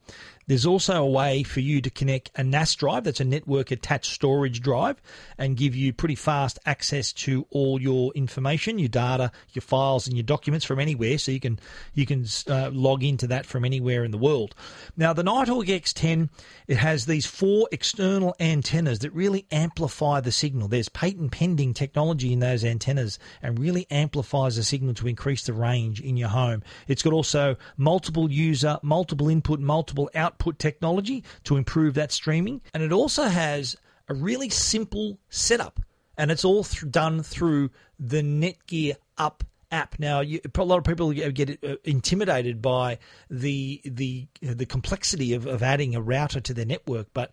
There's 0.52 0.66
also 0.66 1.02
a 1.02 1.06
way 1.06 1.44
for 1.44 1.60
you 1.60 1.80
to 1.80 1.88
connect 1.88 2.30
a 2.36 2.44
NAS 2.44 2.74
drive, 2.74 3.04
that's 3.04 3.20
a 3.20 3.24
network 3.24 3.70
attached 3.70 4.12
storage 4.12 4.60
drive, 4.60 5.00
and 5.38 5.56
give 5.56 5.74
you 5.74 5.94
pretty 5.94 6.14
fast 6.14 6.58
access 6.66 7.10
to 7.24 7.46
all 7.48 7.80
your 7.80 8.12
information, 8.12 8.78
your 8.78 8.90
data, 8.90 9.32
your 9.54 9.62
files, 9.62 10.06
and 10.06 10.14
your 10.14 10.24
documents 10.24 10.66
from 10.66 10.78
anywhere. 10.78 11.16
So 11.16 11.32
you 11.32 11.40
can 11.40 11.58
you 11.94 12.04
can 12.04 12.26
uh, 12.48 12.68
log 12.70 13.02
into 13.02 13.26
that 13.28 13.46
from 13.46 13.64
anywhere 13.64 14.04
in 14.04 14.10
the 14.10 14.18
world. 14.18 14.54
Now 14.94 15.14
the 15.14 15.22
Nighthawk 15.22 15.64
X10 15.64 16.28
it 16.68 16.76
has 16.76 17.06
these 17.06 17.24
four 17.24 17.66
external 17.72 18.34
antennas 18.38 18.98
that 18.98 19.14
really 19.14 19.46
amplify 19.50 20.20
the 20.20 20.32
signal. 20.32 20.68
There's 20.68 20.90
patent 20.90 21.32
pending 21.32 21.72
technology 21.72 22.30
in 22.30 22.40
those 22.40 22.62
antennas 22.62 23.18
and 23.40 23.58
really 23.58 23.86
amplifies 23.90 24.56
the 24.56 24.64
signal 24.64 24.92
to 24.94 25.08
increase 25.08 25.44
the 25.44 25.54
range 25.54 26.02
in 26.02 26.18
your 26.18 26.28
home. 26.28 26.62
It's 26.88 27.00
got 27.00 27.14
also 27.14 27.56
multiple 27.78 28.30
user, 28.30 28.78
multiple 28.82 29.30
input, 29.30 29.58
multiple 29.58 30.10
output 30.14 30.41
output 30.42 30.59
technology 30.59 31.22
to 31.44 31.57
improve 31.57 31.94
that 31.94 32.12
streaming. 32.12 32.61
And 32.74 32.83
it 32.83 32.92
also 32.92 33.24
has 33.24 33.76
a 34.09 34.14
really 34.14 34.48
simple 34.48 35.18
setup, 35.31 35.81
and 36.18 36.31
it's 36.31 36.44
all 36.44 36.64
th- 36.64 36.90
done 36.90 37.22
through 37.22 37.70
the 37.98 38.22
Netgear 38.22 38.96
Up 39.16 39.44
app. 39.70 39.98
Now, 39.98 40.20
you, 40.20 40.40
a 40.55 40.64
lot 40.64 40.78
of 40.78 40.85
people 40.85 41.12
get 41.12 41.64
uh, 41.64 41.76
intimidated 41.85 42.61
by 42.61 42.98
the 43.31 43.81
the 43.85 44.26
the 44.40 44.66
complexity 44.66 45.35
of, 45.35 45.46
of 45.46 45.62
adding 45.62 45.94
a 45.94 46.00
router 46.00 46.40
to 46.40 46.55
their 46.55 46.66
network, 46.66 47.07
but 47.14 47.31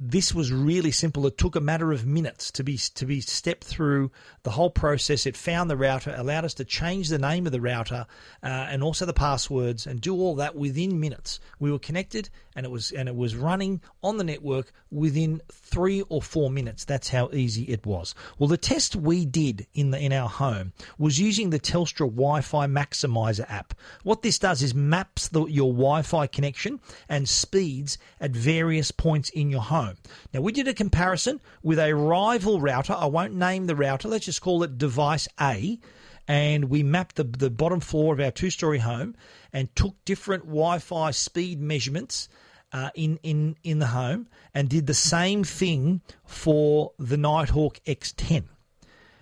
this 0.00 0.32
was 0.32 0.52
really 0.52 0.92
simple. 0.92 1.26
It 1.26 1.36
took 1.36 1.56
a 1.56 1.60
matter 1.60 1.90
of 1.90 2.06
minutes 2.06 2.52
to 2.52 2.62
be 2.62 2.78
to 2.78 3.04
be 3.04 3.20
stepped 3.20 3.64
through 3.64 4.12
the 4.44 4.50
whole 4.50 4.70
process. 4.70 5.26
It 5.26 5.36
found 5.36 5.68
the 5.68 5.76
router, 5.76 6.14
allowed 6.16 6.44
us 6.44 6.54
to 6.54 6.64
change 6.64 7.08
the 7.08 7.18
name 7.18 7.46
of 7.46 7.52
the 7.52 7.60
router 7.60 8.06
uh, 8.42 8.46
and 8.46 8.84
also 8.84 9.06
the 9.06 9.12
passwords, 9.12 9.88
and 9.88 10.00
do 10.00 10.14
all 10.14 10.36
that 10.36 10.54
within 10.54 11.00
minutes. 11.00 11.40
We 11.58 11.72
were 11.72 11.80
connected, 11.80 12.30
and 12.54 12.64
it 12.64 12.68
was 12.68 12.92
and 12.92 13.08
it 13.08 13.16
was 13.16 13.34
running 13.34 13.80
on 14.00 14.18
the 14.18 14.24
network 14.24 14.72
within 14.92 15.42
three 15.50 16.02
or 16.02 16.22
four 16.22 16.48
minutes. 16.48 16.84
That's 16.84 17.08
how 17.08 17.30
easy 17.32 17.64
it 17.64 17.84
was. 17.84 18.14
Well, 18.38 18.48
the 18.48 18.56
test 18.56 18.94
we 18.94 19.24
did 19.24 19.66
in 19.74 19.90
the 19.90 19.98
in 19.98 20.12
our 20.12 20.28
home 20.28 20.74
was 20.96 21.18
using 21.18 21.50
the 21.50 21.58
Telstra 21.58 22.08
Wi-Fi 22.08 22.68
Maximizer 22.68 23.50
app. 23.50 23.74
What 24.04 24.22
this 24.22 24.38
does 24.38 24.62
is 24.62 24.76
maps 24.76 25.26
the, 25.26 25.46
your 25.46 25.72
Wi-Fi 25.72 26.28
connection 26.28 26.78
and 27.08 27.28
speeds 27.28 27.98
at 28.20 28.30
various 28.30 28.92
points 28.92 29.30
in 29.30 29.50
your 29.50 29.62
home 29.62 29.87
home. 29.88 29.96
Now, 30.32 30.40
we 30.40 30.52
did 30.52 30.68
a 30.68 30.74
comparison 30.74 31.40
with 31.62 31.78
a 31.78 31.94
rival 31.94 32.60
router. 32.60 32.94
I 32.96 33.06
won't 33.06 33.34
name 33.34 33.66
the 33.66 33.76
router, 33.76 34.08
let's 34.08 34.26
just 34.26 34.40
call 34.40 34.62
it 34.62 34.78
device 34.78 35.28
A. 35.40 35.78
And 36.26 36.64
we 36.68 36.82
mapped 36.82 37.16
the, 37.16 37.24
the 37.24 37.50
bottom 37.50 37.80
floor 37.80 38.12
of 38.12 38.20
our 38.20 38.30
two 38.30 38.50
story 38.50 38.78
home 38.78 39.16
and 39.52 39.74
took 39.74 39.94
different 40.04 40.44
Wi 40.44 40.78
Fi 40.78 41.10
speed 41.10 41.60
measurements. 41.60 42.28
Uh, 42.70 42.90
in, 42.94 43.18
in, 43.22 43.56
in 43.64 43.78
the 43.78 43.86
home 43.86 44.28
and 44.52 44.68
did 44.68 44.86
the 44.86 44.92
same 44.92 45.42
thing 45.42 46.02
for 46.26 46.92
the 46.98 47.16
Nighthawk 47.16 47.82
X10. 47.86 48.44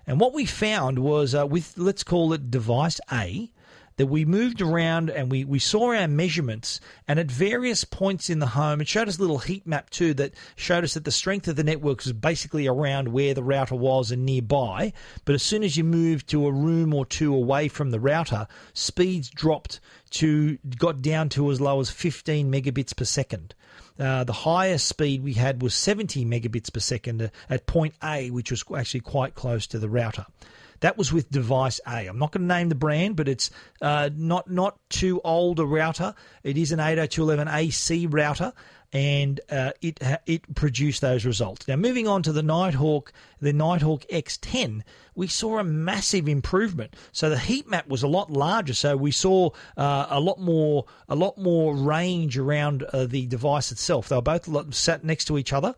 And 0.04 0.18
what 0.18 0.34
we 0.34 0.46
found 0.46 0.98
was 0.98 1.32
uh, 1.32 1.46
with, 1.46 1.74
let's 1.76 2.02
call 2.02 2.32
it 2.32 2.50
device 2.50 3.00
A, 3.12 3.52
that 3.96 4.06
we 4.06 4.24
moved 4.24 4.60
around 4.60 5.10
and 5.10 5.30
we, 5.30 5.44
we 5.44 5.58
saw 5.58 5.94
our 5.94 6.08
measurements. 6.08 6.80
And 7.08 7.18
at 7.18 7.30
various 7.30 7.84
points 7.84 8.28
in 8.28 8.38
the 8.38 8.48
home, 8.48 8.80
it 8.80 8.88
showed 8.88 9.08
us 9.08 9.18
a 9.18 9.20
little 9.20 9.38
heat 9.38 9.66
map 9.66 9.90
too 9.90 10.14
that 10.14 10.34
showed 10.54 10.84
us 10.84 10.94
that 10.94 11.04
the 11.04 11.10
strength 11.10 11.48
of 11.48 11.56
the 11.56 11.64
network 11.64 12.04
was 12.04 12.12
basically 12.12 12.66
around 12.66 13.08
where 13.08 13.34
the 13.34 13.42
router 13.42 13.74
was 13.74 14.10
and 14.10 14.26
nearby. 14.26 14.92
But 15.24 15.34
as 15.34 15.42
soon 15.42 15.62
as 15.62 15.76
you 15.76 15.84
moved 15.84 16.28
to 16.28 16.46
a 16.46 16.52
room 16.52 16.92
or 16.92 17.06
two 17.06 17.34
away 17.34 17.68
from 17.68 17.90
the 17.90 18.00
router, 18.00 18.46
speeds 18.74 19.30
dropped 19.30 19.80
to 20.10 20.58
got 20.78 21.02
down 21.02 21.28
to 21.30 21.50
as 21.50 21.60
low 21.60 21.80
as 21.80 21.90
15 21.90 22.50
megabits 22.50 22.94
per 22.96 23.04
second. 23.04 23.54
Uh, 23.98 24.24
the 24.24 24.32
highest 24.32 24.86
speed 24.86 25.22
we 25.22 25.32
had 25.32 25.62
was 25.62 25.74
70 25.74 26.24
megabits 26.26 26.72
per 26.72 26.80
second 26.80 27.30
at 27.48 27.66
point 27.66 27.94
A, 28.04 28.30
which 28.30 28.50
was 28.50 28.62
actually 28.76 29.00
quite 29.00 29.34
close 29.34 29.66
to 29.68 29.78
the 29.78 29.88
router. 29.88 30.26
That 30.80 30.98
was 30.98 31.12
with 31.12 31.30
device 31.30 31.80
A. 31.86 32.06
I'm 32.06 32.18
not 32.18 32.32
going 32.32 32.48
to 32.48 32.54
name 32.54 32.68
the 32.68 32.74
brand, 32.74 33.16
but 33.16 33.28
it's 33.28 33.50
uh, 33.80 34.10
not 34.14 34.50
not 34.50 34.78
too 34.90 35.20
old 35.24 35.60
a 35.60 35.66
router. 35.66 36.14
It 36.42 36.56
is 36.56 36.72
an 36.72 36.78
802.11ac 36.78 38.12
router. 38.12 38.52
and 38.92 39.40
uh, 39.50 39.72
it 39.82 40.00
it 40.26 40.54
produced 40.54 41.00
those 41.00 41.24
results. 41.26 41.66
Now, 41.66 41.76
moving 41.76 42.06
on 42.06 42.22
to 42.22 42.32
the 42.32 42.42
Nighthawk, 42.42 43.12
the 43.40 43.52
Nighthawk 43.52 44.06
X10, 44.08 44.82
we 45.14 45.26
saw 45.26 45.58
a 45.58 45.64
massive 45.64 46.28
improvement. 46.28 46.94
So 47.12 47.28
the 47.28 47.38
heat 47.38 47.68
map 47.68 47.88
was 47.88 48.02
a 48.02 48.08
lot 48.08 48.30
larger. 48.30 48.74
So 48.74 48.96
we 48.96 49.10
saw 49.10 49.50
uh, 49.76 50.06
a 50.08 50.20
lot 50.20 50.40
more 50.40 50.84
a 51.08 51.16
lot 51.16 51.36
more 51.36 51.74
range 51.74 52.38
around 52.38 52.84
uh, 52.84 53.06
the 53.06 53.26
device 53.26 53.72
itself. 53.72 54.08
They 54.08 54.16
were 54.16 54.22
both 54.22 54.74
sat 54.74 55.04
next 55.04 55.24
to 55.26 55.38
each 55.38 55.52
other. 55.52 55.74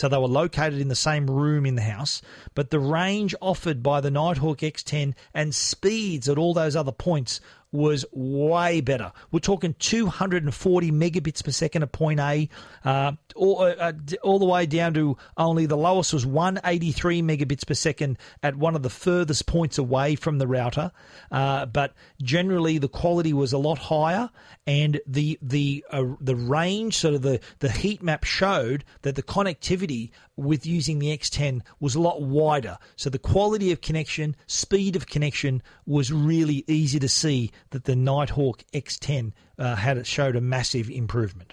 So 0.00 0.08
they 0.08 0.16
were 0.16 0.28
located 0.28 0.80
in 0.80 0.88
the 0.88 0.94
same 0.94 1.26
room 1.26 1.66
in 1.66 1.74
the 1.74 1.82
house, 1.82 2.22
but 2.54 2.70
the 2.70 2.80
range 2.80 3.34
offered 3.42 3.82
by 3.82 4.00
the 4.00 4.10
Nighthawk 4.10 4.60
X10 4.60 5.12
and 5.34 5.54
speeds 5.54 6.26
at 6.26 6.38
all 6.38 6.54
those 6.54 6.74
other 6.74 6.90
points 6.90 7.38
was 7.70 8.06
way 8.10 8.80
better. 8.80 9.12
We're 9.30 9.40
talking 9.40 9.74
240 9.78 10.90
megabits 10.90 11.44
per 11.44 11.50
second 11.50 11.82
at 11.82 11.92
point 11.92 12.18
A, 12.18 12.48
uh, 12.82 13.12
all, 13.34 13.62
uh, 13.62 13.74
uh 13.78 13.92
all 14.22 14.38
the 14.38 14.44
way 14.44 14.66
down 14.66 14.94
to 14.94 15.16
only 15.36 15.66
the 15.66 15.76
lowest 15.76 16.12
was 16.12 16.26
183 16.26 17.22
megabits 17.22 17.66
per 17.66 17.74
second 17.74 18.18
at 18.42 18.56
one 18.56 18.74
of 18.74 18.82
the 18.82 18.90
furthest 18.90 19.46
points 19.46 19.78
away 19.78 20.14
from 20.14 20.38
the 20.38 20.46
router. 20.46 20.92
Uh, 21.30 21.66
but 21.66 21.94
generally, 22.22 22.78
the 22.78 22.88
quality 22.88 23.32
was 23.32 23.52
a 23.52 23.58
lot 23.58 23.78
higher, 23.78 24.30
and 24.66 25.00
the 25.06 25.38
the 25.42 25.84
uh, 25.90 26.04
the 26.20 26.36
range, 26.36 26.96
sort 26.96 27.14
of 27.14 27.22
the 27.22 27.40
the 27.60 27.70
heat 27.70 28.02
map 28.02 28.24
showed 28.24 28.84
that 29.02 29.16
the 29.16 29.22
connectivity 29.22 30.10
with 30.40 30.66
using 30.66 30.98
the 30.98 31.16
X10 31.16 31.62
was 31.78 31.94
a 31.94 32.00
lot 32.00 32.22
wider. 32.22 32.78
So 32.96 33.10
the 33.10 33.18
quality 33.18 33.72
of 33.72 33.80
connection, 33.80 34.34
speed 34.46 34.96
of 34.96 35.06
connection 35.06 35.62
was 35.86 36.12
really 36.12 36.64
easy 36.66 36.98
to 36.98 37.08
see 37.08 37.52
that 37.70 37.84
the 37.84 37.96
Nighthawk 37.96 38.64
X10 38.72 39.32
uh, 39.58 39.76
had 39.76 40.06
showed 40.06 40.36
a 40.36 40.40
massive 40.40 40.90
improvement. 40.90 41.52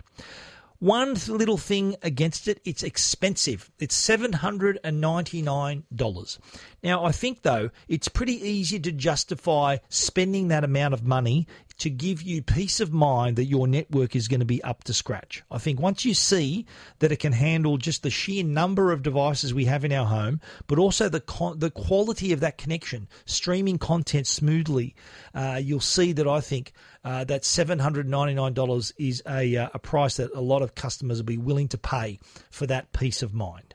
One 0.79 1.15
little 1.27 1.57
thing 1.57 1.95
against 2.03 2.47
it, 2.47 2.61
it's 2.63 2.83
expensive. 2.83 3.71
It's 3.79 3.97
$799. 3.97 6.37
Now, 6.83 7.05
I 7.05 7.11
think, 7.11 7.41
though, 7.41 7.71
it's 7.87 8.07
pretty 8.07 8.35
easy 8.35 8.79
to 8.79 8.91
justify 8.91 9.77
spending 9.89 10.49
that 10.49 10.63
amount 10.63 10.93
of 10.93 11.03
money 11.03 11.47
to 11.79 11.89
give 11.89 12.21
you 12.21 12.41
peace 12.41 12.79
of 12.79 12.91
mind 12.91 13.35
that 13.35 13.45
your 13.45 13.67
network 13.67 14.15
is 14.15 14.27
going 14.27 14.39
to 14.39 14.45
be 14.45 14.63
up 14.63 14.83
to 14.83 14.93
scratch. 14.93 15.43
I 15.51 15.59
think 15.59 15.79
once 15.79 16.05
you 16.05 16.13
see 16.13 16.65
that 16.99 17.11
it 17.11 17.19
can 17.19 17.33
handle 17.33 17.77
just 17.77 18.03
the 18.03 18.09
sheer 18.09 18.43
number 18.43 18.91
of 18.91 19.03
devices 19.03 19.53
we 19.53 19.65
have 19.65 19.85
in 19.85 19.91
our 19.91 20.05
home, 20.05 20.41
but 20.65 20.79
also 20.79 21.07
the 21.07 21.23
the 21.57 21.71
quality 21.71 22.33
of 22.33 22.39
that 22.39 22.57
connection, 22.57 23.07
streaming 23.25 23.77
content 23.77 24.27
smoothly, 24.27 24.95
uh, 25.35 25.59
you'll 25.63 25.79
see 25.79 26.13
that 26.13 26.27
I 26.27 26.41
think 26.41 26.73
uh, 27.03 27.23
that 27.25 27.43
$799 27.43 28.91
is 28.97 29.21
a, 29.27 29.55
uh, 29.55 29.69
a 29.73 29.79
price 29.79 30.17
that 30.17 30.31
a 30.33 30.41
lot 30.41 30.61
of 30.61 30.75
customers 30.75 31.19
will 31.19 31.25
be 31.25 31.37
willing 31.37 31.67
to 31.69 31.77
pay 31.77 32.19
for 32.49 32.65
that 32.67 32.91
peace 32.91 33.21
of 33.21 33.33
mind 33.33 33.66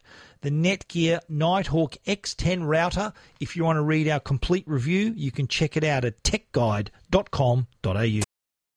the 0.43 0.51
Netgear 0.51 1.21
Nighthawk 1.29 1.97
X10 2.07 2.67
router. 2.67 3.13
If 3.41 3.57
you 3.57 3.65
want 3.65 3.79
to 3.79 3.83
read 3.83 4.09
our 4.09 4.21
complete 4.21 4.65
review, 4.67 5.13
you 5.17 5.31
can 5.31 5.49
check 5.49 5.77
it 5.77 5.85
out 5.85 6.05
at 6.05 6.23
techguide.com.au. 6.23 8.32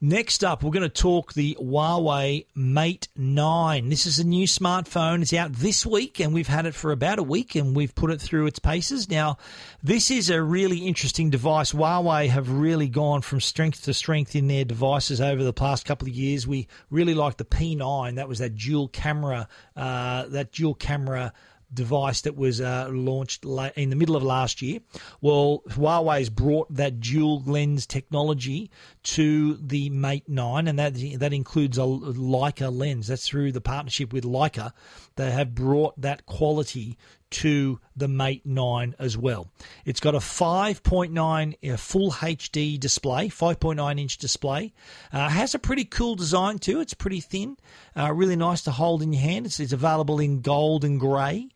Next 0.00 0.44
up, 0.44 0.62
we're 0.62 0.70
going 0.70 0.84
to 0.84 0.88
talk 0.88 1.32
the 1.32 1.56
Huawei 1.60 2.46
Mate 2.54 3.08
9. 3.16 3.88
This 3.88 4.06
is 4.06 4.20
a 4.20 4.24
new 4.24 4.46
smartphone. 4.46 5.22
It's 5.22 5.32
out 5.32 5.52
this 5.54 5.84
week, 5.84 6.20
and 6.20 6.32
we've 6.32 6.46
had 6.46 6.66
it 6.66 6.74
for 6.76 6.92
about 6.92 7.18
a 7.18 7.22
week, 7.24 7.56
and 7.56 7.74
we've 7.74 7.92
put 7.92 8.12
it 8.12 8.20
through 8.20 8.46
its 8.46 8.60
paces. 8.60 9.10
Now, 9.10 9.38
this 9.82 10.08
is 10.12 10.30
a 10.30 10.40
really 10.40 10.86
interesting 10.86 11.30
device. 11.30 11.72
Huawei 11.72 12.28
have 12.28 12.48
really 12.48 12.88
gone 12.88 13.22
from 13.22 13.40
strength 13.40 13.82
to 13.86 13.94
strength 13.94 14.36
in 14.36 14.46
their 14.46 14.64
devices 14.64 15.20
over 15.20 15.42
the 15.42 15.52
past 15.52 15.84
couple 15.84 16.06
of 16.06 16.14
years. 16.14 16.46
We 16.46 16.68
really 16.90 17.14
like 17.14 17.36
the 17.36 17.44
P9. 17.44 18.14
That 18.14 18.28
was 18.28 18.38
that 18.38 18.54
dual 18.54 18.86
camera, 18.86 19.48
uh, 19.74 20.26
that 20.28 20.52
dual 20.52 20.74
camera 20.74 21.32
device 21.72 22.22
that 22.22 22.36
was 22.36 22.60
uh, 22.60 22.88
launched 22.90 23.44
in 23.76 23.90
the 23.90 23.96
middle 23.96 24.16
of 24.16 24.22
last 24.22 24.62
year. 24.62 24.80
Well, 25.20 25.62
Huawei's 25.68 26.30
brought 26.30 26.72
that 26.74 27.00
dual 27.00 27.42
lens 27.42 27.86
technology 27.86 28.70
to 29.04 29.56
the 29.56 29.90
Mate 29.90 30.28
9, 30.28 30.68
and 30.68 30.78
that 30.78 30.94
that 31.18 31.32
includes 31.32 31.78
a 31.78 31.82
Leica 31.82 32.74
lens. 32.74 33.08
That's 33.08 33.28
through 33.28 33.52
the 33.52 33.60
partnership 33.60 34.12
with 34.12 34.24
Leica. 34.24 34.72
They 35.16 35.30
have 35.30 35.54
brought 35.54 36.00
that 36.00 36.26
quality 36.26 36.96
to 37.30 37.78
the 37.96 38.08
Mate 38.08 38.46
9 38.46 38.94
as 38.98 39.16
well. 39.16 39.48
It's 39.84 40.00
got 40.00 40.14
a 40.14 40.18
5.9 40.18 41.72
uh, 41.72 41.76
full 41.76 42.12
HD 42.12 42.80
display, 42.80 43.28
5.9 43.28 44.00
inch 44.00 44.18
display. 44.18 44.72
Uh, 45.12 45.28
has 45.28 45.54
a 45.54 45.58
pretty 45.58 45.84
cool 45.84 46.14
design 46.14 46.58
too. 46.58 46.80
It's 46.80 46.94
pretty 46.94 47.20
thin, 47.20 47.56
uh, 47.96 48.12
really 48.12 48.36
nice 48.36 48.62
to 48.62 48.70
hold 48.70 49.02
in 49.02 49.12
your 49.12 49.22
hand. 49.22 49.46
It's, 49.46 49.60
it's 49.60 49.72
available 49.72 50.20
in 50.20 50.40
gold 50.40 50.84
and 50.84 50.98
grey. 50.98 51.50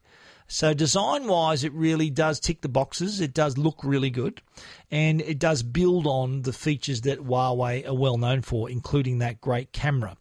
So 0.49 0.75
design 0.75 1.27
wise, 1.27 1.65
it 1.65 1.73
really 1.73 2.11
does 2.11 2.39
tick 2.41 2.61
the 2.61 2.69
boxes. 2.69 3.21
It 3.21 3.33
does 3.33 3.57
look 3.57 3.83
really 3.83 4.11
good, 4.11 4.43
and 4.91 5.21
it 5.21 5.39
does 5.39 5.63
build 5.63 6.07
on 6.07 6.43
the 6.43 6.53
features 6.53 7.03
that 7.03 7.21
Huawei 7.21 7.87
are 7.87 7.95
well 7.95 8.19
known 8.19 8.43
for, 8.43 8.69
including 8.69 9.19
that 9.19 9.41
great 9.41 9.73
camera. 9.73 10.17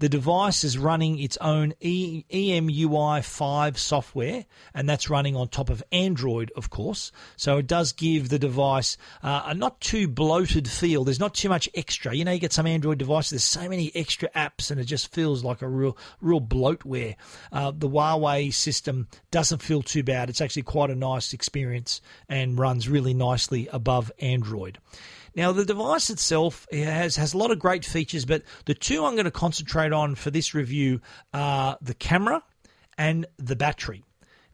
The 0.00 0.08
device 0.08 0.62
is 0.62 0.78
running 0.78 1.18
its 1.18 1.36
own 1.40 1.74
e- 1.80 2.24
EMUI 2.30 3.24
5 3.24 3.78
software, 3.78 4.44
and 4.72 4.88
that's 4.88 5.10
running 5.10 5.34
on 5.34 5.48
top 5.48 5.70
of 5.70 5.82
Android, 5.90 6.52
of 6.54 6.70
course. 6.70 7.10
So 7.36 7.58
it 7.58 7.66
does 7.66 7.92
give 7.92 8.28
the 8.28 8.38
device 8.38 8.96
uh, 9.24 9.42
a 9.46 9.54
not 9.54 9.80
too 9.80 10.06
bloated 10.06 10.68
feel. 10.68 11.02
There's 11.02 11.18
not 11.18 11.34
too 11.34 11.48
much 11.48 11.68
extra. 11.74 12.14
You 12.14 12.24
know, 12.24 12.30
you 12.30 12.38
get 12.38 12.52
some 12.52 12.66
Android 12.66 12.98
devices, 12.98 13.30
there's 13.30 13.44
so 13.44 13.68
many 13.68 13.90
extra 13.94 14.28
apps, 14.36 14.70
and 14.70 14.80
it 14.80 14.84
just 14.84 15.12
feels 15.12 15.42
like 15.42 15.62
a 15.62 15.68
real, 15.68 15.96
real 16.20 16.40
bloatware. 16.40 17.16
Uh, 17.50 17.72
the 17.76 17.88
Huawei 17.88 18.54
system 18.54 19.08
doesn't 19.32 19.62
feel 19.62 19.82
too 19.82 20.04
bad. 20.04 20.30
It's 20.30 20.40
actually 20.40 20.62
quite 20.62 20.90
a 20.90 20.94
nice 20.94 21.32
experience 21.32 22.00
and 22.28 22.56
runs 22.56 22.88
really 22.88 23.14
nicely 23.14 23.68
above 23.72 24.12
Android. 24.20 24.78
Now, 25.38 25.52
the 25.52 25.64
device 25.64 26.10
itself 26.10 26.66
has, 26.72 27.14
has 27.14 27.32
a 27.32 27.38
lot 27.38 27.52
of 27.52 27.60
great 27.60 27.84
features, 27.84 28.24
but 28.24 28.42
the 28.64 28.74
two 28.74 29.04
I'm 29.04 29.14
going 29.14 29.24
to 29.24 29.30
concentrate 29.30 29.92
on 29.92 30.16
for 30.16 30.32
this 30.32 30.52
review 30.52 31.00
are 31.32 31.78
the 31.80 31.94
camera 31.94 32.42
and 32.98 33.24
the 33.36 33.54
battery. 33.54 34.02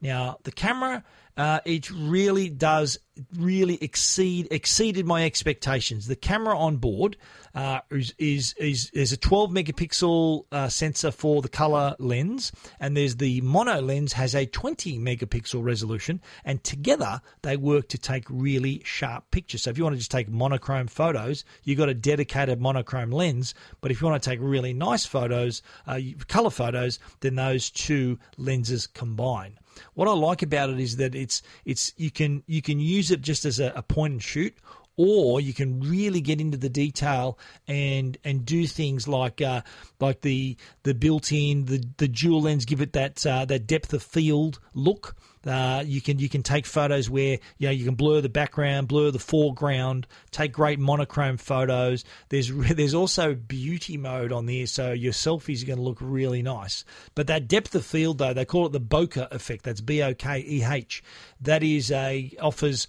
Now, 0.02 0.36
the 0.42 0.52
camera, 0.52 1.02
uh, 1.36 1.60
it 1.64 1.90
really 1.90 2.48
does 2.48 2.98
really 3.36 3.78
exceed 3.80 4.48
exceeded 4.50 5.06
my 5.06 5.24
expectations. 5.24 6.06
The 6.06 6.16
camera 6.16 6.56
on 6.56 6.76
board 6.76 7.16
uh, 7.54 7.80
is, 7.90 8.14
is, 8.18 8.54
is 8.58 8.90
is 8.90 9.12
a 9.12 9.16
12 9.16 9.50
megapixel 9.50 10.44
uh, 10.50 10.68
sensor 10.68 11.10
for 11.10 11.42
the 11.42 11.48
color 11.48 11.96
lens, 11.98 12.52
and 12.80 12.96
there's 12.96 13.16
the 13.16 13.40
mono 13.40 13.80
lens 13.80 14.12
has 14.12 14.34
a 14.34 14.46
20 14.46 14.98
megapixel 14.98 15.62
resolution, 15.62 16.20
and 16.44 16.62
together 16.62 17.20
they 17.42 17.56
work 17.56 17.88
to 17.88 17.98
take 17.98 18.24
really 18.28 18.82
sharp 18.84 19.30
pictures. 19.30 19.62
So 19.62 19.70
if 19.70 19.78
you 19.78 19.84
want 19.84 19.94
to 19.94 19.98
just 19.98 20.10
take 20.10 20.28
monochrome 20.28 20.88
photos, 20.88 21.44
you've 21.64 21.78
got 21.78 21.88
a 21.88 21.94
dedicated 21.94 22.60
monochrome 22.60 23.10
lens. 23.10 23.54
But 23.80 23.90
if 23.90 24.00
you 24.00 24.08
want 24.08 24.22
to 24.22 24.30
take 24.30 24.40
really 24.40 24.72
nice 24.72 25.04
photos, 25.04 25.62
uh, 25.86 25.98
color 26.28 26.50
photos, 26.50 26.98
then 27.20 27.34
those 27.34 27.70
two 27.70 28.18
lenses 28.36 28.86
combine. 28.86 29.58
What 29.94 30.08
I 30.08 30.12
like 30.12 30.42
about 30.42 30.70
it 30.70 30.80
is 30.80 30.96
that 30.96 31.14
it's 31.14 31.42
it's 31.64 31.92
you 31.96 32.10
can 32.10 32.42
you 32.46 32.62
can 32.62 32.80
use 32.80 33.10
it 33.10 33.20
just 33.20 33.44
as 33.44 33.60
a, 33.60 33.72
a 33.76 33.82
point 33.82 34.12
and 34.12 34.22
shoot, 34.22 34.54
or 34.96 35.40
you 35.40 35.52
can 35.52 35.80
really 35.80 36.20
get 36.20 36.40
into 36.40 36.56
the 36.56 36.68
detail 36.68 37.38
and 37.66 38.16
and 38.24 38.44
do 38.44 38.66
things 38.66 39.08
like 39.08 39.40
uh, 39.40 39.62
like 40.00 40.20
the 40.20 40.56
the 40.82 40.94
built-in 40.94 41.64
the 41.66 41.84
the 41.96 42.08
dual 42.08 42.42
lens 42.42 42.64
give 42.64 42.80
it 42.80 42.92
that 42.92 43.24
uh, 43.26 43.44
that 43.44 43.66
depth 43.66 43.92
of 43.92 44.02
field 44.02 44.60
look. 44.74 45.16
Uh, 45.46 45.82
you 45.84 46.00
can 46.00 46.18
you 46.18 46.28
can 46.28 46.42
take 46.42 46.66
photos 46.66 47.10
where 47.10 47.38
you 47.58 47.68
know 47.68 47.70
you 47.70 47.84
can 47.84 47.94
blur 47.94 48.20
the 48.20 48.28
background, 48.28 48.88
blur 48.88 49.10
the 49.10 49.18
foreground, 49.18 50.06
take 50.30 50.52
great 50.52 50.78
monochrome 50.78 51.36
photos. 51.36 52.04
There's 52.28 52.50
there's 52.54 52.94
also 52.94 53.34
beauty 53.34 53.96
mode 53.96 54.32
on 54.32 54.46
there, 54.46 54.66
so 54.66 54.92
your 54.92 55.12
selfies 55.12 55.62
are 55.62 55.66
going 55.66 55.78
to 55.78 55.84
look 55.84 55.98
really 56.00 56.42
nice. 56.42 56.84
But 57.14 57.26
that 57.26 57.48
depth 57.48 57.74
of 57.74 57.84
field, 57.84 58.18
though, 58.18 58.32
they 58.32 58.44
call 58.44 58.66
it 58.66 58.72
the 58.72 58.80
bokeh 58.80 59.30
effect. 59.32 59.64
That's 59.64 59.80
B 59.80 60.02
O 60.02 60.14
K 60.14 60.44
E 60.46 60.64
H. 60.64 61.02
That 61.40 61.62
is 61.62 61.90
a 61.90 62.32
offers 62.40 62.86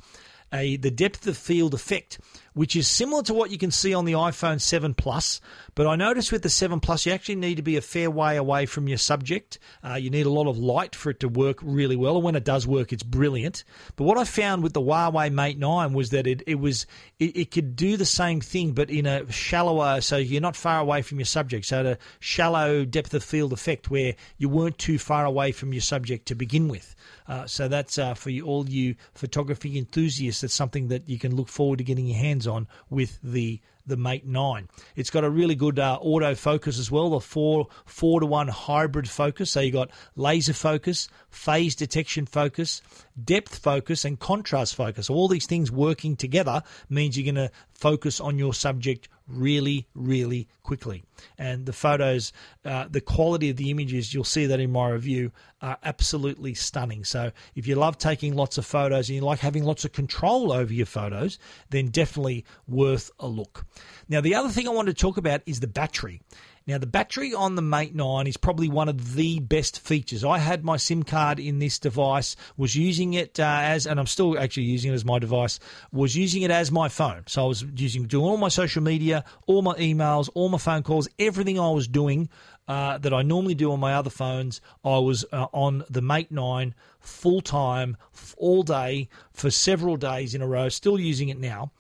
a 0.53 0.77
the 0.77 0.91
depth 0.91 1.27
of 1.27 1.37
field 1.37 1.73
effect, 1.73 2.19
which 2.53 2.75
is 2.75 2.87
similar 2.87 3.21
to 3.23 3.33
what 3.33 3.51
you 3.51 3.57
can 3.57 3.71
see 3.71 3.93
on 3.93 4.05
the 4.05 4.13
iPhone 4.13 4.61
7 4.61 4.93
Plus. 4.93 5.41
But 5.75 5.87
I 5.87 5.95
noticed 5.95 6.31
with 6.31 6.41
the 6.41 6.49
7 6.49 6.79
Plus, 6.79 7.05
you 7.05 7.11
actually 7.11 7.35
need 7.35 7.55
to 7.55 7.61
be 7.61 7.77
a 7.77 7.81
fair 7.81 8.09
way 8.09 8.37
away 8.37 8.65
from 8.65 8.87
your 8.87 8.97
subject. 8.97 9.59
Uh, 9.83 9.95
you 9.95 10.09
need 10.09 10.25
a 10.25 10.31
lot 10.31 10.47
of 10.47 10.57
light 10.57 10.95
for 10.95 11.09
it 11.09 11.19
to 11.19 11.27
work 11.27 11.59
really 11.61 11.95
well. 11.95 12.15
And 12.15 12.23
when 12.23 12.35
it 12.35 12.45
does 12.45 12.65
work, 12.65 12.93
it's 12.93 13.03
brilliant. 13.03 13.63
But 13.95 14.05
what 14.05 14.17
I 14.17 14.23
found 14.23 14.63
with 14.63 14.73
the 14.73 14.81
Huawei 14.81 15.31
Mate 15.31 15.59
9 15.59 15.93
was 15.93 16.11
that 16.11 16.27
it, 16.27 16.43
it 16.47 16.55
was 16.55 16.85
it, 17.19 17.35
it 17.35 17.51
could 17.51 17.75
do 17.75 17.97
the 17.97 18.05
same 18.05 18.41
thing, 18.41 18.71
but 18.71 18.89
in 18.89 19.05
a 19.05 19.29
shallower, 19.31 20.01
so 20.01 20.17
you're 20.17 20.41
not 20.41 20.55
far 20.55 20.79
away 20.79 21.01
from 21.01 21.19
your 21.19 21.25
subject. 21.25 21.65
So 21.65 21.85
a 21.85 21.97
shallow 22.19 22.85
depth 22.85 23.13
of 23.13 23.23
field 23.23 23.53
effect 23.53 23.89
where 23.89 24.15
you 24.37 24.49
weren't 24.49 24.77
too 24.77 24.97
far 24.97 25.25
away 25.25 25.51
from 25.51 25.73
your 25.73 25.81
subject 25.81 26.27
to 26.27 26.35
begin 26.35 26.67
with. 26.67 26.95
Uh, 27.28 27.47
so 27.47 27.67
that's 27.67 27.97
uh, 27.97 28.13
for 28.13 28.30
you, 28.30 28.45
all 28.45 28.67
you 28.69 28.95
photography 29.13 29.78
enthusiasts. 29.78 30.41
That's 30.41 30.53
something 30.53 30.89
that 30.89 31.09
you 31.09 31.19
can 31.19 31.36
look 31.36 31.49
forward 31.49 31.78
to 31.78 31.84
getting 31.84 32.07
your 32.07 32.17
hands 32.17 32.47
on 32.47 32.67
with 32.89 33.19
the 33.23 33.59
the 33.88 33.97
Mate 33.97 34.26
9. 34.26 34.67
It's 34.95 35.11
got 35.11 35.23
a 35.23 35.30
really 35.30 35.53
good 35.53 35.78
uh, 35.78 35.99
auto 36.01 36.34
focus 36.34 36.80
as 36.80 36.89
well, 36.89 37.09
the 37.11 37.19
four 37.19 37.67
four 37.86 38.19
to 38.19 38.26
one 38.26 38.47
hybrid 38.47 39.07
focus. 39.07 39.51
So 39.51 39.59
you 39.59 39.71
got 39.71 39.91
laser 40.15 40.53
focus, 40.53 41.07
phase 41.30 41.76
detection 41.76 42.26
focus, 42.26 42.82
depth 43.24 43.57
focus, 43.57 44.05
and 44.05 44.20
contrast 44.20 44.76
focus. 44.76 45.09
All 45.09 45.28
these 45.28 45.45
things 45.45 45.72
working 45.72 46.16
together 46.16 46.61
means 46.89 47.18
you're 47.18 47.32
going 47.32 47.47
to 47.47 47.53
focus 47.74 48.20
on 48.20 48.38
your 48.38 48.53
subject 48.53 49.09
really, 49.28 49.88
really 49.95 50.47
quickly. 50.63 51.03
And 51.38 51.66
the 51.66 51.74
photos, 51.74 52.32
uh, 52.63 52.86
the 52.89 53.01
quality 53.01 53.49
of 53.49 53.57
the 53.57 53.72
images, 53.72 54.13
you'll 54.13 54.24
see 54.24 54.45
that 54.45 54.59
in 54.59 54.72
my 54.72 54.89
review, 54.89 55.32
are 55.61 55.78
absolutely 55.84 56.53
stunning. 56.53 57.03
So 57.03 57.32
if 57.55 57.66
you 57.66 57.76
love 57.76 57.97
taking 57.97 58.36
lots 58.36 58.57
of 58.57 58.66
photos 58.66 59.09
and 59.09 59.16
you 59.16 59.22
like 59.22 59.39
having 59.39 59.63
lots 59.63 59.86
of 59.86 59.93
control 59.93 60.51
over 60.51 60.72
your 60.72 60.86
photos, 60.86 61.39
then 61.70 61.88
definitely 61.88 62.45
worth 62.68 63.09
a 63.20 63.28
look. 63.28 63.66
Now, 64.07 64.22
the 64.22 64.36
other 64.36 64.49
thing 64.49 64.68
I 64.68 64.72
want 64.72 64.88
to 64.88 64.93
talk 64.93 65.18
about 65.18 65.41
is 65.45 65.59
the 65.59 65.68
battery. 65.68 66.22
Now, 66.68 66.80
the 66.80 66.88
battery 66.88 67.32
on 67.32 67.53
the 67.53 67.61
Mate 67.61 67.93
9 67.93 68.26
is 68.26 68.38
probably 68.38 68.70
one 68.70 68.89
of 68.89 69.13
the 69.13 69.39
best 69.39 69.80
features. 69.80 70.24
I 70.24 70.39
had 70.39 70.66
my 70.66 70.78
SIM 70.78 71.03
card 71.03 71.39
in 71.39 71.59
this 71.59 71.78
device, 71.78 72.36
was 72.57 72.76
using 72.76 73.13
it 73.13 73.39
uh, 73.39 73.59
as, 73.61 73.86
and 73.86 73.99
I'm 73.99 74.07
still 74.07 74.39
actually 74.39 74.63
using 74.63 74.91
it 74.91 74.95
as 74.95 75.05
my 75.05 75.20
device, 75.20 75.59
was 75.91 76.16
using 76.16 76.41
it 76.41 76.49
as 76.49 76.72
my 76.72 76.89
phone. 76.89 77.22
So 77.28 77.43
I 77.43 77.47
was 77.47 77.63
using, 77.76 78.05
doing 78.05 78.26
all 78.26 78.38
my 78.38 78.47
social 78.47 78.82
media, 78.82 79.24
all 79.45 79.61
my 79.61 79.76
emails, 79.76 80.28
all 80.34 80.49
my 80.49 80.57
phone 80.57 80.82
calls, 80.82 81.07
everything 81.20 81.59
I 81.59 81.70
was 81.70 81.88
doing 81.88 82.30
uh, 82.68 82.97
that 82.97 83.13
I 83.13 83.22
normally 83.22 83.53
do 83.53 83.72
on 83.72 83.80
my 83.80 83.93
other 83.93 84.09
phones, 84.09 84.59
I 84.84 84.97
was 84.97 85.24
uh, 85.32 85.45
on 85.53 85.84
the 85.88 86.01
Mate 86.01 86.32
9 86.32 86.74
full 86.99 87.41
time, 87.41 87.95
all 88.38 88.63
day, 88.63 89.07
for 89.34 89.51
several 89.51 89.97
days 89.97 90.34
in 90.34 90.41
a 90.41 90.47
row, 90.47 90.70
still 90.70 90.99
using 90.99 91.30
it 91.30 91.38
now. 91.38 91.72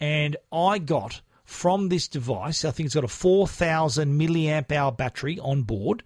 And 0.00 0.36
I 0.50 0.78
got 0.78 1.20
from 1.52 1.88
this 1.88 2.08
device. 2.08 2.64
I 2.64 2.70
think 2.70 2.86
it's 2.86 2.94
got 2.94 3.04
a 3.04 3.08
4,000 3.08 4.18
milliamp 4.18 4.72
hour 4.72 4.90
battery 4.90 5.38
on 5.38 5.62
board. 5.62 6.02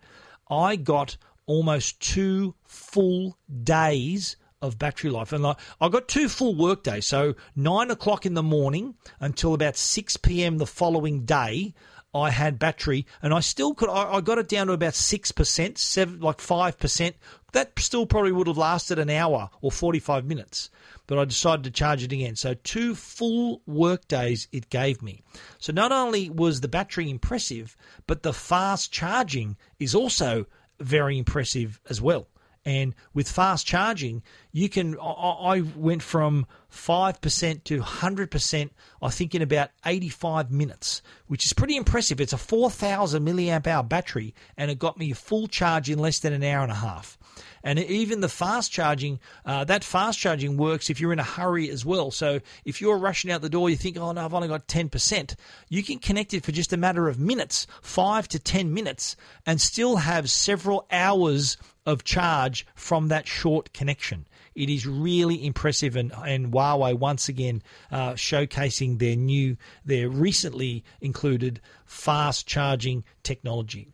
I 0.51 0.77
got 0.77 1.17
almost 1.47 2.01
two 2.01 2.55
full 2.65 3.39
days 3.63 4.37
of 4.61 4.79
battery 4.79 5.11
life. 5.11 5.33
And 5.33 5.47
I 5.47 5.89
got 5.89 6.09
two 6.09 6.29
full 6.29 6.55
work 6.55 6.83
days. 6.83 7.07
So 7.07 7.35
nine 7.55 7.91
o'clock 7.91 8.27
in 8.27 8.35
the 8.35 8.43
morning 8.43 8.95
until 9.21 9.55
about 9.55 9.77
6 9.77 10.17
p.m. 10.19 10.59
the 10.59 10.67
following 10.67 11.25
day. 11.25 11.75
I 12.15 12.31
had 12.31 12.59
battery, 12.59 13.05
and 13.21 13.35
I 13.35 13.41
still 13.41 13.75
could. 13.75 13.91
I, 13.91 14.23
got 14.23 14.39
it 14.39 14.49
down 14.49 14.69
to 14.69 14.73
about 14.73 14.95
six 14.95 15.33
percent, 15.33 15.77
seven, 15.77 16.21
like 16.21 16.41
five 16.41 16.79
percent. 16.79 17.17
That 17.57 17.73
still 17.79 18.07
probably 18.07 18.33
would 18.33 18.47
have 18.47 18.59
lasted 18.59 18.99
an 18.99 19.11
hour 19.11 19.51
or 19.63 19.73
forty-five 19.73 20.25
minutes 20.25 20.71
but 21.07 21.19
I 21.19 21.25
decided 21.25 21.65
to 21.65 21.71
charge 21.71 22.03
it 22.03 22.13
again. 22.13 22.37
So 22.37 22.55
two 22.55 22.95
full 22.95 23.63
work 23.67 24.09
days 24.09 24.49
it 24.53 24.71
gave 24.71 25.03
me. 25.03 25.23
So 25.59 25.73
not 25.73 25.93
only 25.93 26.31
was 26.31 26.61
the 26.61 26.69
battery 26.69 27.11
impressive, 27.11 27.77
but 28.07 28.23
the 28.23 28.33
fast 28.33 28.93
charging 28.93 29.57
is 29.79 29.95
also 29.95 30.47
very 30.81 31.19
impressive 31.19 31.81
as 31.89 32.01
well. 32.01 32.29
And 32.65 32.97
with 33.15 33.31
fast 33.31 33.65
charging, 33.65 34.25
you 34.51 34.69
can. 34.69 34.99
I 34.99 35.63
went 35.77 36.03
from 36.03 36.47
5% 36.73 37.63
to 37.63 37.79
100%, 37.79 38.71
I 39.01 39.09
think, 39.11 39.37
in 39.37 39.43
about 39.43 39.71
85 39.85 40.51
minutes, 40.51 41.01
which 41.29 41.47
is 41.47 41.53
pretty 41.53 41.77
impressive. 41.77 42.21
It's 42.21 42.33
a 42.33 42.39
4,000 42.39 43.25
milliamp 43.25 43.69
hour 43.69 43.85
battery, 43.85 44.35
and 44.57 44.69
it 44.69 44.81
got 44.81 44.99
me 44.99 45.13
a 45.13 45.15
full 45.15 45.47
charge 45.47 45.89
in 45.89 46.01
less 46.01 46.19
than 46.19 46.33
an 46.33 46.43
hour 46.43 46.65
and 46.65 46.73
a 46.73 46.77
half. 46.77 47.17
And 47.63 47.79
even 47.79 48.21
the 48.21 48.29
fast 48.29 48.73
charging, 48.73 49.21
uh, 49.45 49.65
that 49.65 49.85
fast 49.85 50.19
charging 50.19 50.57
works 50.57 50.91
if 50.91 51.01
you're 51.01 51.13
in 51.13 51.19
a 51.19 51.25
hurry 51.25 51.71
as 51.71 51.85
well. 51.85 52.11
So 52.11 52.41
if 52.65 52.81
you're 52.81 52.99
rushing 52.99 53.31
out 53.31 53.43
the 53.43 53.49
door, 53.49 53.71
you 53.71 53.77
think, 53.77 53.97
oh 53.97 54.13
no, 54.13 54.25
I've 54.25 54.35
only 54.35 54.49
got 54.49 54.69
10%. 54.69 55.35
You 55.69 55.83
can 55.83 55.99
connect 55.99 56.35
it 56.35 56.45
for 56.45 56.53
just 56.53 56.73
a 56.73 56.77
matter 56.77 57.09
of 57.09 57.19
minutes, 57.19 57.67
five 57.83 58.29
to 58.29 58.39
10 58.39 58.73
minutes, 58.73 59.17
and 59.45 59.61
still 59.61 59.97
have 59.97 60.31
several 60.31 60.87
hours 60.91 61.57
of 61.85 62.05
charge 62.05 62.67
from 62.75 63.09
that 63.09 63.29
short 63.29 63.73
connection. 63.73 64.27
It 64.55 64.71
is 64.71 64.87
really 64.87 65.45
impressive, 65.45 65.97
and, 65.97 66.13
and 66.25 66.53
Huawei 66.53 66.99
once 66.99 67.29
again 67.29 67.63
uh, 67.93 68.13
showcasing 68.15 68.99
their 68.99 69.15
new, 69.15 69.57
their 69.85 70.09
recently 70.09 70.83
included 71.01 71.61
fast 71.85 72.47
charging 72.47 73.05
technology. 73.23 73.89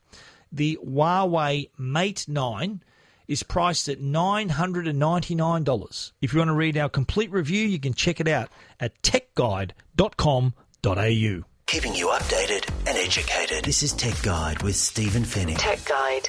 The 0.52 0.78
Huawei 0.84 1.70
Mate 1.78 2.26
9 2.28 2.82
is 3.28 3.42
priced 3.42 3.88
at 3.88 4.00
$999. 4.00 6.12
If 6.20 6.32
you 6.32 6.38
want 6.38 6.48
to 6.48 6.54
read 6.54 6.76
our 6.76 6.88
complete 6.88 7.30
review, 7.30 7.66
you 7.66 7.78
can 7.78 7.94
check 7.94 8.20
it 8.20 8.28
out 8.28 8.48
at 8.80 9.00
techguide.com.au. 9.02 11.44
Keeping 11.66 11.94
you 11.94 12.08
updated 12.08 12.68
and 12.86 12.98
educated. 12.98 13.64
This 13.64 13.82
is 13.82 13.92
Tech 13.92 14.20
Guide 14.22 14.62
with 14.62 14.76
Stephen 14.76 15.22
Fenech. 15.22 15.58
Tech 15.58 15.84
Guide. 15.84 16.28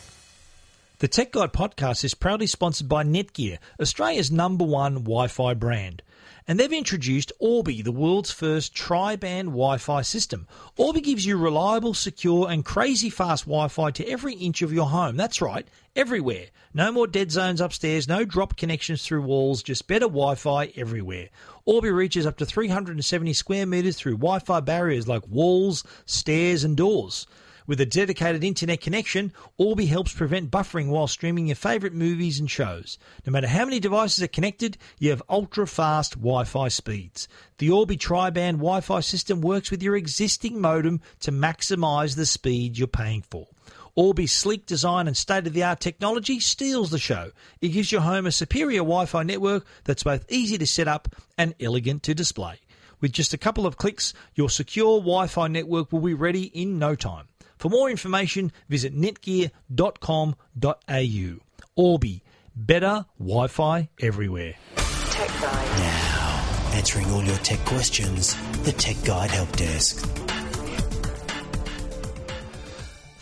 The 0.99 1.07
Tech 1.09 1.33
Guide 1.33 1.51
podcast 1.51 2.05
is 2.05 2.13
proudly 2.13 2.47
sponsored 2.47 2.87
by 2.87 3.03
Netgear, 3.03 3.57
Australia's 3.81 4.31
number 4.31 4.63
one 4.63 5.03
Wi 5.03 5.27
Fi 5.27 5.53
brand 5.53 6.01
and 6.47 6.59
they've 6.59 6.73
introduced 6.73 7.31
Orbi, 7.39 7.81
the 7.81 7.91
world's 7.91 8.31
first 8.31 8.75
tri-band 8.75 9.49
Wi-Fi 9.49 10.01
system. 10.01 10.47
Orbi 10.77 11.01
gives 11.01 11.25
you 11.25 11.37
reliable, 11.37 11.93
secure, 11.93 12.49
and 12.49 12.65
crazy 12.65 13.09
fast 13.09 13.45
Wi-Fi 13.45 13.91
to 13.91 14.07
every 14.07 14.33
inch 14.35 14.61
of 14.61 14.73
your 14.73 14.87
home. 14.87 15.15
That's 15.15 15.41
right, 15.41 15.67
everywhere. 15.95 16.47
No 16.73 16.91
more 16.91 17.07
dead 17.07 17.31
zones 17.31 17.61
upstairs, 17.61 18.07
no 18.07 18.25
drop 18.25 18.57
connections 18.57 19.05
through 19.05 19.21
walls, 19.21 19.61
just 19.63 19.87
better 19.87 20.07
Wi-Fi 20.07 20.73
everywhere. 20.75 21.29
Orbi 21.65 21.91
reaches 21.91 22.25
up 22.25 22.37
to 22.37 22.45
370 22.45 23.31
square 23.33 23.65
meters 23.65 23.97
through 23.97 24.17
Wi-Fi 24.17 24.59
barriers 24.61 25.07
like 25.07 25.27
walls, 25.27 25.83
stairs, 26.05 26.63
and 26.63 26.75
doors. 26.75 27.27
With 27.65 27.79
a 27.79 27.85
dedicated 27.85 28.43
internet 28.43 28.81
connection, 28.81 29.31
Orbi 29.57 29.85
helps 29.85 30.13
prevent 30.13 30.51
buffering 30.51 30.89
while 30.89 31.07
streaming 31.07 31.47
your 31.47 31.55
favourite 31.55 31.93
movies 31.93 32.39
and 32.39 32.51
shows. 32.51 32.97
No 33.25 33.31
matter 33.31 33.47
how 33.47 33.63
many 33.63 33.79
devices 33.79 34.21
are 34.21 34.27
connected, 34.27 34.77
you 34.99 35.11
have 35.11 35.23
ultra 35.29 35.65
fast 35.65 36.13
Wi 36.13 36.43
Fi 36.43 36.67
speeds. 36.67 37.27
The 37.59 37.69
Orbi 37.69 37.95
tri 37.95 38.29
band 38.31 38.57
Wi 38.57 38.81
Fi 38.81 38.99
system 38.99 39.39
works 39.39 39.71
with 39.71 39.81
your 39.81 39.95
existing 39.95 40.59
modem 40.59 40.99
to 41.21 41.31
maximise 41.31 42.15
the 42.15 42.25
speed 42.25 42.77
you're 42.77 42.87
paying 42.87 43.21
for. 43.21 43.47
Orbi's 43.95 44.33
sleek 44.33 44.65
design 44.65 45.07
and 45.07 45.15
state 45.15 45.47
of 45.47 45.53
the 45.53 45.63
art 45.63 45.79
technology 45.79 46.39
steals 46.39 46.89
the 46.89 46.99
show. 46.99 47.31
It 47.61 47.69
gives 47.69 47.91
your 47.91 48.01
home 48.01 48.25
a 48.25 48.31
superior 48.31 48.79
Wi 48.79 49.05
Fi 49.05 49.23
network 49.23 49.65
that's 49.85 50.03
both 50.03 50.25
easy 50.29 50.57
to 50.57 50.67
set 50.67 50.87
up 50.87 51.15
and 51.37 51.55
elegant 51.61 52.03
to 52.03 52.13
display. 52.13 52.59
With 52.99 53.11
just 53.11 53.33
a 53.33 53.37
couple 53.37 53.65
of 53.65 53.77
clicks, 53.77 54.13
your 54.33 54.49
secure 54.49 54.99
Wi 54.99 55.27
Fi 55.27 55.47
network 55.47 55.91
will 55.91 55.99
be 55.99 56.13
ready 56.13 56.43
in 56.43 56.79
no 56.79 56.95
time. 56.95 57.27
For 57.63 57.69
more 57.69 57.89
information, 57.89 58.51
visit 58.67 58.93
netgear.com.au. 58.93 61.37
Orbi, 61.77 62.23
better 62.57 63.05
Wi 63.17 63.47
Fi 63.47 63.87
everywhere. 64.01 64.55
Tech 64.75 65.29
Guide. 65.29 65.79
Now, 65.79 66.71
answering 66.73 67.09
all 67.11 67.23
your 67.23 67.37
tech 67.37 67.59
questions, 67.59 68.35
the 68.63 68.73
Tech 68.73 68.97
Guide 69.05 69.31
Help 69.31 69.55
Desk. 69.55 70.05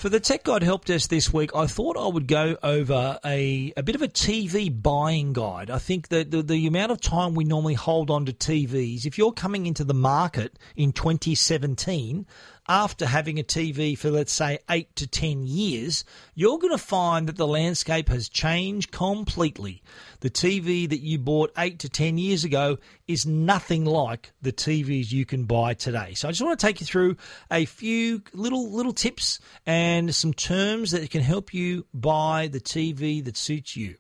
For 0.02 0.10
the 0.10 0.20
Tech 0.20 0.46
Guide 0.46 0.64
Help 0.64 0.86
Desk 0.86 1.12
this 1.12 1.32
week, 1.32 1.56
I 1.56 1.68
thought 1.68 1.96
I 1.96 2.08
would 2.08 2.26
go 2.26 2.58
over 2.64 3.20
a, 3.24 3.72
a 3.78 3.84
bit 3.84 3.94
of 3.94 4.02
a 4.02 4.08
TV 4.08 4.82
buying 4.82 5.34
guide. 5.34 5.70
I 5.70 5.78
think 5.78 6.08
that 6.08 6.32
the, 6.32 6.42
the 6.42 6.66
amount 6.66 6.92
of 6.92 7.00
time 7.00 7.36
we 7.36 7.44
normally 7.44 7.76
hold 7.76 8.10
on 8.10 8.26
to 8.26 8.34
TVs, 8.34 9.06
if 9.06 9.20
you're 9.20 9.32
coming 9.32 9.68
into 9.68 9.84
the 9.84 9.94
market 9.94 10.58
in 10.76 10.94
2017, 10.94 12.26
after 12.72 13.06
having 13.06 13.38
a 13.38 13.44
TV 13.44 13.98
for, 13.98 14.10
let's 14.10 14.32
say, 14.32 14.58
eight 14.70 14.96
to 14.96 15.06
10 15.06 15.46
years, 15.46 16.06
you're 16.36 16.58
going 16.58 16.72
to 16.72 16.82
find 16.82 17.28
that 17.28 17.36
the 17.36 17.46
landscape 17.46 18.08
has 18.08 18.30
changed 18.30 18.94
completely. 18.94 19.84
The 20.22 20.30
TV 20.30 20.88
that 20.88 21.02
you 21.02 21.20
bought 21.20 21.52
eight 21.58 21.80
to 21.80 21.90
10 21.90 22.18
years 22.18 22.46
ago 22.46 22.78
is 23.10 23.26
nothing 23.26 23.84
like 23.84 24.32
the 24.42 24.54
TVs 24.54 25.12
you 25.12 25.26
can 25.26 25.44
buy 25.44 25.74
today. 25.74 26.14
So 26.14 26.30
I 26.30 26.32
just 26.32 26.42
want 26.42 26.58
to 26.58 26.66
take 26.66 26.80
you 26.80 26.88
through 26.88 27.18
a 27.52 27.66
few 27.66 28.22
little, 28.32 28.72
little 28.72 28.94
tips 28.94 29.42
and 29.66 30.16
some 30.16 30.34
terms 30.34 30.92
that 30.92 31.10
can 31.10 31.24
help 31.24 31.54
you 31.54 31.86
buy 31.94 32.48
the 32.48 32.62
TV 32.62 33.22
that 33.26 33.36
suits 33.36 33.76
you. 33.76 33.98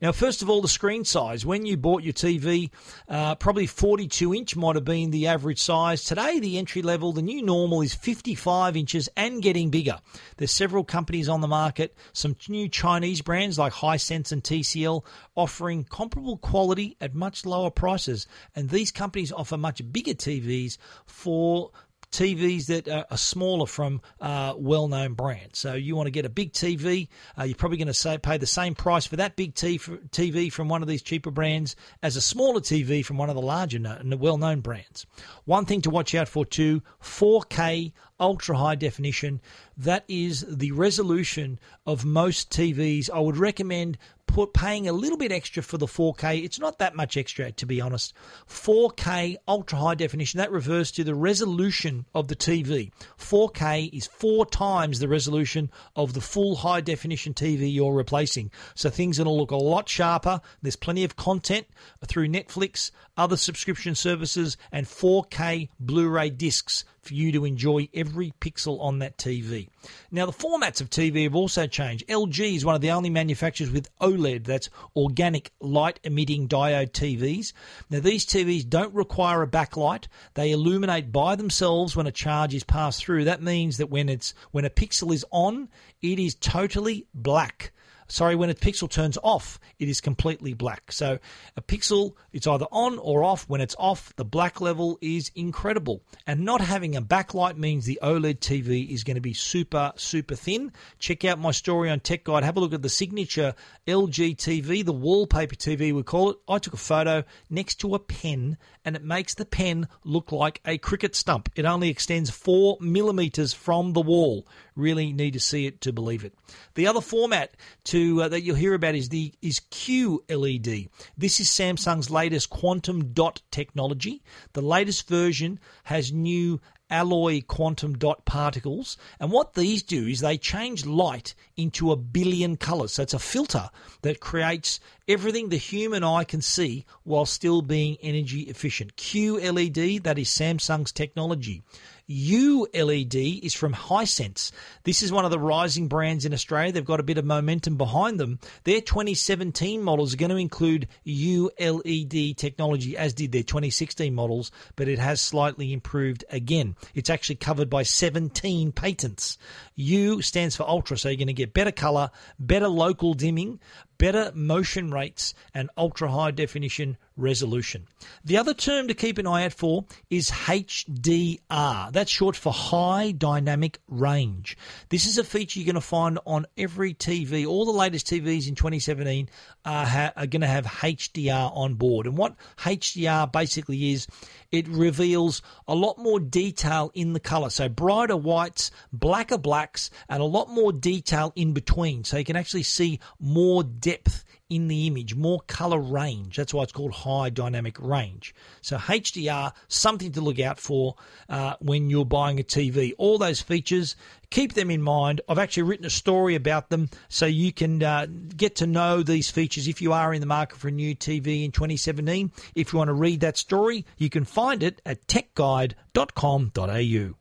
Now, 0.00 0.12
first 0.12 0.42
of 0.42 0.50
all, 0.50 0.62
the 0.62 0.68
screen 0.68 1.04
size. 1.04 1.44
When 1.44 1.66
you 1.66 1.76
bought 1.76 2.02
your 2.02 2.12
TV, 2.12 2.70
uh, 3.08 3.34
probably 3.34 3.66
42 3.66 4.34
inch 4.34 4.56
might 4.56 4.76
have 4.76 4.84
been 4.84 5.10
the 5.10 5.26
average 5.26 5.60
size. 5.60 6.04
Today, 6.04 6.40
the 6.40 6.58
entry 6.58 6.82
level, 6.82 7.12
the 7.12 7.22
new 7.22 7.42
normal 7.42 7.82
is 7.82 7.94
55 7.94 8.76
inches 8.76 9.08
and 9.16 9.42
getting 9.42 9.70
bigger. 9.70 9.98
There's 10.36 10.52
several 10.52 10.84
companies 10.84 11.28
on 11.28 11.40
the 11.40 11.48
market, 11.48 11.96
some 12.12 12.36
new 12.48 12.68
Chinese 12.68 13.22
brands 13.22 13.58
like 13.58 13.72
Hisense 13.72 14.32
and 14.32 14.42
TCL 14.42 15.04
offering 15.34 15.84
comparable 15.84 16.38
quality 16.38 16.96
at 17.00 17.14
much 17.14 17.44
lower 17.46 17.70
prices. 17.70 18.26
And 18.54 18.70
these 18.70 18.90
companies 18.90 19.32
offer 19.32 19.56
much 19.56 19.80
bigger 19.92 20.14
TVs 20.14 20.78
for 21.06 21.70
TVs 22.12 22.66
that 22.66 22.88
are, 22.88 23.16
smaller 23.16 23.66
from 23.66 24.00
uh, 24.20 24.54
well-known 24.56 25.14
brands. 25.14 25.58
So 25.58 25.74
you 25.74 25.94
want 25.94 26.06
to 26.06 26.10
get 26.10 26.24
a 26.24 26.30
big 26.30 26.52
TV, 26.52 27.08
uh, 27.38 27.44
you're 27.44 27.54
probably 27.54 27.78
going 27.78 27.88
to 27.88 27.94
say, 27.94 28.18
pay 28.18 28.38
the 28.38 28.46
same 28.46 28.74
price 28.74 29.06
for 29.06 29.16
that 29.16 29.36
big 29.36 29.54
TV 29.54 30.52
from 30.52 30.68
one 30.68 30.82
of 30.82 30.88
these 30.88 31.02
cheaper 31.02 31.30
brands 31.30 31.76
as 32.02 32.16
a 32.16 32.20
smaller 32.20 32.60
TV 32.60 33.04
from 33.04 33.18
one 33.18 33.28
of 33.28 33.36
the 33.36 33.42
larger, 33.42 33.78
and 33.78 34.20
well-known 34.20 34.60
brands. 34.60 35.06
One 35.44 35.64
thing 35.64 35.82
to 35.82 35.90
watch 35.90 36.14
out 36.14 36.28
for 36.28 36.44
too: 36.44 36.82
4K 37.02 37.92
ultra 38.20 38.56
high 38.56 38.74
definition. 38.74 39.40
That 39.76 40.04
is 40.06 40.44
the 40.46 40.72
resolution 40.72 41.58
of 41.86 42.04
most 42.04 42.50
TVs. 42.50 43.10
I 43.10 43.18
would 43.18 43.38
recommend 43.38 43.96
put 44.30 44.52
paying 44.52 44.88
a 44.88 44.92
little 44.92 45.18
bit 45.18 45.32
extra 45.32 45.62
for 45.62 45.76
the 45.76 45.86
4K. 45.86 46.44
It's 46.44 46.60
not 46.60 46.78
that 46.78 46.94
much 46.94 47.16
extra, 47.16 47.50
to 47.50 47.66
be 47.66 47.80
honest. 47.80 48.14
4K 48.48 49.36
ultra 49.48 49.78
high 49.78 49.94
definition 49.96 50.38
that 50.38 50.52
refers 50.52 50.92
to 50.92 51.04
the 51.04 51.14
resolution 51.14 52.06
of 52.14 52.28
the 52.28 52.36
TV. 52.36 52.92
4K 53.18 53.92
is 53.92 54.06
four 54.06 54.46
times 54.46 55.00
the 55.00 55.08
resolution 55.08 55.70
of 55.96 56.14
the 56.14 56.20
full 56.20 56.56
high 56.56 56.80
definition 56.80 57.34
TV 57.34 57.72
you're 57.72 57.92
replacing. 57.92 58.50
So 58.74 58.88
things 58.88 59.18
are 59.18 59.24
going 59.24 59.34
to 59.34 59.40
look 59.40 59.50
a 59.50 59.56
lot 59.56 59.88
sharper. 59.88 60.40
There's 60.62 60.76
plenty 60.76 61.02
of 61.02 61.16
content 61.16 61.66
through 62.06 62.28
Netflix, 62.28 62.92
other 63.16 63.36
subscription 63.36 63.94
services, 63.94 64.56
and 64.70 64.86
4K 64.86 65.70
Blu-ray 65.80 66.30
discs 66.30 66.84
for 67.10 67.14
you 67.14 67.32
to 67.32 67.44
enjoy 67.44 67.88
every 67.92 68.32
pixel 68.40 68.80
on 68.80 69.00
that 69.00 69.18
TV. 69.18 69.68
Now, 70.12 70.26
the 70.26 70.32
formats 70.32 70.80
of 70.80 70.90
TV 70.90 71.24
have 71.24 71.34
also 71.34 71.66
changed. 71.66 72.06
LG 72.06 72.54
is 72.54 72.64
one 72.64 72.76
of 72.76 72.80
the 72.80 72.92
only 72.92 73.10
manufacturers 73.10 73.72
with 73.72 73.90
OLED, 73.98 74.44
that's 74.44 74.70
organic 74.94 75.50
light 75.60 75.98
emitting 76.04 76.46
diode 76.46 76.92
TVs. 76.92 77.52
Now, 77.90 77.98
these 77.98 78.24
TVs 78.24 78.68
don't 78.68 78.94
require 78.94 79.42
a 79.42 79.48
backlight. 79.48 80.06
They 80.34 80.52
illuminate 80.52 81.10
by 81.10 81.34
themselves 81.34 81.96
when 81.96 82.06
a 82.06 82.12
charge 82.12 82.54
is 82.54 82.62
passed 82.62 83.04
through. 83.04 83.24
That 83.24 83.42
means 83.42 83.78
that 83.78 83.90
when 83.90 84.08
it's 84.08 84.32
when 84.52 84.64
a 84.64 84.70
pixel 84.70 85.12
is 85.12 85.26
on, 85.32 85.68
it 86.00 86.20
is 86.20 86.36
totally 86.36 87.08
black. 87.12 87.72
Sorry, 88.10 88.34
when 88.34 88.50
a 88.50 88.54
pixel 88.54 88.90
turns 88.90 89.16
off, 89.22 89.60
it 89.78 89.88
is 89.88 90.00
completely 90.00 90.52
black. 90.52 90.90
So 90.90 91.20
a 91.56 91.62
pixel, 91.62 92.14
it's 92.32 92.48
either 92.48 92.66
on 92.72 92.98
or 92.98 93.22
off. 93.22 93.48
When 93.48 93.60
it's 93.60 93.76
off, 93.78 94.12
the 94.16 94.24
black 94.24 94.60
level 94.60 94.98
is 95.00 95.30
incredible. 95.36 96.02
And 96.26 96.40
not 96.40 96.60
having 96.60 96.96
a 96.96 97.02
backlight 97.02 97.56
means 97.56 97.84
the 97.86 98.00
OLED 98.02 98.40
TV 98.40 98.90
is 98.90 99.04
going 99.04 99.14
to 99.14 99.20
be 99.20 99.32
super, 99.32 99.92
super 99.94 100.34
thin. 100.34 100.72
Check 100.98 101.24
out 101.24 101.38
my 101.38 101.52
story 101.52 101.88
on 101.88 102.00
Tech 102.00 102.24
Guide. 102.24 102.42
Have 102.42 102.56
a 102.56 102.60
look 102.60 102.74
at 102.74 102.82
the 102.82 102.88
signature 102.88 103.54
LG 103.86 104.36
TV, 104.36 104.84
the 104.84 104.92
wallpaper 104.92 105.54
TV 105.54 105.94
we 105.94 106.02
call 106.02 106.30
it. 106.30 106.38
I 106.48 106.58
took 106.58 106.74
a 106.74 106.78
photo 106.78 107.22
next 107.48 107.76
to 107.76 107.94
a 107.94 108.00
pen 108.00 108.58
and 108.84 108.96
it 108.96 109.04
makes 109.04 109.34
the 109.34 109.44
pen 109.44 109.86
look 110.04 110.32
like 110.32 110.60
a 110.64 110.78
cricket 110.78 111.14
stump. 111.14 111.48
It 111.54 111.64
only 111.64 111.90
extends 111.90 112.30
four 112.30 112.76
millimeters 112.80 113.52
from 113.52 113.92
the 113.92 114.00
wall. 114.00 114.48
Really 114.74 115.12
need 115.12 115.34
to 115.34 115.40
see 115.40 115.66
it 115.66 115.82
to 115.82 115.92
believe 115.92 116.24
it. 116.24 116.34
The 116.74 116.86
other 116.86 117.00
format 117.00 117.54
to 117.84 117.99
uh, 118.00 118.28
that 118.28 118.42
you'll 118.42 118.56
hear 118.56 118.74
about 118.74 118.94
is 118.94 119.08
the 119.08 119.32
is 119.40 119.60
QLED. 119.70 120.88
This 121.16 121.40
is 121.40 121.48
Samsung's 121.48 122.10
latest 122.10 122.50
quantum 122.50 123.12
dot 123.12 123.42
technology. 123.50 124.22
The 124.52 124.62
latest 124.62 125.08
version 125.08 125.58
has 125.84 126.12
new 126.12 126.60
alloy 126.90 127.40
quantum 127.46 127.96
dot 127.96 128.24
particles. 128.24 128.96
And 129.20 129.30
what 129.30 129.54
these 129.54 129.82
do 129.82 130.06
is 130.06 130.20
they 130.20 130.36
change 130.36 130.84
light 130.84 131.34
into 131.56 131.92
a 131.92 131.96
billion 131.96 132.56
colors. 132.56 132.92
So 132.94 133.02
it's 133.02 133.14
a 133.14 133.18
filter 133.18 133.70
that 134.02 134.20
creates 134.20 134.80
everything 135.06 135.48
the 135.48 135.56
human 135.56 136.02
eye 136.02 136.24
can 136.24 136.42
see 136.42 136.84
while 137.04 137.26
still 137.26 137.62
being 137.62 137.96
energy 138.02 138.42
efficient. 138.42 138.96
QLED, 138.96 140.02
that 140.02 140.18
is 140.18 140.28
Samsung's 140.28 140.92
technology. 140.92 141.62
ULED 142.10 143.44
is 143.44 143.54
from 143.54 143.72
Hisense. 143.72 144.50
This 144.82 145.00
is 145.00 145.12
one 145.12 145.24
of 145.24 145.30
the 145.30 145.38
rising 145.38 145.86
brands 145.86 146.24
in 146.24 146.32
Australia. 146.34 146.72
They've 146.72 146.84
got 146.84 146.98
a 146.98 147.04
bit 147.04 147.18
of 147.18 147.24
momentum 147.24 147.76
behind 147.76 148.18
them. 148.18 148.40
Their 148.64 148.80
2017 148.80 149.80
models 149.80 150.12
are 150.12 150.16
going 150.16 150.30
to 150.30 150.36
include 150.36 150.88
ULED 151.06 152.36
technology, 152.36 152.96
as 152.96 153.14
did 153.14 153.30
their 153.30 153.44
2016 153.44 154.12
models, 154.12 154.50
but 154.74 154.88
it 154.88 154.98
has 154.98 155.20
slightly 155.20 155.72
improved 155.72 156.24
again. 156.30 156.74
It's 156.94 157.10
actually 157.10 157.36
covered 157.36 157.70
by 157.70 157.84
17 157.84 158.72
patents. 158.72 159.38
U 159.80 160.22
stands 160.22 160.56
for 160.56 160.68
ultra, 160.68 160.96
so 160.98 161.08
you're 161.08 161.16
going 161.16 161.26
to 161.28 161.32
get 161.32 161.52
better 161.52 161.72
color, 161.72 162.10
better 162.38 162.68
local 162.68 163.14
dimming, 163.14 163.60
better 164.00 164.32
motion 164.34 164.90
rates, 164.90 165.34
and 165.52 165.68
ultra 165.76 166.10
high 166.10 166.30
definition 166.30 166.96
resolution. 167.18 167.86
The 168.24 168.38
other 168.38 168.54
term 168.54 168.88
to 168.88 168.94
keep 168.94 169.18
an 169.18 169.26
eye 169.26 169.44
out 169.44 169.52
for 169.52 169.84
is 170.08 170.30
HDR. 170.30 171.92
That's 171.92 172.10
short 172.10 172.34
for 172.34 172.52
High 172.52 173.12
Dynamic 173.12 173.78
Range. 173.88 174.56
This 174.88 175.06
is 175.06 175.18
a 175.18 175.24
feature 175.24 175.60
you're 175.60 175.66
going 175.66 175.74
to 175.74 175.82
find 175.82 176.18
on 176.26 176.46
every 176.56 176.94
TV. 176.94 177.46
All 177.46 177.66
the 177.66 177.72
latest 177.72 178.06
TVs 178.06 178.48
in 178.48 178.54
2017 178.54 179.28
are, 179.66 179.86
ha- 179.86 180.12
are 180.16 180.26
going 180.26 180.40
to 180.40 180.46
have 180.46 180.64
HDR 180.64 181.54
on 181.54 181.74
board. 181.74 182.06
And 182.06 182.16
what 182.16 182.36
HDR 182.58 183.30
basically 183.30 183.92
is, 183.92 184.06
it 184.50 184.66
reveals 184.66 185.42
a 185.68 185.74
lot 185.74 185.98
more 185.98 186.18
detail 186.18 186.90
in 186.94 187.12
the 187.12 187.20
color. 187.20 187.50
So 187.50 187.68
brighter 187.68 188.16
whites, 188.16 188.70
blacker 188.92 189.38
blacks, 189.38 189.69
and 190.08 190.22
a 190.22 190.26
lot 190.26 190.48
more 190.48 190.72
detail 190.72 191.32
in 191.36 191.52
between. 191.52 192.04
So 192.04 192.18
you 192.18 192.24
can 192.24 192.36
actually 192.36 192.64
see 192.64 193.00
more 193.18 193.62
depth 193.62 194.24
in 194.50 194.66
the 194.66 194.88
image, 194.88 195.14
more 195.14 195.40
color 195.46 195.78
range. 195.78 196.36
That's 196.36 196.52
why 196.52 196.64
it's 196.64 196.72
called 196.72 196.92
high 196.92 197.30
dynamic 197.30 197.78
range. 197.78 198.34
So 198.60 198.76
HDR, 198.76 199.52
something 199.68 200.12
to 200.12 200.20
look 200.20 200.40
out 200.40 200.58
for 200.58 200.96
uh, 201.28 201.54
when 201.60 201.88
you're 201.88 202.04
buying 202.04 202.40
a 202.40 202.42
TV. 202.42 202.92
All 202.98 203.16
those 203.16 203.40
features, 203.40 203.94
keep 204.28 204.54
them 204.54 204.70
in 204.70 204.82
mind. 204.82 205.20
I've 205.28 205.38
actually 205.38 205.62
written 205.62 205.86
a 205.86 205.90
story 205.90 206.34
about 206.34 206.68
them 206.68 206.90
so 207.08 207.26
you 207.26 207.52
can 207.52 207.82
uh, 207.82 208.06
get 208.36 208.56
to 208.56 208.66
know 208.66 209.04
these 209.04 209.30
features 209.30 209.68
if 209.68 209.80
you 209.80 209.92
are 209.92 210.12
in 210.12 210.20
the 210.20 210.26
market 210.26 210.58
for 210.58 210.66
a 210.66 210.72
new 210.72 210.96
TV 210.96 211.44
in 211.44 211.52
2017. 211.52 212.32
If 212.56 212.72
you 212.72 212.78
want 212.78 212.88
to 212.88 212.94
read 212.94 213.20
that 213.20 213.36
story, 213.36 213.86
you 213.98 214.10
can 214.10 214.24
find 214.24 214.64
it 214.64 214.82
at 214.84 215.06
techguide.com.au. 215.06 217.19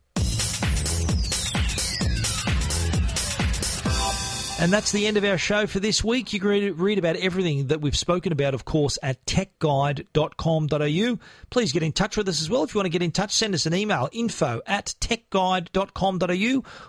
And 4.61 4.73
that's 4.73 4.91
the 4.91 5.07
end 5.07 5.15
of 5.15 5.23
our 5.23 5.37
show 5.37 5.67
for 5.67 5.79
this 5.79 6.03
week. 6.03 6.33
You 6.33 6.41
can 6.41 6.75
read 6.75 6.99
about 6.99 7.15
everything 7.15 7.67
that 7.67 7.79
we've 7.79 7.95
spoken 7.95 8.33
about, 8.33 8.53
of 8.53 8.65
course, 8.65 8.99
at 9.01 9.25
techguide.com.au. 9.25 11.19
Please 11.49 11.71
get 11.71 11.81
in 11.81 11.93
touch 11.93 12.17
with 12.17 12.27
us 12.27 12.41
as 12.41 12.49
well. 12.49 12.63
If 12.63 12.73
you 12.73 12.79
want 12.79 12.87
to 12.87 12.89
get 12.89 13.01
in 13.01 13.11
touch, 13.11 13.31
send 13.31 13.55
us 13.55 13.65
an 13.65 13.73
email, 13.73 14.09
info 14.11 14.61
at 14.67 14.95
techguide.com.au, 14.99 16.27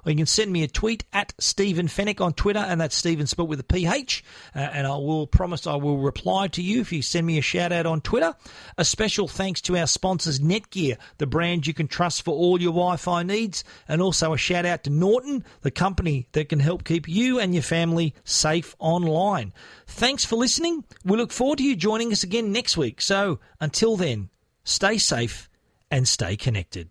or 0.05 0.11
you 0.11 0.17
can 0.17 0.27
send 0.27 0.53
me 0.53 0.65
a 0.65 0.69
tweet 0.69 1.05
at 1.13 1.33
Stephen 1.39 1.87
Fenech 1.87 2.21
on 2.21 2.33
Twitter, 2.33 2.59
and 2.59 2.81
that's 2.81 2.97
Stephen 2.97 3.29
spelled 3.29 3.49
with 3.49 3.61
a 3.61 3.65
PH. 3.65 4.25
Uh, 4.53 4.59
and 4.59 4.85
I 4.85 4.97
will 4.97 5.29
promise 5.29 5.65
I 5.69 5.77
will 5.77 5.99
reply 5.99 6.49
to 6.49 6.63
you 6.63 6.81
if 6.81 6.91
you 6.91 7.03
send 7.03 7.25
me 7.25 7.39
a 7.39 7.43
shout 7.43 7.71
out 7.71 7.87
on 7.87 8.01
Twitter. 8.01 8.35
A 8.79 8.85
special 8.85 9.29
thanks 9.29 9.61
to 9.61 9.77
our 9.77 9.87
sponsors, 9.87 10.41
Netgear, 10.41 10.97
the 11.19 11.27
brand 11.29 11.69
you 11.69 11.75
can 11.75 11.87
trust 11.87 12.25
for 12.25 12.35
all 12.35 12.61
your 12.61 12.73
Wi 12.73 12.97
Fi 12.97 13.23
needs, 13.23 13.63
and 13.87 14.03
also 14.03 14.33
a 14.33 14.39
shout 14.39 14.67
out 14.67 14.83
to 14.83 14.91
Norton, 14.91 15.45
the 15.61 15.71
company 15.71 16.27
that 16.33 16.49
can 16.49 16.59
help 16.59 16.83
keep 16.83 17.09
you 17.09 17.39
and 17.39 17.55
your 17.55 17.60
your 17.61 17.65
family 17.65 18.15
safe 18.25 18.75
online. 18.79 19.53
Thanks 19.87 20.25
for 20.25 20.37
listening. 20.37 20.85
We 21.05 21.17
look 21.17 21.33
forward 21.33 21.59
to 21.59 21.65
you 21.65 21.77
joining 21.77 22.11
us 22.11 22.23
again 22.23 22.53
next 22.53 22.77
week. 22.77 23.03
So 23.03 23.39
until 23.61 23.97
then, 23.97 24.31
stay 24.65 24.97
safe 24.99 25.49
and 25.91 26.09
stay 26.09 26.37
connected. 26.37 26.89